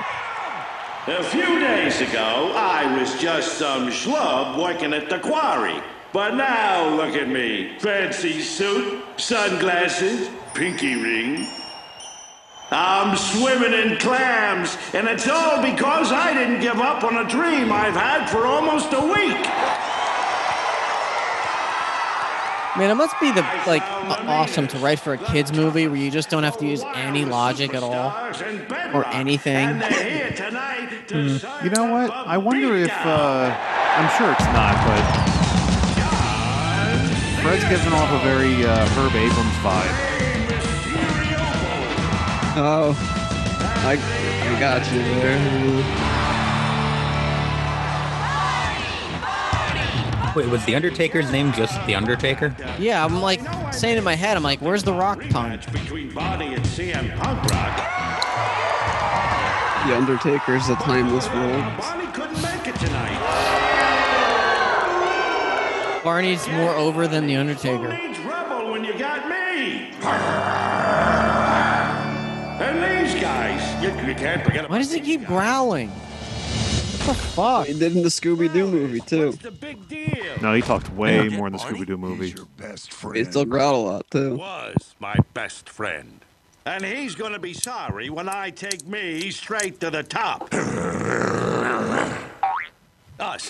A 1.09 1.25
few 1.25 1.59
days 1.59 2.01
ago, 2.01 2.53
I 2.55 3.01
was 3.01 3.21
just 3.21 3.59
some 3.59 3.89
schlub 3.89 4.57
working 4.57 4.93
at 4.93 5.11
the 5.11 5.19
quarry. 5.19 5.83
But 6.13 6.37
now 6.37 6.89
look 6.95 7.17
at 7.17 7.29
me. 7.29 7.77
Fancy 7.81 8.41
suit, 8.41 9.03
sunglasses, 9.17 10.31
pinky 10.55 10.95
ring. 10.95 11.45
I'm 12.71 13.17
swimming 13.17 13.73
in 13.73 13.99
clams, 13.99 14.79
and 14.95 15.09
it's 15.09 15.29
all 15.29 15.61
because 15.63 16.13
I 16.13 16.33
didn't 16.33 16.61
give 16.61 16.79
up 16.79 17.03
on 17.03 17.17
a 17.17 17.29
dream 17.29 17.73
I've 17.73 17.95
had 17.95 18.31
for 18.31 18.47
almost 18.47 18.93
a 18.93 19.01
week. 19.01 19.45
Man, 22.79 22.93
it 22.93 22.95
must 22.95 23.19
be 23.21 23.33
the 23.33 23.43
like 23.67 23.83
awesome 23.83 24.69
to 24.69 24.79
write 24.79 25.01
for 25.01 25.13
a 25.13 25.19
kids 25.19 25.53
movie 25.53 25.89
where 25.89 25.97
you 25.97 26.13
just 26.13 26.31
don't 26.31 26.45
have 26.45 26.57
to 26.59 26.67
use 26.67 26.85
any 26.95 27.25
logic 27.25 27.75
at 27.75 27.83
all 27.83 28.13
or 28.95 29.05
anything. 29.09 29.57
And 29.57 29.81
they're 29.83 29.91
here 29.91 30.31
tonight 30.31 31.09
to 31.09 31.41
sign 31.41 31.65
You 31.65 31.71
know 31.71 31.93
what? 31.93 32.13
I 32.13 32.39
wonder 32.39 32.77
if 32.77 32.93
uh, 32.93 33.53
I'm 33.97 34.09
sure 34.17 34.31
it's 34.31 34.45
not, 34.55 34.77
but 34.87 35.03
Fred's 37.43 37.65
giving 37.69 37.93
off 37.93 38.13
a 38.13 38.25
very 38.25 38.65
uh, 38.65 38.87
Herb 38.91 39.13
Abrams 39.17 39.57
vibe. 39.57 39.95
Oh, 42.61 42.95
I, 43.85 43.97
I 44.55 44.61
got 44.61 44.87
you 44.93 45.03
there. 45.03 46.18
Wait, 50.39 50.47
was 50.47 50.65
the 50.67 50.77
Undertaker's 50.77 51.33
name 51.33 51.53
just 51.53 51.85
the 51.89 51.97
Undertaker? 51.97 52.55
Yeah, 52.79 53.05
I'm 53.05 53.21
like 53.21 53.41
saying 53.75 53.99
in 53.99 54.05
my 54.05 54.15
head, 54.15 54.37
I'm 54.37 54.45
like, 54.45 54.61
where's 54.61 54.85
the 54.85 54.93
rock 54.93 55.21
punk? 55.31 55.69
between 55.73 56.15
Barney 56.15 56.55
and 56.55 56.65
CM 56.65 57.11
Punk 57.19 57.43
Rock. 57.51 57.77
The 59.89 59.97
Undertaker's 59.97 60.69
a 60.69 60.77
timeless 60.77 61.27
role. 61.31 61.61
Barney 61.77 62.07
couldn't 62.13 62.41
make 62.41 62.69
it 62.69 62.77
tonight. 62.77 63.19
Barney's 66.05 66.47
more 66.51 66.71
over 66.71 67.09
than 67.09 67.27
the 67.27 67.35
Undertaker. 67.35 67.91
Who 67.91 68.07
needs 68.09 68.21
Rebel 68.21 68.71
when 68.71 68.85
you 68.85 68.97
got 68.97 69.29
me? 69.29 69.91
And 72.61 72.81
these 72.81 73.21
guys, 73.21 73.83
you, 73.83 73.89
you 74.07 74.15
can't 74.15 74.45
forget 74.45 74.71
Why 74.71 74.79
does 74.79 74.93
he 74.93 75.01
keep 75.01 75.25
growling? 75.27 75.91
What 77.09 77.17
the 77.17 77.23
fuck? 77.23 77.67
He 77.69 77.73
did 77.73 77.97
in 77.97 78.03
the 78.03 78.11
Scooby 78.11 78.53
Doo 78.53 78.67
movie 78.67 79.01
too. 79.01 79.33
the 79.33 79.51
big 79.51 79.89
deal. 79.89 80.37
No, 80.43 80.53
he 80.53 80.61
talked 80.61 80.93
way 80.93 81.27
more 81.31 81.47
in 81.47 81.55
the 81.55 81.59
Scooby 81.59 81.87
Doo 81.87 81.97
movie. 81.97 82.35
Best 82.59 82.93
He 83.15 83.25
still 83.25 83.47
growled 83.47 83.87
a 83.87 83.91
lot 83.93 84.11
too. 84.11 84.37
Was 84.37 84.95
my 85.01 85.15
best 85.33 85.71
friend. 85.71 86.21
And 86.67 86.85
he's 86.85 87.15
gonna 87.15 87.39
be 87.39 87.55
sorry 87.55 88.11
when 88.11 88.29
I 88.29 88.51
take 88.51 88.87
me 88.87 89.31
straight 89.31 89.81
to 89.81 89.89
the 89.91 90.03
top. 90.03 90.53
us, 90.53 90.61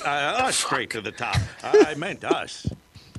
uh, 0.02 0.04
us 0.04 0.54
straight 0.56 0.90
to 0.90 1.00
the 1.00 1.10
top. 1.10 1.38
I 1.64 1.94
meant 1.96 2.22
us. 2.22 2.64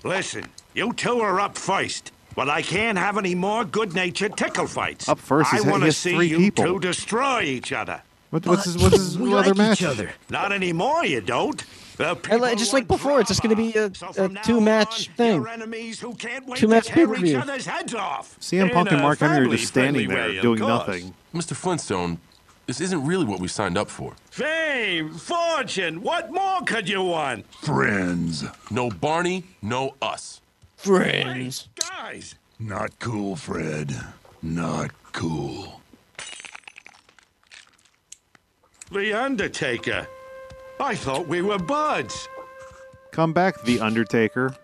Listen, 0.05 0.45
you 0.73 0.93
two 0.93 1.19
are 1.19 1.41
up 1.41 1.57
first. 1.57 2.13
But 2.33 2.47
I 2.47 2.61
can't 2.61 2.97
have 2.97 3.17
any 3.17 3.35
more 3.35 3.65
good-natured 3.65 4.37
tickle 4.37 4.67
fights. 4.67 5.09
Up 5.09 5.19
first, 5.19 5.51
I 5.51 5.57
he's- 5.57 5.65
he 5.65 5.69
want 5.71 5.83
to 5.83 5.91
see 5.91 6.15
three 6.15 6.27
you 6.27 6.37
people. 6.37 6.63
two 6.63 6.79
destroy 6.79 7.41
each 7.41 7.73
other. 7.73 8.01
What, 8.29 8.45
what's 8.45 8.65
his, 8.65 8.77
what's 8.77 8.95
uh, 8.95 8.97
his 8.99 9.17
We 9.17 9.33
other 9.33 9.49
like 9.49 9.57
match? 9.57 9.81
each 9.81 9.87
other. 9.87 10.11
Not 10.29 10.51
anymore, 10.51 11.03
you 11.05 11.19
don't. 11.21 11.63
The 11.97 12.11
uh, 12.11 12.37
like- 12.37 12.57
just 12.57 12.73
like 12.73 12.87
want 12.87 13.01
before, 13.01 13.19
it's 13.19 13.27
just 13.29 13.41
gonna 13.41 13.55
be 13.55 13.73
a, 13.73 13.93
So 13.93 14.07
a 14.09 14.13
from 14.13 14.37
two-match 14.43 15.09
on, 15.09 15.15
thing. 15.15 15.35
your 15.35 15.47
enemies 15.49 15.99
who 15.99 16.13
can't 16.15 16.45
wait 16.45 16.59
Two-match 16.59 16.85
to 16.87 16.93
tear 16.93 17.03
each 17.05 17.09
pay-per-view. 17.09 17.37
other's 17.39 17.65
heads 17.65 17.93
off. 17.95 18.37
CM 18.39 18.71
Punk 18.71 18.91
and 18.91 19.01
Mark 19.01 19.19
Henry 19.19 19.47
are 19.47 19.51
just 19.57 19.67
standing 19.67 20.07
there 20.07 20.29
way, 20.29 20.37
of 20.37 20.41
doing 20.43 20.59
course. 20.59 20.69
nothing. 20.87 21.13
Mr. 21.33 21.55
Flintstone, 21.55 22.19
this 22.67 22.79
isn't 22.79 23.03
really 23.05 23.25
what 23.25 23.39
we 23.39 23.47
signed 23.47 23.77
up 23.77 23.89
for. 23.89 24.13
Fame, 24.29 25.11
fortune, 25.15 26.01
what 26.03 26.31
more 26.31 26.61
could 26.61 26.87
you 26.87 27.01
want? 27.01 27.51
Friends. 27.55 28.45
No 28.71 28.89
Barney, 28.91 29.43
no 29.61 29.95
us. 30.01 30.39
Friends. 30.77 31.67
Guys, 31.75 32.35
Not 32.59 32.97
cool, 32.99 33.35
Fred. 33.35 33.93
Not 34.41 34.91
cool. 35.11 35.78
The 38.91 39.13
Undertaker. 39.13 40.07
I 40.79 40.95
thought 40.95 41.27
we 41.27 41.41
were 41.41 41.59
buds. 41.59 42.27
Come 43.11 43.33
back, 43.33 43.61
The 43.63 43.79
Undertaker. 43.79 44.55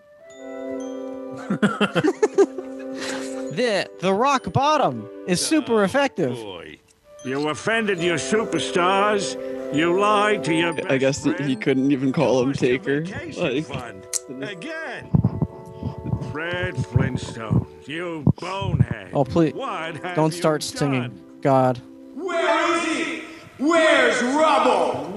The 3.56 3.88
the 4.00 4.12
rock 4.12 4.52
bottom 4.52 5.08
is 5.26 5.40
super 5.40 5.80
oh, 5.80 5.84
effective. 5.84 6.34
Boy, 6.34 6.78
you 7.24 7.48
offended 7.48 8.02
your 8.02 8.18
superstars. 8.18 9.34
You 9.74 9.98
lied 9.98 10.44
to 10.44 10.54
your 10.54 10.74
I 10.92 10.98
guess 10.98 11.20
that 11.20 11.40
he 11.40 11.56
couldn't 11.56 11.90
even 11.90 12.12
call 12.12 12.42
him 12.42 12.52
Taker. 12.52 13.02
Like, 13.06 13.64
fund. 13.64 14.06
Again. 14.42 15.10
Fred 16.30 16.76
Flintstone, 16.76 17.66
you 17.86 18.24
bonehead. 18.38 19.08
Oh 19.14 19.24
please, 19.24 19.54
What 19.54 20.02
don't 20.14 20.34
you 20.34 20.38
start 20.38 20.60
done? 20.60 20.76
singing. 20.76 21.24
God. 21.40 21.80
Where 22.14 22.76
is 22.76 22.84
he? 22.84 23.22
Where's 23.58 24.22
Rubble? 24.22 25.16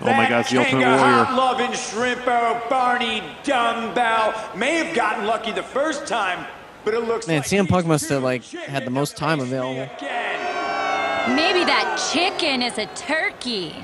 Oh 0.00 0.12
my 0.12 0.28
God, 0.28 0.40
it's 0.40 0.50
the 0.50 0.56
King 0.64 0.82
Ultimate 0.82 0.86
of 0.94 1.00
Warrior. 1.00 1.24
hot 1.24 1.36
loving 1.36 1.72
shrimp 1.72 2.26
arrow 2.26 2.60
Barney 2.68 3.22
Dumbbell 3.44 4.34
may 4.56 4.76
have 4.76 4.94
gotten 4.94 5.26
lucky 5.26 5.52
the 5.52 5.62
first 5.62 6.06
time, 6.06 6.46
but 6.84 6.94
it 6.94 7.00
looks 7.04 7.26
Man, 7.26 7.38
like 7.38 7.46
CM 7.46 7.68
Punk 7.68 7.86
must 7.86 8.08
have 8.08 8.22
like 8.22 8.44
had 8.44 8.84
the 8.84 8.90
most 8.90 9.16
time 9.16 9.40
available. 9.40 9.82
again. 9.96 11.36
Maybe 11.36 11.64
that 11.64 12.00
chicken 12.12 12.62
is 12.62 12.78
a 12.78 12.86
turkey. 12.94 13.74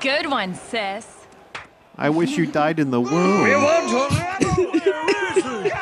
Good 0.00 0.30
one, 0.30 0.54
sis. 0.54 1.06
I 1.96 2.10
wish 2.10 2.36
you 2.36 2.46
died 2.46 2.78
in 2.80 2.90
the 2.90 3.00
womb. 3.00 3.42
We 3.42 3.54
want 3.54 3.88
to 3.90 5.74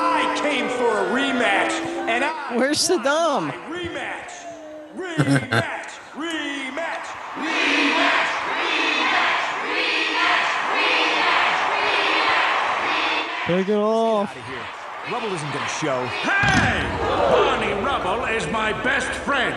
I 0.00 0.38
came 0.42 0.68
for 0.68 0.84
a 0.98 1.10
rematch, 1.10 1.70
and 2.08 2.24
I. 2.24 2.56
Where's 2.56 2.78
Saddam? 2.88 3.50
Rematch! 3.68 4.27
Rematch! 4.98 5.92
Rematch! 6.14 7.08
Take 13.46 13.68
it 13.68 13.76
off. 13.76 14.36
Rubble 15.10 15.32
isn't 15.32 15.52
gonna 15.52 15.68
show. 15.68 16.04
Hey! 16.06 16.98
Barney 17.30 17.72
Rubble 17.84 18.24
is 18.26 18.46
my 18.48 18.72
best 18.82 19.08
friend. 19.20 19.54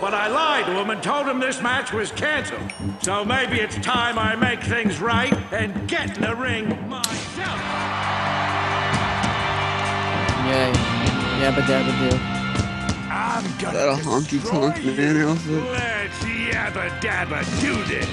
But 0.00 0.12
I 0.12 0.26
lied 0.26 0.66
to 0.66 0.72
him 0.72 0.90
and 0.90 1.02
told 1.02 1.26
him 1.26 1.38
this 1.40 1.62
match 1.62 1.92
was 1.92 2.10
canceled. 2.12 2.70
So 3.02 3.24
maybe 3.24 3.60
it's 3.60 3.76
time 3.76 4.18
I 4.18 4.34
make 4.34 4.62
things 4.62 5.00
right 5.00 5.32
and 5.52 5.88
get 5.88 6.16
in 6.16 6.22
the 6.24 6.34
ring 6.34 6.68
myself. 6.90 7.60
Yay. 10.44 10.72
Yabba 11.40 11.62
dabba 11.62 12.10
do. 12.10 12.35
I'm 13.16 13.46
Is 13.46 13.56
that 13.60 13.88
a 13.88 14.02
honky 14.02 14.46
tonk 14.46 14.84
man 14.84 15.16
outfit? 15.16 15.62
Let's 15.72 16.18
yabba 16.18 17.00
dabba 17.00 17.60
do 17.62 17.82
this. 17.84 18.06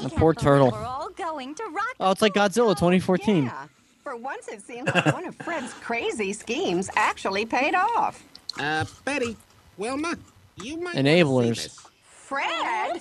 The 0.00 0.08
poor 0.08 0.34
turtle. 0.34 0.70
We're 0.70 0.84
all 0.84 1.10
going 1.10 1.54
to 1.56 1.64
rock. 1.64 1.94
Oh, 1.98 2.12
it's 2.12 2.22
like 2.22 2.34
Godzilla 2.34 2.76
2014. 2.76 3.50
For 4.04 4.16
once, 4.16 4.46
it 4.46 4.62
seems 4.62 4.86
like 4.94 5.12
one 5.12 5.26
of 5.26 5.34
Fred's 5.36 5.72
crazy 5.82 6.32
schemes 6.32 6.88
actually 6.94 7.44
paid 7.44 7.74
off. 7.74 8.24
Uh, 8.58 8.84
Betty, 9.04 9.36
Wilma, 9.76 10.16
you 10.62 10.76
might 10.78 10.94
Enablers. 10.94 11.76
Fred? 12.04 13.00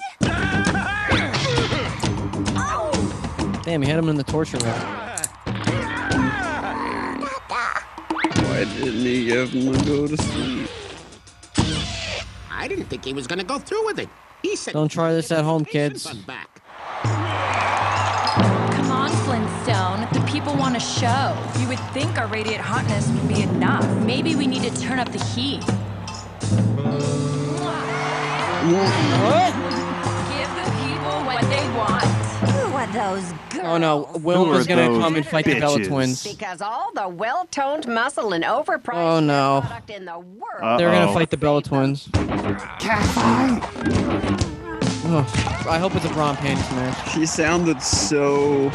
Damn, 3.69 3.81
he 3.83 3.87
had 3.87 3.99
him 3.99 4.09
in 4.09 4.15
the 4.15 4.23
torture 4.23 4.57
room. 4.57 4.73
Why 8.47 8.65
didn't 8.65 9.05
he 9.05 9.27
give 9.27 9.51
him 9.51 9.71
go 9.85 10.07
to 10.07 10.17
sleep? 10.17 10.67
I 12.49 12.67
didn't 12.67 12.85
think 12.85 13.05
he 13.05 13.13
was 13.13 13.27
gonna 13.27 13.43
go 13.43 13.59
through 13.59 13.85
with 13.85 13.99
it. 13.99 14.09
He 14.41 14.55
said 14.55 14.73
Don't 14.73 14.89
try 14.89 15.13
this 15.13 15.31
at 15.31 15.43
home, 15.43 15.65
kids. 15.65 16.07
Come 16.07 16.25
on, 18.89 19.11
Flintstone. 19.11 20.07
The 20.13 20.21
people 20.27 20.55
want 20.55 20.75
a 20.75 20.79
show. 20.79 21.37
You 21.61 21.67
would 21.67 21.77
think 21.93 22.17
our 22.17 22.25
radiant 22.25 22.61
hotness 22.61 23.07
would 23.11 23.27
be 23.27 23.43
enough. 23.43 23.85
Maybe 24.03 24.33
we 24.33 24.47
need 24.47 24.63
to 24.63 24.71
turn 24.81 24.97
up 24.97 25.11
the 25.11 25.23
heat. 25.25 25.61
Give 25.61 25.77
the 30.57 30.65
people 30.81 31.23
what 31.23 31.43
they 31.51 31.69
want. 31.77 32.28
Who 32.79 32.85
are 32.85 32.93
those 32.93 33.31
girls? 33.49 33.65
Oh 33.65 33.77
no, 33.77 34.05
Wilma's 34.13 34.65
are 34.65 34.69
gonna 34.69 34.99
come 34.99 35.15
and 35.17 35.25
fight 35.25 35.43
the 35.43 35.59
Bella 35.59 35.79
bitches? 35.79 35.87
twins. 35.87 36.23
Because 36.23 36.61
all 36.61 36.91
the 36.93 37.09
well-toned 37.09 37.87
muscle 37.87 38.31
and 38.31 38.43
overpriced 38.45 38.95
Oh 38.95 39.19
no. 39.19 39.59
product 39.65 39.89
in 39.89 40.05
the 40.05 40.17
world. 40.17 40.79
They're 40.79 40.89
gonna 40.91 41.11
fight 41.13 41.29
the 41.29 41.35
Bella 41.37 41.61
twins. 41.61 42.07
Oh, 45.11 45.65
I 45.69 45.77
hope 45.77 45.95
it's 45.95 46.05
a 46.05 46.09
bra 46.09 46.29
and 46.29 46.37
panties 46.37 46.71
match. 46.71 47.13
He 47.13 47.25
sounded 47.25 47.81
so 47.81 48.69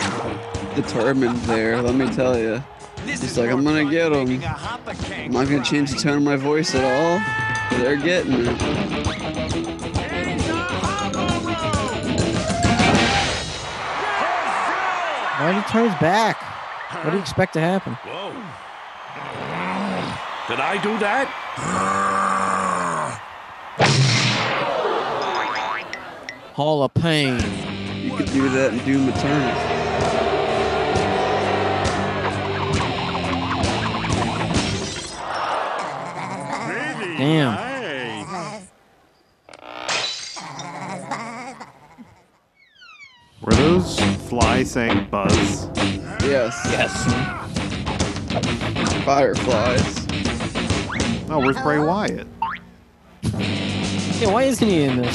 determined 0.74 1.36
there, 1.42 1.80
let 1.80 1.94
me 1.94 2.12
tell 2.14 2.36
you. 2.38 2.62
He's 3.07 3.38
like, 3.38 3.50
I'm 3.50 3.64
gonna 3.64 3.88
get 3.90 4.12
him. 4.12 4.42
I'm 4.44 5.30
not 5.32 5.48
gonna 5.48 5.64
change 5.64 5.92
the 5.92 5.98
tone 5.98 6.18
of 6.18 6.22
my 6.24 6.36
voice 6.36 6.74
at 6.74 6.84
all. 6.84 7.20
They're 7.78 7.96
getting 7.96 8.32
it. 8.34 9.43
Why 15.45 15.53
did 15.53 15.62
he 15.62 15.70
turn 15.70 15.90
his 15.90 16.01
back? 16.01 16.40
What 17.05 17.11
do 17.11 17.16
you 17.18 17.22
expect 17.22 17.53
to 17.53 17.61
happen? 17.61 17.92
Whoa. 17.92 18.30
Did 20.49 20.59
I 20.59 20.82
do 20.82 20.99
that? 21.01 21.28
Hall 26.55 26.82
of 26.82 26.95
Pain. 26.95 27.34
You 28.03 28.16
could 28.16 28.32
do 28.32 28.49
that 28.49 28.72
in 28.72 28.78
Doom 28.86 29.11
Eternal. 29.11 29.55
Damn. 37.18 37.74
Were 43.45 43.53
those 43.53 44.01
fly 44.26 44.62
saying 44.62 45.09
buzz? 45.11 45.68
Yes. 46.22 46.59
Yes. 46.64 46.95
Fireflies. 49.05 50.07
Oh, 51.28 51.40
where's 51.40 51.59
Bray 51.59 51.78
Wyatt? 51.78 52.26
Yeah, 53.22 54.30
why 54.30 54.45
isn't 54.45 54.66
he 54.66 54.84
in 54.84 54.97
this? 54.97 55.14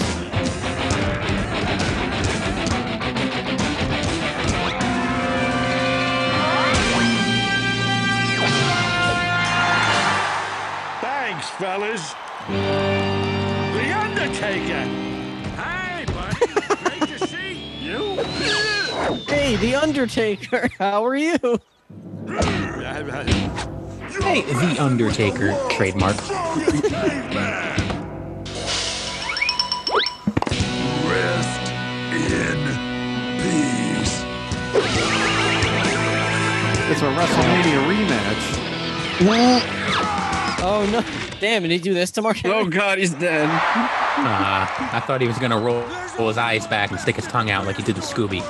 Thanks, 11.01 11.49
fellas. 11.49 12.13
The 12.47 13.91
Undertaker. 13.99 15.08
Hey, 19.27 19.55
The 19.55 19.75
Undertaker, 19.75 20.69
how 20.77 21.05
are 21.05 21.15
you? 21.15 21.37
Hey, 24.21 24.41
The 24.41 24.77
Undertaker 24.79 25.57
trademark. 25.69 26.17
Rest 31.07 31.71
in 32.13 32.59
peace. 33.39 34.15
It's 36.91 37.01
a 37.01 37.09
WrestleMania 37.15 37.79
rematch. 37.87 38.43
Oh 40.61 40.85
no! 40.91 41.03
Damn, 41.39 41.61
did 41.61 41.71
he 41.71 41.77
do 41.77 41.93
this 41.93 42.11
to 42.11 42.21
Mark? 42.21 42.37
Oh 42.43 42.65
god, 42.65 42.97
he's 42.97 43.13
dead. 43.13 43.49
Uh, 43.49 44.67
I 44.91 45.01
thought 45.05 45.21
he 45.21 45.27
was 45.27 45.37
gonna 45.39 45.57
roll, 45.57 45.83
roll 46.17 46.27
his 46.27 46.37
eyes 46.37 46.67
back 46.67 46.91
and 46.91 46.99
stick 46.99 47.15
his 47.15 47.25
tongue 47.27 47.49
out 47.49 47.65
like 47.65 47.77
he 47.77 47.83
did 47.83 47.95
to 47.95 48.01
Scooby. 48.01 48.41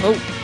Oh. 0.00 0.37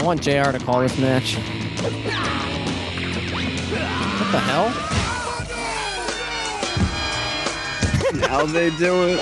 I 0.00 0.02
want 0.02 0.22
JR 0.22 0.50
to 0.50 0.58
call 0.58 0.80
this 0.80 0.96
match. 0.98 1.36
What 1.36 1.92
the 4.32 4.40
hell? 4.40 4.70
How 8.26 8.46
they 8.46 8.70
do 8.78 9.08
it. 9.08 9.20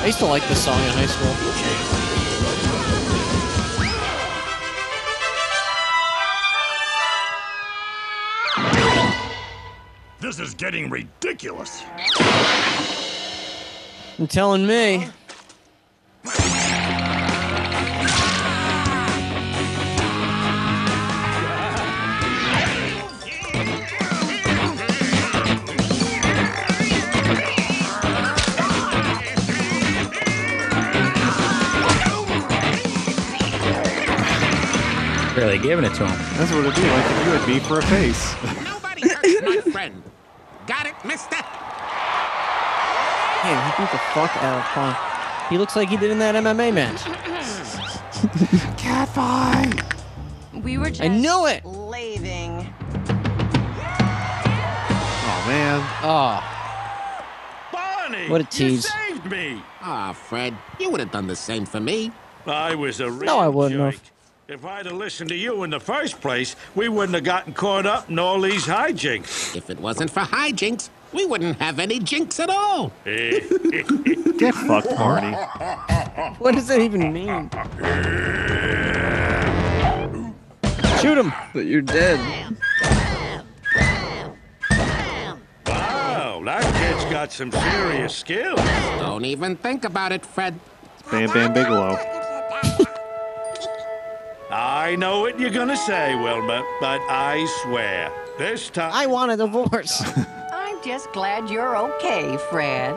I 0.00 0.06
used 0.06 0.20
to 0.20 0.26
like 0.26 0.46
this 0.46 0.64
song 0.64 0.78
in 0.78 0.90
high 0.90 1.06
school. 1.06 1.63
This 10.24 10.40
is 10.40 10.54
getting 10.54 10.88
ridiculous. 10.88 11.82
I'm 14.18 14.26
telling 14.26 14.66
me. 14.66 15.06
Really 35.36 35.58
giving 35.58 35.84
it 35.84 35.92
to 35.92 36.06
him. 36.06 36.38
That's 36.38 36.50
what 36.50 36.64
it'd 36.64 36.74
be 36.74 36.80
like 36.80 37.04
if 37.10 37.26
you 37.26 37.32
had 37.32 37.46
me 37.46 37.60
for 37.60 37.80
a 37.80 37.82
face. 37.82 38.34
Damn, 43.44 43.70
he 43.70 43.82
beat 43.82 43.92
the 43.92 43.98
fuck 44.14 44.34
out 44.42 44.58
of 44.58 44.64
Punk. 44.72 44.96
He 45.50 45.58
looks 45.58 45.76
like 45.76 45.88
he 45.90 45.96
did 45.98 46.10
in 46.10 46.18
that 46.20 46.34
MMA 46.34 46.72
match. 46.72 47.02
Cat 48.78 49.08
fight. 49.10 49.82
We 50.62 50.78
were 50.78 50.88
just. 50.88 51.02
I 51.02 51.08
knew 51.08 51.46
it. 51.46 51.62
Leaving. 51.64 52.72
Oh 55.26 55.44
man. 55.46 55.80
Oh, 56.02 56.42
Barney! 57.72 58.28
What 58.30 58.40
a 58.40 58.44
You 58.44 58.48
tease. 58.70 58.90
saved 58.90 59.26
me! 59.26 59.62
Ah, 59.82 60.12
Fred, 60.14 60.56
you 60.80 60.88
would 60.90 61.00
have 61.00 61.10
done 61.10 61.26
the 61.26 61.36
same 61.36 61.66
for 61.66 61.80
me. 61.80 62.12
I 62.46 62.74
was 62.74 63.00
a 63.00 63.10
real 63.10 63.24
No, 63.26 63.38
I 63.38 63.48
wouldn't 63.48 63.78
jerk. 63.80 63.94
have. 63.94 64.10
If 64.46 64.64
I'd 64.66 64.86
have 64.86 64.94
listened 64.94 65.30
to 65.30 65.34
you 65.36 65.62
in 65.64 65.70
the 65.70 65.80
first 65.80 66.20
place, 66.20 66.54
we 66.74 66.88
wouldn't 66.88 67.14
have 67.14 67.24
gotten 67.24 67.52
caught 67.54 67.86
up 67.86 68.10
in 68.10 68.18
all 68.18 68.40
these 68.40 68.64
hijinks. 68.66 69.56
If 69.56 69.70
it 69.70 69.78
wasn't 69.80 70.10
for 70.10 70.20
hijinks, 70.20 70.90
we 71.14 71.24
wouldn't 71.24 71.58
have 71.60 71.78
any 71.78 71.98
jinx 72.00 72.40
at 72.40 72.50
all. 72.50 72.92
Get 73.04 74.54
fucked, 74.54 74.90
Barney. 74.96 75.32
what 76.38 76.54
does 76.54 76.66
that 76.68 76.80
even 76.80 77.12
mean? 77.12 77.48
Shoot 81.00 81.18
him. 81.18 81.32
But 81.52 81.66
you're 81.66 81.82
dead. 81.82 82.18
wow, 85.66 86.42
that 86.44 86.62
kid's 86.74 87.04
got 87.12 87.32
some 87.32 87.52
serious 87.52 88.14
skills. 88.14 88.60
Don't 88.98 89.24
even 89.24 89.56
think 89.56 89.84
about 89.84 90.12
it, 90.12 90.26
Fred. 90.26 90.58
Bam 91.10 91.30
Bam 91.32 91.52
Bigelow. 91.52 91.98
I 94.50 94.96
know 94.96 95.20
what 95.20 95.38
you're 95.40 95.50
gonna 95.50 95.76
say, 95.76 96.14
Wilma, 96.14 96.64
but 96.80 97.00
I 97.08 97.44
swear, 97.62 98.12
this 98.38 98.70
time. 98.70 98.92
I 98.94 99.06
want 99.06 99.32
a 99.32 99.36
divorce. 99.36 100.02
I'm 100.84 100.90
just 100.90 101.12
glad 101.12 101.48
you're 101.48 101.78
okay, 101.78 102.36
Fred. 102.50 102.94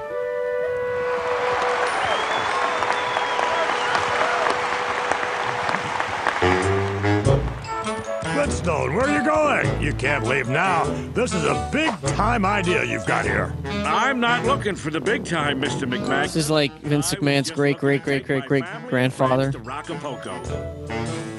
Flintstone, 8.33 8.93
where 8.93 9.07
are 9.07 9.17
you 9.17 9.23
going? 9.23 9.81
You 9.81 9.93
can't 9.93 10.27
leave 10.27 10.49
now. 10.49 10.83
This 11.13 11.33
is 11.33 11.45
a 11.45 11.69
big 11.71 11.89
time 12.07 12.45
idea 12.45 12.83
you've 12.83 13.05
got 13.05 13.23
here. 13.23 13.53
I'm 13.65 14.19
not 14.19 14.43
looking 14.43 14.75
for 14.75 14.89
the 14.89 14.99
big 14.99 15.23
time, 15.23 15.61
Mr. 15.61 15.89
McMahon. 15.89 16.23
This 16.23 16.35
is 16.35 16.49
like 16.49 16.77
Vince 16.81 17.13
McMahon's 17.13 17.51
great, 17.51 17.77
great, 17.77 18.03
great, 18.03 18.25
great, 18.25 18.43
great 18.47 18.65
grandfather. 18.89 19.51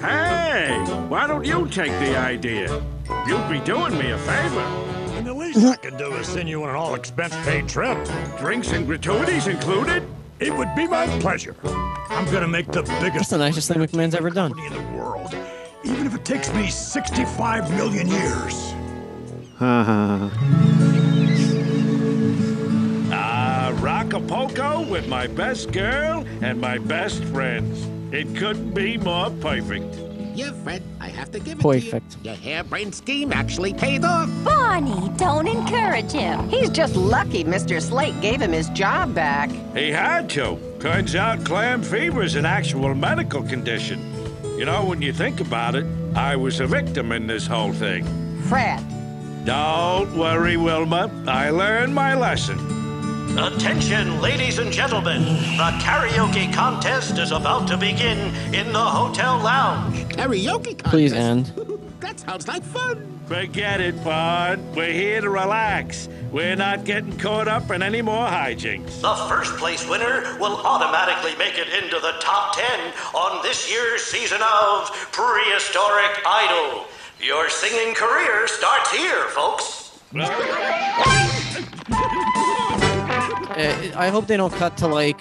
Hey, 0.00 0.78
why 1.08 1.26
don't 1.26 1.44
you 1.44 1.68
take 1.68 1.92
the 2.00 2.16
idea? 2.16 2.82
You'd 3.26 3.48
be 3.50 3.60
doing 3.60 3.98
me 3.98 4.12
a 4.12 4.18
favor. 4.18 4.87
And 5.58 5.64
the 5.64 5.68
least 5.70 5.78
I 5.84 5.88
can 5.90 5.98
do 5.98 6.14
is 6.14 6.26
send 6.28 6.48
you 6.48 6.62
on 6.64 6.70
an 6.70 6.76
all 6.76 6.94
expense 6.94 7.34
paid 7.44 7.68
trip. 7.68 7.98
Drinks 8.38 8.72
and 8.72 8.86
gratuities 8.86 9.46
included? 9.48 10.02
It 10.40 10.54
would 10.56 10.72
be 10.76 10.86
my 10.86 11.06
pleasure. 11.18 11.56
I'm 12.10 12.24
gonna 12.30 12.46
make 12.48 12.66
the 12.70 12.82
That's 12.82 13.00
biggest 13.02 13.30
the 13.30 13.38
nicest 13.38 13.68
thing 13.68 13.78
McMahon's 13.78 14.14
ever 14.14 14.30
done. 14.30 14.52
in 14.58 14.72
the 14.72 14.96
world, 14.96 15.34
even 15.84 16.06
if 16.06 16.14
it 16.14 16.24
takes 16.24 16.52
me 16.54 16.68
65 16.68 17.70
million 17.74 18.08
years. 18.08 18.74
Ah, 23.10 23.72
Acapulco 23.82 24.88
with 24.88 25.08
my 25.08 25.26
best 25.26 25.72
girl 25.72 26.24
and 26.40 26.60
my 26.60 26.78
best 26.78 27.22
friends. 27.24 27.86
It 28.14 28.34
couldn't 28.36 28.70
be 28.72 28.96
more 28.96 29.30
perfect. 29.40 29.94
Yeah, 30.38 30.52
Fred, 30.62 30.84
I 31.00 31.08
have 31.08 31.32
to 31.32 31.40
give 31.40 31.58
it 31.58 31.62
Perfect. 31.62 32.12
to 32.12 32.18
you. 32.18 32.24
Your 32.26 32.36
harebrained 32.36 32.94
scheme 32.94 33.32
actually 33.32 33.74
paid 33.74 34.04
off. 34.04 34.30
Barney, 34.44 35.10
don't 35.16 35.48
encourage 35.48 36.12
him. 36.12 36.48
He's 36.48 36.70
just 36.70 36.94
lucky 36.94 37.42
Mr. 37.42 37.82
Slate 37.82 38.20
gave 38.20 38.40
him 38.40 38.52
his 38.52 38.68
job 38.70 39.16
back. 39.16 39.50
He 39.74 39.88
had 39.90 40.30
to. 40.30 40.56
Turns 40.78 41.16
out 41.16 41.44
clam 41.44 41.82
fever's 41.82 42.36
an 42.36 42.46
actual 42.46 42.94
medical 42.94 43.42
condition. 43.42 43.98
You 44.56 44.64
know, 44.64 44.84
when 44.84 45.02
you 45.02 45.12
think 45.12 45.40
about 45.40 45.74
it, 45.74 45.86
I 46.14 46.36
was 46.36 46.60
a 46.60 46.68
victim 46.68 47.10
in 47.10 47.26
this 47.26 47.44
whole 47.44 47.72
thing. 47.72 48.04
Fred, 48.42 48.80
Don't 49.44 50.16
worry, 50.16 50.56
Wilma. 50.56 51.10
I 51.26 51.50
learned 51.50 51.92
my 51.96 52.14
lesson. 52.14 52.58
Attention, 53.38 54.20
ladies 54.20 54.58
and 54.58 54.72
gentlemen. 54.72 55.22
The 55.22 55.70
karaoke 55.80 56.52
contest 56.52 57.18
is 57.18 57.30
about 57.30 57.68
to 57.68 57.76
begin 57.76 58.18
in 58.52 58.72
the 58.72 58.80
hotel 58.80 59.38
lounge. 59.38 59.96
Karaoke 60.08 60.76
contest? 60.76 60.84
Please 60.84 61.12
end. 61.12 61.52
That 62.00 62.20
sounds 62.20 62.48
like 62.48 62.62
fun. 62.62 63.20
Forget 63.26 63.80
it, 63.80 64.02
Pod. 64.02 64.60
We're 64.74 64.92
here 64.92 65.20
to 65.20 65.28
relax. 65.28 66.08
We're 66.32 66.56
not 66.56 66.84
getting 66.84 67.18
caught 67.18 67.48
up 67.48 67.70
in 67.70 67.82
any 67.82 68.00
more 68.02 68.26
hijinks. 68.26 69.00
The 69.02 69.14
first 69.28 69.56
place 69.56 69.86
winner 69.86 70.36
will 70.38 70.56
automatically 70.56 71.36
make 71.36 71.58
it 71.58 71.68
into 71.82 71.98
the 72.00 72.12
top 72.20 72.56
10 72.56 72.64
on 73.14 73.42
this 73.42 73.70
year's 73.70 74.02
season 74.02 74.40
of 74.40 74.90
Prehistoric 75.12 76.22
Idol. 76.24 76.86
Your 77.20 77.50
singing 77.50 77.94
career 77.94 78.46
starts 78.46 78.90
here, 78.92 79.24
folks. 79.30 79.98
Uh, 83.50 83.92
I 83.96 84.08
hope 84.08 84.26
they 84.26 84.36
don't 84.36 84.52
cut 84.54 84.76
to 84.78 84.86
like 84.86 85.20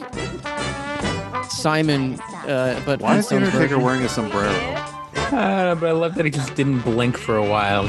Simon, 1.49 2.19
uh, 2.47 2.81
but 2.85 3.01
Why 3.01 3.17
is 3.17 3.27
the 3.29 3.35
Flintstones 3.35 3.37
Undertaker 3.37 3.59
version. 3.67 3.81
wearing 3.81 4.01
a 4.03 4.09
sombrero? 4.09 4.51
Uh, 4.51 5.75
but 5.75 5.87
I 5.87 5.91
love 5.91 6.15
that 6.15 6.25
he 6.25 6.31
just 6.31 6.55
didn't 6.55 6.81
blink 6.81 7.17
for 7.17 7.35
a 7.37 7.43
while, 7.45 7.85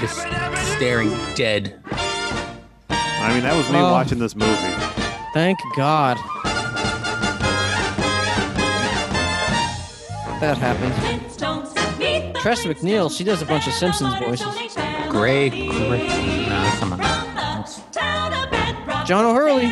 just 0.00 0.18
staring 0.76 1.10
dead. 1.34 1.80
I 2.90 3.32
mean, 3.34 3.42
that 3.42 3.54
was 3.56 3.68
me 3.70 3.78
Oh. 3.78 3.92
watching 3.92 4.18
this 4.18 4.34
movie. 4.34 4.56
Thank 5.34 5.58
God. 5.76 6.16
That 10.40 10.56
happened. 10.56 10.94
Tress 12.36 12.64
MacNeille, 12.64 13.14
she 13.14 13.24
does 13.24 13.42
a 13.42 13.46
bunch 13.46 13.66
of 13.66 13.74
Simpsons 13.74 14.14
voices. 14.18 14.46
Grey 15.10 15.50
Griffin. 15.50 16.42
No, 16.44 16.48
that's 16.48 16.78
someone. 16.78 18.39
John 19.10 19.24
O'Hurley. 19.24 19.66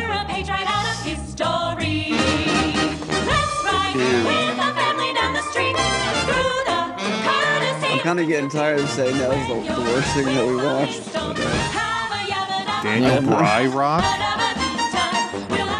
I'm 7.81 7.99
kind 7.99 8.19
of 8.19 8.27
getting 8.27 8.49
tired 8.49 8.79
of 8.81 8.89
saying 8.89 9.17
that 9.17 9.29
was 9.29 9.47
the, 9.47 9.73
the 9.75 9.81
worst 9.81 10.13
thing 10.13 10.25
that 10.25 10.45
we 10.45 10.55
watched. 10.57 11.13
But, 11.13 11.39
uh, 11.39 12.83
Daniel 12.83 13.11
Yeah. 13.11 13.19
Bry 13.21 13.65
Rock? 13.67 14.03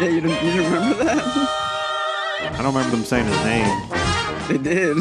you 0.08 0.20
didn't, 0.22 0.42
you 0.42 0.52
didn't 0.52 0.72
remember 0.72 1.04
that? 1.04 1.22
I 1.22 2.62
don't 2.62 2.74
remember 2.74 2.96
them 2.96 3.04
saying 3.04 3.26
his 3.26 3.44
name. 3.44 3.88
They 4.48 4.56
did. 4.56 4.96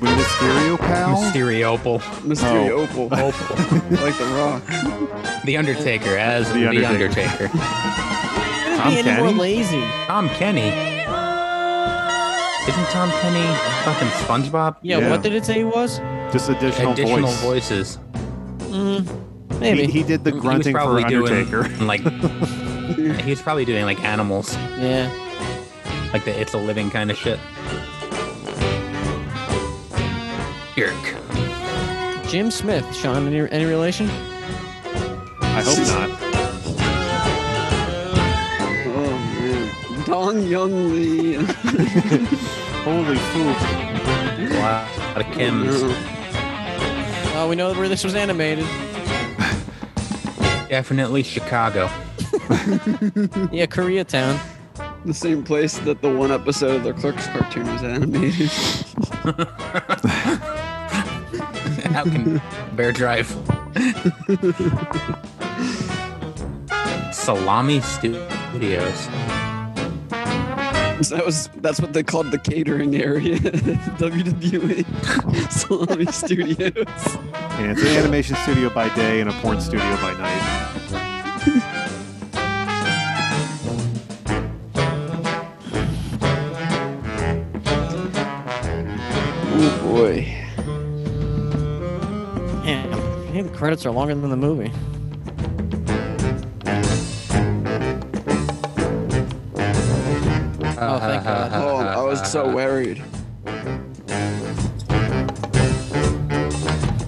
Mysterio 0.00 0.78
Pal? 0.78 1.16
Mysterio 1.16 1.64
Opal. 1.78 1.98
Mysterio 2.28 2.70
Oh. 2.70 2.82
Opal. 2.82 3.08
like 4.04 4.16
The 4.18 4.24
Rock. 4.36 5.27
The 5.48 5.56
Undertaker 5.56 6.14
as 6.18 6.52
The 6.52 6.60
The, 6.60 6.84
Undertaker. 6.84 7.44
Undertaker. 7.46 7.48
Couldn't 8.82 9.04
be 9.04 9.10
any 9.10 9.22
more 9.22 9.32
lazy. 9.32 9.80
Tom 10.06 10.28
Kenny. 10.28 10.68
Isn't 12.68 12.88
Tom 12.90 13.10
Kenny 13.22 13.46
fucking 13.82 14.08
SpongeBob? 14.26 14.76
Yeah, 14.82 14.98
Yeah. 14.98 15.08
what 15.10 15.22
did 15.22 15.32
it 15.32 15.46
say 15.46 15.54
he 15.54 15.64
was? 15.64 16.00
Just 16.34 16.50
additional, 16.50 16.92
Additional 16.92 17.30
voice. 17.30 17.40
voices. 17.70 17.98
Mm, 18.58 19.58
maybe. 19.58 19.86
He, 19.86 20.00
he 20.00 20.02
did 20.02 20.22
the 20.24 20.32
He 20.32 20.34
was 20.34 20.42
grunting 20.42 20.74
for 20.74 20.80
probably 20.80 21.04
Undertaker. 21.04 21.62
doing 21.62 21.86
like 21.86 22.02
he 23.22 23.30
was 23.30 23.40
probably 23.40 23.64
doing 23.64 23.86
like 23.86 24.04
animals, 24.04 24.54
yeah. 24.78 25.10
like 26.12 26.26
the 26.26 26.38
"It's 26.38 26.52
a 26.52 26.58
Living" 26.58 26.90
kind 26.90 27.10
of 27.10 27.16
shit. 27.16 27.40
Yerk. 30.76 32.24
Jim 32.28 32.50
Smith, 32.50 32.84
Sean, 32.94 33.26
any, 33.26 33.50
any 33.50 33.64
relation? 33.64 34.10
I 35.58 35.62
hope 35.62 35.78
not. 35.88 36.08
Oh, 38.86 39.10
man. 39.40 40.04
Dong 40.04 40.46
Young 40.46 40.92
Lee. 40.92 41.34
Holy 42.84 43.16
food. 43.16 43.56
Wow. 44.54 44.86
A 44.86 44.88
lot 45.00 45.16
of 45.16 45.26
Kims. 45.34 45.80
Oh, 47.34 47.48
we 47.50 47.56
know 47.56 47.72
where 47.74 47.88
this 47.88 48.04
was 48.04 48.14
animated. 48.14 48.66
Definitely 50.68 51.24
Chicago. 51.24 51.86
Yeah, 53.50 53.66
Koreatown. 53.66 54.38
The 55.04 55.12
same 55.14 55.42
place 55.42 55.78
that 55.78 56.02
the 56.02 56.14
one 56.14 56.30
episode 56.30 56.76
of 56.76 56.84
the 56.84 56.92
Clerks 56.92 57.26
cartoon 57.26 57.66
was 57.72 57.82
animated. 57.82 58.48
How 61.92 62.04
can 62.04 62.40
Bear 62.76 62.92
Drive? 62.92 63.34
Salami 67.28 67.80
Studios. 67.82 69.04
So 71.06 71.14
that 71.14 71.26
was 71.26 71.50
that's 71.56 71.78
what 71.78 71.92
they 71.92 72.02
called 72.02 72.30
the 72.30 72.38
catering 72.38 72.96
area 72.96 73.36
WWE 74.00 75.52
Salami 75.52 76.06
Studios. 76.06 77.18
And 77.58 77.70
it's 77.70 77.82
an 77.82 77.88
animation 77.88 78.34
studio 78.36 78.70
by 78.70 78.88
day 78.94 79.20
and 79.20 79.28
a 79.28 79.34
porn 79.42 79.60
studio 79.60 79.94
by 79.96 80.14
night. 80.14 80.40
Oh 89.54 89.80
boy. 89.84 90.34
Yeah, 92.64 92.86
I 92.88 93.32
think 93.32 93.52
the 93.52 93.58
credits 93.58 93.84
are 93.84 93.90
longer 93.90 94.14
than 94.14 94.30
the 94.30 94.36
movie. 94.38 94.72
So 102.38 102.54
worried. 102.54 103.02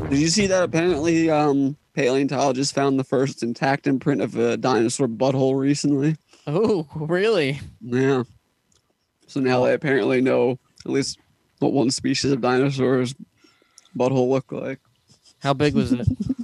Did 0.09 0.19
you 0.19 0.27
see 0.27 0.49
that? 0.49 0.65
Apparently, 0.65 1.31
um, 1.31 1.77
paleontologists 1.95 2.73
found 2.73 2.99
the 2.99 3.05
first 3.05 3.45
intact 3.45 3.87
imprint 3.87 4.23
of 4.23 4.35
a 4.35 4.57
dinosaur 4.57 5.07
butthole 5.07 5.57
recently. 5.57 6.17
Oh, 6.49 6.89
really? 6.97 7.61
Yeah. 7.81 8.25
So 9.29 9.39
now 9.39 9.65
they 9.65 9.73
apparently 9.73 10.21
know 10.21 10.59
at 10.85 10.91
least 10.91 11.21
what 11.61 11.73
one 11.73 11.93
species 11.93 12.33
of 12.33 12.41
dinosaur's 12.41 13.15
butthole 13.97 14.31
looked 14.31 14.53
like. 14.53 14.81
How 15.39 15.55
big 15.55 15.75
was 15.77 15.93
it? 15.93 16.09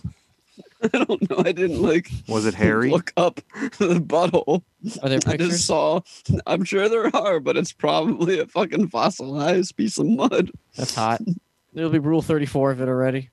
I 0.82 0.88
don't 1.04 1.30
know. 1.30 1.38
I 1.38 1.52
didn't 1.52 1.80
like 1.82 2.10
Was 2.28 2.44
it 2.46 2.54
hairy? 2.54 2.90
look 2.90 3.12
up 3.16 3.36
the 3.78 4.00
butthole. 4.00 4.62
Are 5.02 5.08
there 5.08 5.18
I 5.26 5.30
pictures? 5.32 5.48
just 5.50 5.66
saw. 5.66 6.00
I'm 6.46 6.64
sure 6.64 6.88
there 6.88 7.14
are, 7.16 7.40
but 7.40 7.56
it's 7.56 7.72
probably 7.72 8.38
a 8.38 8.46
fucking 8.46 8.88
fossilized 8.88 9.76
piece 9.76 9.98
of 9.98 10.06
mud. 10.06 10.50
That's 10.76 10.94
hot. 10.94 11.20
It'll 11.74 11.90
be 11.90 11.98
Rule 11.98 12.22
34 12.22 12.70
of 12.72 12.80
it 12.80 12.88
already. 12.88 13.30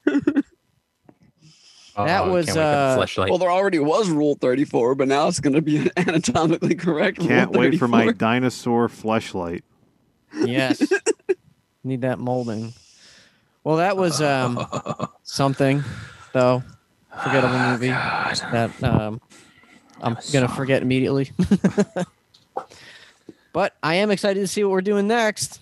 Oh, 1.95 2.05
That 2.05 2.23
I 2.23 2.27
was, 2.27 2.45
can't 2.47 2.57
wait 2.57 3.09
for 3.09 3.15
the 3.15 3.21
uh. 3.21 3.27
Well, 3.29 3.37
there 3.37 3.51
already 3.51 3.79
was 3.79 4.09
Rule 4.09 4.35
34, 4.35 4.95
but 4.95 5.07
now 5.07 5.27
it's 5.27 5.39
going 5.39 5.53
to 5.53 5.61
be 5.61 5.89
anatomically 5.97 6.75
correct. 6.75 7.19
Can't 7.19 7.51
wait 7.51 7.77
for 7.77 7.87
my 7.87 8.11
dinosaur 8.11 8.87
fleshlight. 8.87 9.61
Yes. 10.43 10.81
Need 11.83 12.01
that 12.01 12.17
molding. 12.19 12.73
Well, 13.63 13.77
that 13.77 13.95
was 13.95 14.21
um, 14.21 14.65
something, 15.23 15.83
though. 16.33 16.63
Forgettable 17.22 17.59
movie 17.59 17.88
that 17.89 18.72
um, 18.84 19.22
I'm 20.01 20.18
gonna 20.32 20.47
forget 20.47 20.82
immediately. 20.82 21.32
but 23.53 23.76
I 23.84 23.95
am 23.95 24.09
excited 24.11 24.39
to 24.39 24.47
see 24.47 24.64
what 24.64 24.72
we're 24.72 24.82
doing 24.82 25.07
next. 25.07 25.59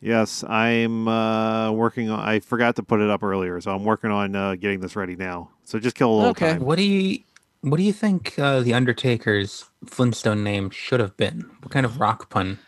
Yes, 0.00 0.44
I'm 0.44 1.08
uh, 1.08 1.72
working 1.72 2.08
on. 2.08 2.20
I 2.20 2.38
forgot 2.40 2.76
to 2.76 2.82
put 2.82 3.00
it 3.00 3.10
up 3.10 3.22
earlier, 3.22 3.60
so 3.60 3.72
I'm 3.74 3.84
working 3.84 4.10
on 4.10 4.34
uh, 4.36 4.54
getting 4.54 4.80
this 4.80 4.94
ready 4.96 5.16
now. 5.16 5.50
So 5.64 5.78
just 5.78 5.96
kill 5.96 6.10
a 6.12 6.16
little 6.16 6.34
time. 6.34 6.60
What 6.64 6.76
do 6.76 6.84
you 6.84 7.20
What 7.62 7.76
do 7.76 7.82
you 7.82 7.92
think 7.92 8.38
uh, 8.38 8.60
the 8.60 8.74
Undertaker's 8.74 9.64
Flintstone 9.86 10.44
name 10.44 10.70
should 10.70 11.00
have 11.00 11.16
been? 11.16 11.50
What 11.60 11.72
kind 11.72 11.84
of 11.84 12.00
rock 12.00 12.30
pun? 12.30 12.58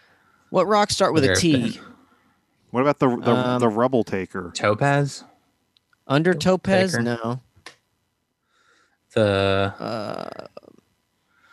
What 0.51 0.67
rocks 0.67 0.95
start 0.95 1.15
with 1.15 1.23
would 1.23 1.31
a 1.31 1.35
there 1.41 1.53
have 1.53 1.73
T? 1.73 1.79
been? 1.79 1.85
What 2.71 2.81
about 2.83 2.99
the 2.99 3.09
the, 3.17 3.31
Um, 3.33 3.61
the 3.61 3.69
Rebel 3.69 4.05
Taker? 4.05 4.53
Topaz. 4.55 5.25
Under 6.07 6.35
Topaz? 6.35 6.93
Taker? 6.93 7.03
No. 7.03 7.41
The 9.15 9.75
Uh, 9.79 10.47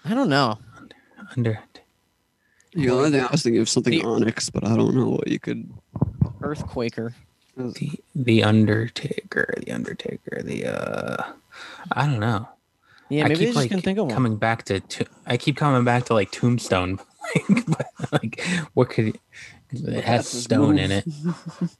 I 0.05 0.13
don't 0.13 0.29
know. 0.29 0.59
under. 1.35 1.59
The 2.73 2.89
only 2.89 3.09
thing 3.11 3.23
I 3.25 3.31
was 3.31 3.41
thinking 3.43 3.61
of 3.61 3.69
something 3.69 4.05
onyx, 4.05 4.49
but 4.49 4.63
I 4.65 4.75
don't 4.75 4.93
know 4.95 5.09
what 5.09 5.27
you 5.27 5.39
could. 5.39 5.71
Earthquaker. 6.41 7.13
The, 7.55 7.91
the 8.13 8.43
Undertaker, 8.43 9.55
the 9.65 9.71
Undertaker, 9.71 10.43
the 10.43 10.65
uh, 10.67 11.23
I 11.91 12.05
don't 12.05 12.19
know. 12.19 12.47
Yeah, 13.09 13.25
I 13.25 13.29
maybe 13.29 13.39
keep 13.39 13.47
just 13.47 13.55
like 13.55 13.69
couldn't 13.69 13.81
think 13.83 13.97
of 13.97 14.05
one. 14.05 14.13
coming 14.13 14.35
back 14.35 14.63
to, 14.65 14.79
to. 14.79 15.05
I 15.25 15.37
keep 15.37 15.57
coming 15.57 15.83
back 15.83 16.05
to 16.05 16.13
like 16.13 16.31
Tombstone. 16.31 16.99
But, 17.67 17.87
like, 18.13 18.39
what 18.73 18.89
could 18.89 19.07
it, 19.09 19.19
it 19.71 20.03
has 20.05 20.27
stone 20.29 20.77
in 20.79 20.91
it? 20.91 21.05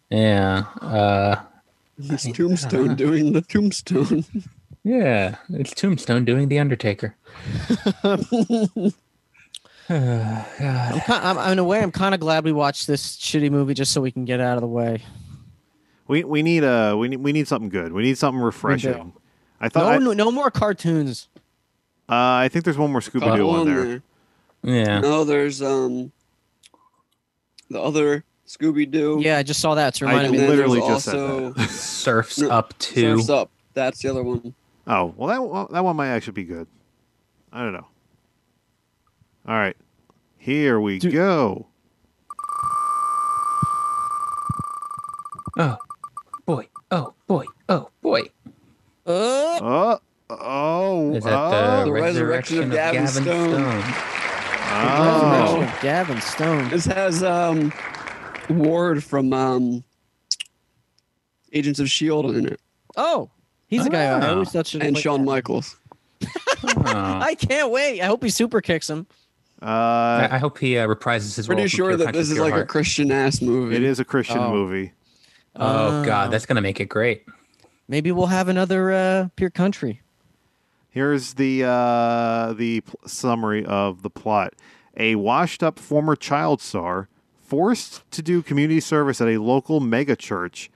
Yeah. 0.10 0.66
Uh, 0.82 1.42
It's 2.00 2.30
Tombstone 2.32 2.96
doing 2.96 3.32
the 3.34 3.42
Tombstone. 3.42 4.26
yeah. 4.88 5.36
It's 5.50 5.74
Tombstone 5.74 6.24
doing 6.26 6.48
the 6.48 6.60
Undertaker. 6.60 7.16
I'm, 8.04 8.20
ki- 11.00 11.14
I'm, 11.14 11.38
I'm 11.38 11.52
in 11.54 11.60
a 11.60 11.64
way, 11.64 11.82
I'm 11.82 11.92
kind 11.92 12.14
of 12.14 12.20
glad 12.20 12.44
we 12.44 12.52
watched 12.52 12.88
this 12.88 13.18
shitty 13.18 13.50
movie 13.52 13.74
just 13.74 13.92
so 13.92 14.02
we 14.02 14.12
can 14.12 14.26
get 14.26 14.40
out 14.40 14.56
of 14.58 14.62
the 14.62 14.68
way. 14.68 15.02
We 16.08 16.24
we 16.24 16.42
need 16.42 16.64
uh 16.64 16.96
we 16.98 17.10
need 17.10 17.18
we 17.18 17.34
need 17.34 17.48
something 17.48 17.70
good. 17.70 17.92
We 17.92 18.04
need 18.04 18.18
something 18.18 18.42
refreshing. 18.42 19.14
I 19.60 19.68
thought. 19.70 20.00
No, 20.00 20.12
I, 20.12 20.14
no, 20.16 20.26
no 20.26 20.32
more 20.32 20.50
cartoons. 20.50 21.28
uh, 22.10 22.14
I 22.16 22.50
think 22.50 22.64
there's 22.64 22.78
one 22.78 22.92
more 22.92 23.02
Scooby 23.02 23.36
Doo 23.36 23.50
on 23.50 23.66
there. 23.66 24.02
Yeah. 24.64 25.00
No, 25.02 25.26
there's 25.26 25.62
um 25.62 26.12
the 27.70 27.82
other 27.82 28.24
Scooby 28.48 28.90
Doo. 28.90 29.20
Yeah, 29.22 29.38
I 29.38 29.44
just 29.44 29.60
saw 29.60 29.76
that. 29.76 29.90
It's 29.90 30.02
I 30.02 30.06
reminding 30.06 30.32
me. 30.32 30.48
literally 30.48 30.80
there's 30.80 31.04
just 31.04 31.06
said 31.06 31.56
that. 31.56 31.70
Surfs 31.70 32.40
No, 32.40 32.52
up 32.52 32.78
to. 32.80 33.18
Surf's 33.18 33.30
Up. 33.30 33.52
That's 33.74 34.02
the 34.02 34.10
other 34.10 34.24
one. 34.24 34.54
Oh 34.88 35.14
well, 35.18 35.28
that 35.30 35.44
one- 35.44 35.68
that 35.72 35.84
one 35.84 35.96
might 35.96 36.10
actually 36.10 36.34
be 36.34 36.46
good. 36.46 36.68
I 37.52 37.62
don't 37.64 37.74
know. 37.74 37.88
All 39.48 39.56
right, 39.56 39.76
here 40.38 40.80
we 40.80 41.00
go. 41.00 41.68
Oh, 45.60 45.78
boy. 46.46 46.68
Oh, 46.92 47.14
boy. 47.26 47.46
Oh, 47.70 47.90
boy. 48.02 48.22
Uh, 49.06 49.60
Oh, 49.60 50.00
oh, 50.30 51.16
Is 51.16 51.24
that 51.24 51.34
oh, 51.34 51.80
the, 51.80 51.86
The 51.86 51.92
resurrection, 51.94 52.64
of 52.64 52.72
Gavin, 52.72 53.08
Stone? 53.08 53.26
oh. 53.56 53.62
Resurrection 54.84 55.64
of 55.64 55.82
Gavin 55.82 56.22
Stone. 56.22 56.70
This 56.70 56.86
has 56.86 57.24
um 57.24 57.72
Ward 58.50 59.04
from 59.04 59.34
um 59.34 59.84
Agents 61.54 61.80
of 61.80 61.90
Shield 61.90 62.36
in 62.36 62.46
it, 62.48 62.60
Oh, 62.98 63.30
he's 63.68 63.86
a 63.86 63.90
guy 63.90 64.06
I 64.06 64.28
Oh. 64.28 64.34
always 64.34 64.52
thought 64.52 64.68
should 64.68 64.82
and 64.84 64.96
play 64.96 65.02
Shawn 65.02 65.22
that. 65.22 65.26
Michaels. 65.32 65.78
Oh. 66.24 66.28
I 66.86 67.36
can't 67.36 67.72
wait. 67.72 68.02
I 68.02 68.06
hope 68.06 68.24
he 68.24 68.30
super 68.30 68.62
kicks 68.62 68.90
him. 68.90 69.08
Uh, 69.62 69.66
I, 69.66 70.30
I 70.34 70.38
hope 70.38 70.58
he 70.60 70.78
uh, 70.78 70.88
reprises 70.88 71.36
his 71.36 71.48
Pretty 71.48 71.62
role. 71.64 71.70
from 71.70 71.76
sure 71.78 71.96
that 71.98 72.14
this 72.14 72.28
is 72.30 72.34
Pure 72.36 72.46
like 72.50 72.54
a 72.62 72.66
Christian 72.66 73.12
ass 73.12 73.42
movie. 73.42 73.76
it 73.76 73.84
is 73.84 74.00
a 74.00 74.06
Christian 74.06 74.38
Oh. 74.38 74.52
movie. 74.52 74.92
Oh, 75.56 76.02
Oh. 76.02 76.06
God. 76.06 76.32
That's 76.32 76.46
going 76.46 76.58
to 76.58 76.62
make 76.62 76.80
it 76.80 76.86
great. 76.90 77.26
Maybe 77.88 78.12
we'll 78.12 78.28
have 78.28 78.50
another 78.50 78.92
uh, 78.92 79.30
Pure 79.36 79.52
Country. 79.52 80.02
Here's 80.90 81.36
the 81.36 81.64
uh, 81.64 82.54
the 82.54 82.82
pl- 82.82 83.00
summary 83.08 83.64
of 83.66 84.02
the 84.02 84.10
plot: 84.10 84.54
A 84.98 85.16
washed-up 85.16 85.78
former 85.80 86.16
child 86.16 86.60
star, 86.62 87.08
forced 87.44 88.10
to 88.12 88.22
do 88.22 88.42
community 88.42 88.80
service 88.80 89.22
at 89.22 89.28
a 89.28 89.38
local 89.38 89.80
megachurch, 89.80 90.70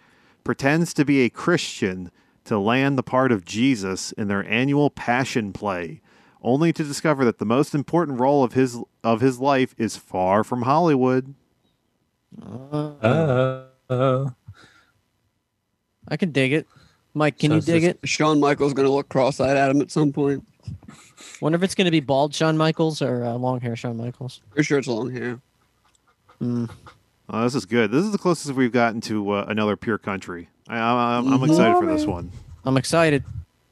pretends 0.44 0.94
to 0.94 1.04
be 1.06 1.22
a 1.22 1.30
Christian 1.30 2.12
to 2.46 2.58
land 2.58 2.98
the 2.98 3.04
part 3.04 3.32
of 3.32 3.46
Jesus 3.46 4.12
in 4.14 4.28
their 4.28 4.48
annual 4.50 4.90
Passion 4.90 5.54
play, 5.54 6.02
only 6.42 6.74
to 6.74 6.84
discover 6.84 7.24
that 7.26 7.38
the 7.38 7.46
most 7.46 7.76
important 7.76 8.20
role 8.20 8.44
of 8.44 8.54
his 8.54 8.78
of 9.04 9.22
his 9.22 9.40
life 9.40 9.76
is 9.78 9.98
far 9.98 10.44
from 10.44 10.64
Hollywood. 10.64 11.34
Uh, 12.42 13.64
uh, 13.90 14.30
I 16.08 16.18
can 16.18 16.32
dig 16.32 16.54
it. 16.54 16.68
Mike, 17.14 17.40
can 17.40 17.52
So 17.52 17.56
you 17.56 17.62
dig 17.62 17.84
it? 17.84 18.00
Shawn 18.06 18.40
Michaels 18.40 18.74
gonna 18.74 18.90
look 18.90 19.10
cross-eyed 19.10 19.58
at 19.58 19.70
him 19.70 19.82
at 19.82 19.92
some 19.92 20.14
point. 20.14 20.46
Wonder 21.42 21.56
if 21.56 21.64
it's 21.64 21.76
going 21.76 21.86
to 21.86 21.92
be 21.92 22.00
bald 22.00 22.34
Shawn 22.34 22.58
Michaels 22.58 23.02
or 23.02 23.24
uh, 23.24 23.34
long 23.34 23.60
hair 23.60 23.76
Shawn 23.76 23.98
Michaels. 23.98 24.42
Pretty 24.52 24.64
sure 24.64 24.78
it's 24.80 24.88
long 24.88 25.12
hair. 25.12 25.40
Hmm. 26.40 26.66
Oh, 27.30 27.44
this 27.44 27.56
is 27.56 27.66
good. 27.66 27.92
This 27.92 28.04
is 28.04 28.12
the 28.12 28.18
closest 28.18 28.54
we've 28.56 28.72
gotten 28.72 29.02
to 29.02 29.32
uh, 29.32 29.46
another 29.48 29.76
pure 29.76 29.98
country. 29.98 30.50
I, 30.68 30.78
I'm, 31.18 31.34
I'm 31.34 31.44
excited 31.44 31.78
for 31.78 31.86
this 31.86 32.06
one. 32.06 32.32
I'm 32.66 32.78
excited. 32.78 33.24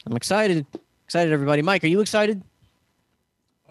I'm 0.06 0.16
excited. 0.16 0.66
Excited, 1.06 1.32
everybody. 1.34 1.62
Mike, 1.62 1.84
are 1.84 1.88
you 1.88 2.02
excited? 2.02 2.42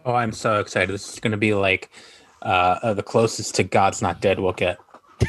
oh, 0.05 0.15
I'm 0.15 0.33
so 0.33 0.61
excited. 0.61 0.89
This 0.93 1.13
is 1.15 1.21
going 1.21 1.33
to 1.33 1.37
be 1.37 1.53
like 1.55 1.91
uh, 2.43 2.79
uh, 2.83 2.95
the 2.95 3.03
closest 3.03 3.55
to 3.57 3.65
God's 3.65 4.01
Not 4.01 4.21
Dead 4.21 4.39
we'll 4.41 4.53
get. 4.53 4.79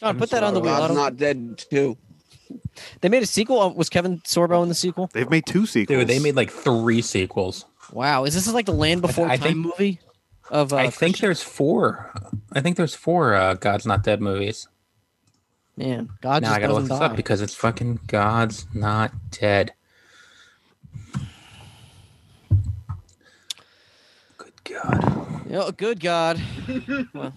John, 0.00 0.18
put 0.18 0.30
that 0.30 0.42
on 0.42 0.54
the 0.54 0.60
wheel. 0.60 0.72
I 0.72 0.88
God's 0.88 0.94
don't- 0.94 1.16
dead 1.16 1.58
too. 1.70 1.96
They 3.00 3.08
made 3.08 3.22
a 3.22 3.26
sequel. 3.26 3.60
Uh, 3.60 3.68
Was 3.68 3.88
Kevin 3.88 4.18
Sorbo 4.20 4.62
in 4.62 4.68
the 4.68 4.74
sequel? 4.74 5.08
They've 5.12 5.30
made 5.30 5.46
two 5.46 5.66
sequels. 5.66 5.98
Dude, 6.00 6.08
they 6.08 6.18
made 6.18 6.34
like 6.36 6.50
three 6.50 7.00
sequels. 7.02 7.64
Wow, 7.92 8.24
is 8.24 8.34
this 8.34 8.52
like 8.52 8.66
the 8.66 8.72
Land 8.72 9.02
Before 9.02 9.26
I 9.28 9.36
Time 9.36 9.46
think- 9.46 9.56
movie? 9.58 10.00
Of 10.50 10.72
uh, 10.72 10.76
I 10.78 10.90
think 10.90 11.18
there's 11.18 11.40
four. 11.42 12.12
I 12.52 12.60
think 12.60 12.76
there's 12.76 12.94
four 12.94 13.34
uh, 13.34 13.54
God's 13.54 13.86
Not 13.86 14.02
Dead 14.02 14.20
movies. 14.20 14.66
Man, 15.76 16.08
God 16.20 16.42
now 16.42 16.48
just 16.48 16.56
I 16.56 16.60
gotta 16.60 16.72
look 16.74 16.82
this 16.88 16.98
die. 16.98 17.04
up 17.06 17.16
because 17.16 17.40
it's 17.40 17.54
fucking 17.54 18.00
God's 18.06 18.66
Not 18.74 19.12
Dead. 19.30 19.72
Good 24.36 24.52
God. 24.64 25.46
Oh, 25.52 25.70
good 25.72 26.00
God. 26.00 26.40
well, 27.14 27.32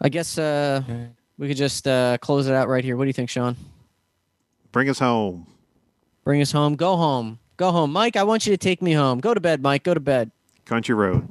I 0.00 0.08
guess 0.08 0.38
uh, 0.38 0.82
we 1.38 1.48
could 1.48 1.56
just 1.56 1.86
uh, 1.86 2.18
close 2.18 2.46
it 2.46 2.54
out 2.54 2.68
right 2.68 2.84
here. 2.84 2.96
What 2.96 3.04
do 3.04 3.08
you 3.08 3.12
think, 3.14 3.30
Sean? 3.30 3.56
Bring 4.72 4.88
us 4.88 4.98
home. 4.98 5.46
Bring 6.24 6.40
us 6.40 6.52
home. 6.52 6.76
Go 6.76 6.96
home. 6.96 7.38
Go 7.56 7.70
home. 7.70 7.92
Mike, 7.92 8.16
I 8.16 8.22
want 8.22 8.46
you 8.46 8.52
to 8.52 8.56
take 8.56 8.80
me 8.80 8.92
home. 8.92 9.20
Go 9.20 9.34
to 9.34 9.40
bed, 9.40 9.62
Mike. 9.62 9.82
Go 9.82 9.94
to 9.94 10.00
bed. 10.00 10.30
Country 10.64 10.94
Road. 10.94 11.28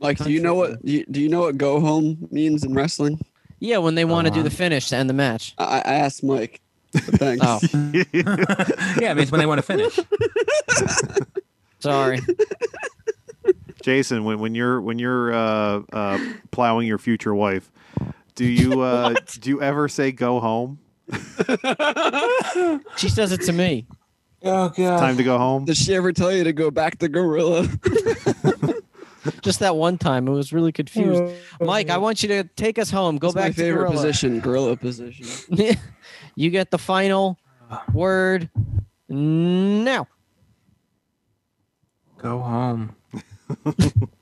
Like, 0.00 0.18
do 0.18 0.32
you 0.32 0.40
know 0.40 0.54
what? 0.54 0.84
Do 0.84 0.92
you, 0.92 1.04
do 1.10 1.20
you 1.20 1.28
know 1.28 1.42
what 1.42 1.56
"go 1.56 1.78
home" 1.80 2.28
means 2.30 2.64
in 2.64 2.74
wrestling? 2.74 3.20
Yeah, 3.62 3.78
when 3.78 3.94
they 3.94 4.04
want 4.04 4.26
to 4.26 4.32
do 4.32 4.42
the 4.42 4.50
finish 4.50 4.88
to 4.88 4.96
end 4.96 5.08
the 5.08 5.14
match. 5.14 5.54
I, 5.56 5.78
I 5.84 5.94
asked 5.94 6.24
Mike. 6.24 6.60
But 6.92 7.02
thanks. 7.04 7.46
Oh, 7.46 7.60
yeah, 9.00 9.12
it 9.12 9.16
means 9.16 9.30
when 9.30 9.38
they 9.38 9.46
want 9.46 9.58
to 9.58 9.62
finish. 9.62 10.00
sorry. 11.78 12.18
Jason, 13.80 14.24
when, 14.24 14.40
when 14.40 14.56
you're 14.56 14.80
when 14.80 14.98
you're 14.98 15.32
uh, 15.32 15.82
uh, 15.92 16.18
plowing 16.50 16.88
your 16.88 16.98
future 16.98 17.32
wife, 17.36 17.70
do 18.34 18.44
you 18.44 18.80
uh, 18.80 19.14
do 19.40 19.50
you 19.50 19.62
ever 19.62 19.88
say 19.88 20.10
"go 20.10 20.40
home"? 20.40 20.80
She 22.96 23.08
says 23.08 23.30
it 23.30 23.42
to 23.42 23.52
me. 23.52 23.86
Oh 24.42 24.70
god. 24.70 24.98
Time 24.98 25.16
to 25.18 25.22
go 25.22 25.38
home. 25.38 25.66
Did 25.66 25.76
she 25.76 25.94
ever 25.94 26.12
tell 26.12 26.32
you 26.32 26.42
to 26.42 26.52
go 26.52 26.72
back 26.72 26.98
to 26.98 27.08
Gorilla? 27.08 27.68
Just 29.42 29.60
that 29.60 29.76
one 29.76 29.98
time. 29.98 30.28
I 30.28 30.32
was 30.32 30.52
really 30.52 30.72
confused. 30.72 31.22
Oh, 31.60 31.64
Mike, 31.64 31.90
I 31.90 31.98
want 31.98 32.22
you 32.22 32.28
to 32.28 32.44
take 32.44 32.78
us 32.78 32.90
home. 32.90 33.18
Go 33.18 33.28
That's 33.28 33.34
back 33.34 33.44
my 33.44 33.48
to 33.50 33.54
favorite 33.54 33.88
Gorilla. 33.88 33.96
position, 33.96 34.40
Gorilla 34.40 34.76
position. 34.76 35.26
you 36.34 36.50
get 36.50 36.70
the 36.70 36.78
final 36.78 37.38
word 37.92 38.50
now. 39.08 40.06
Go 42.18 42.38
home. 42.40 42.94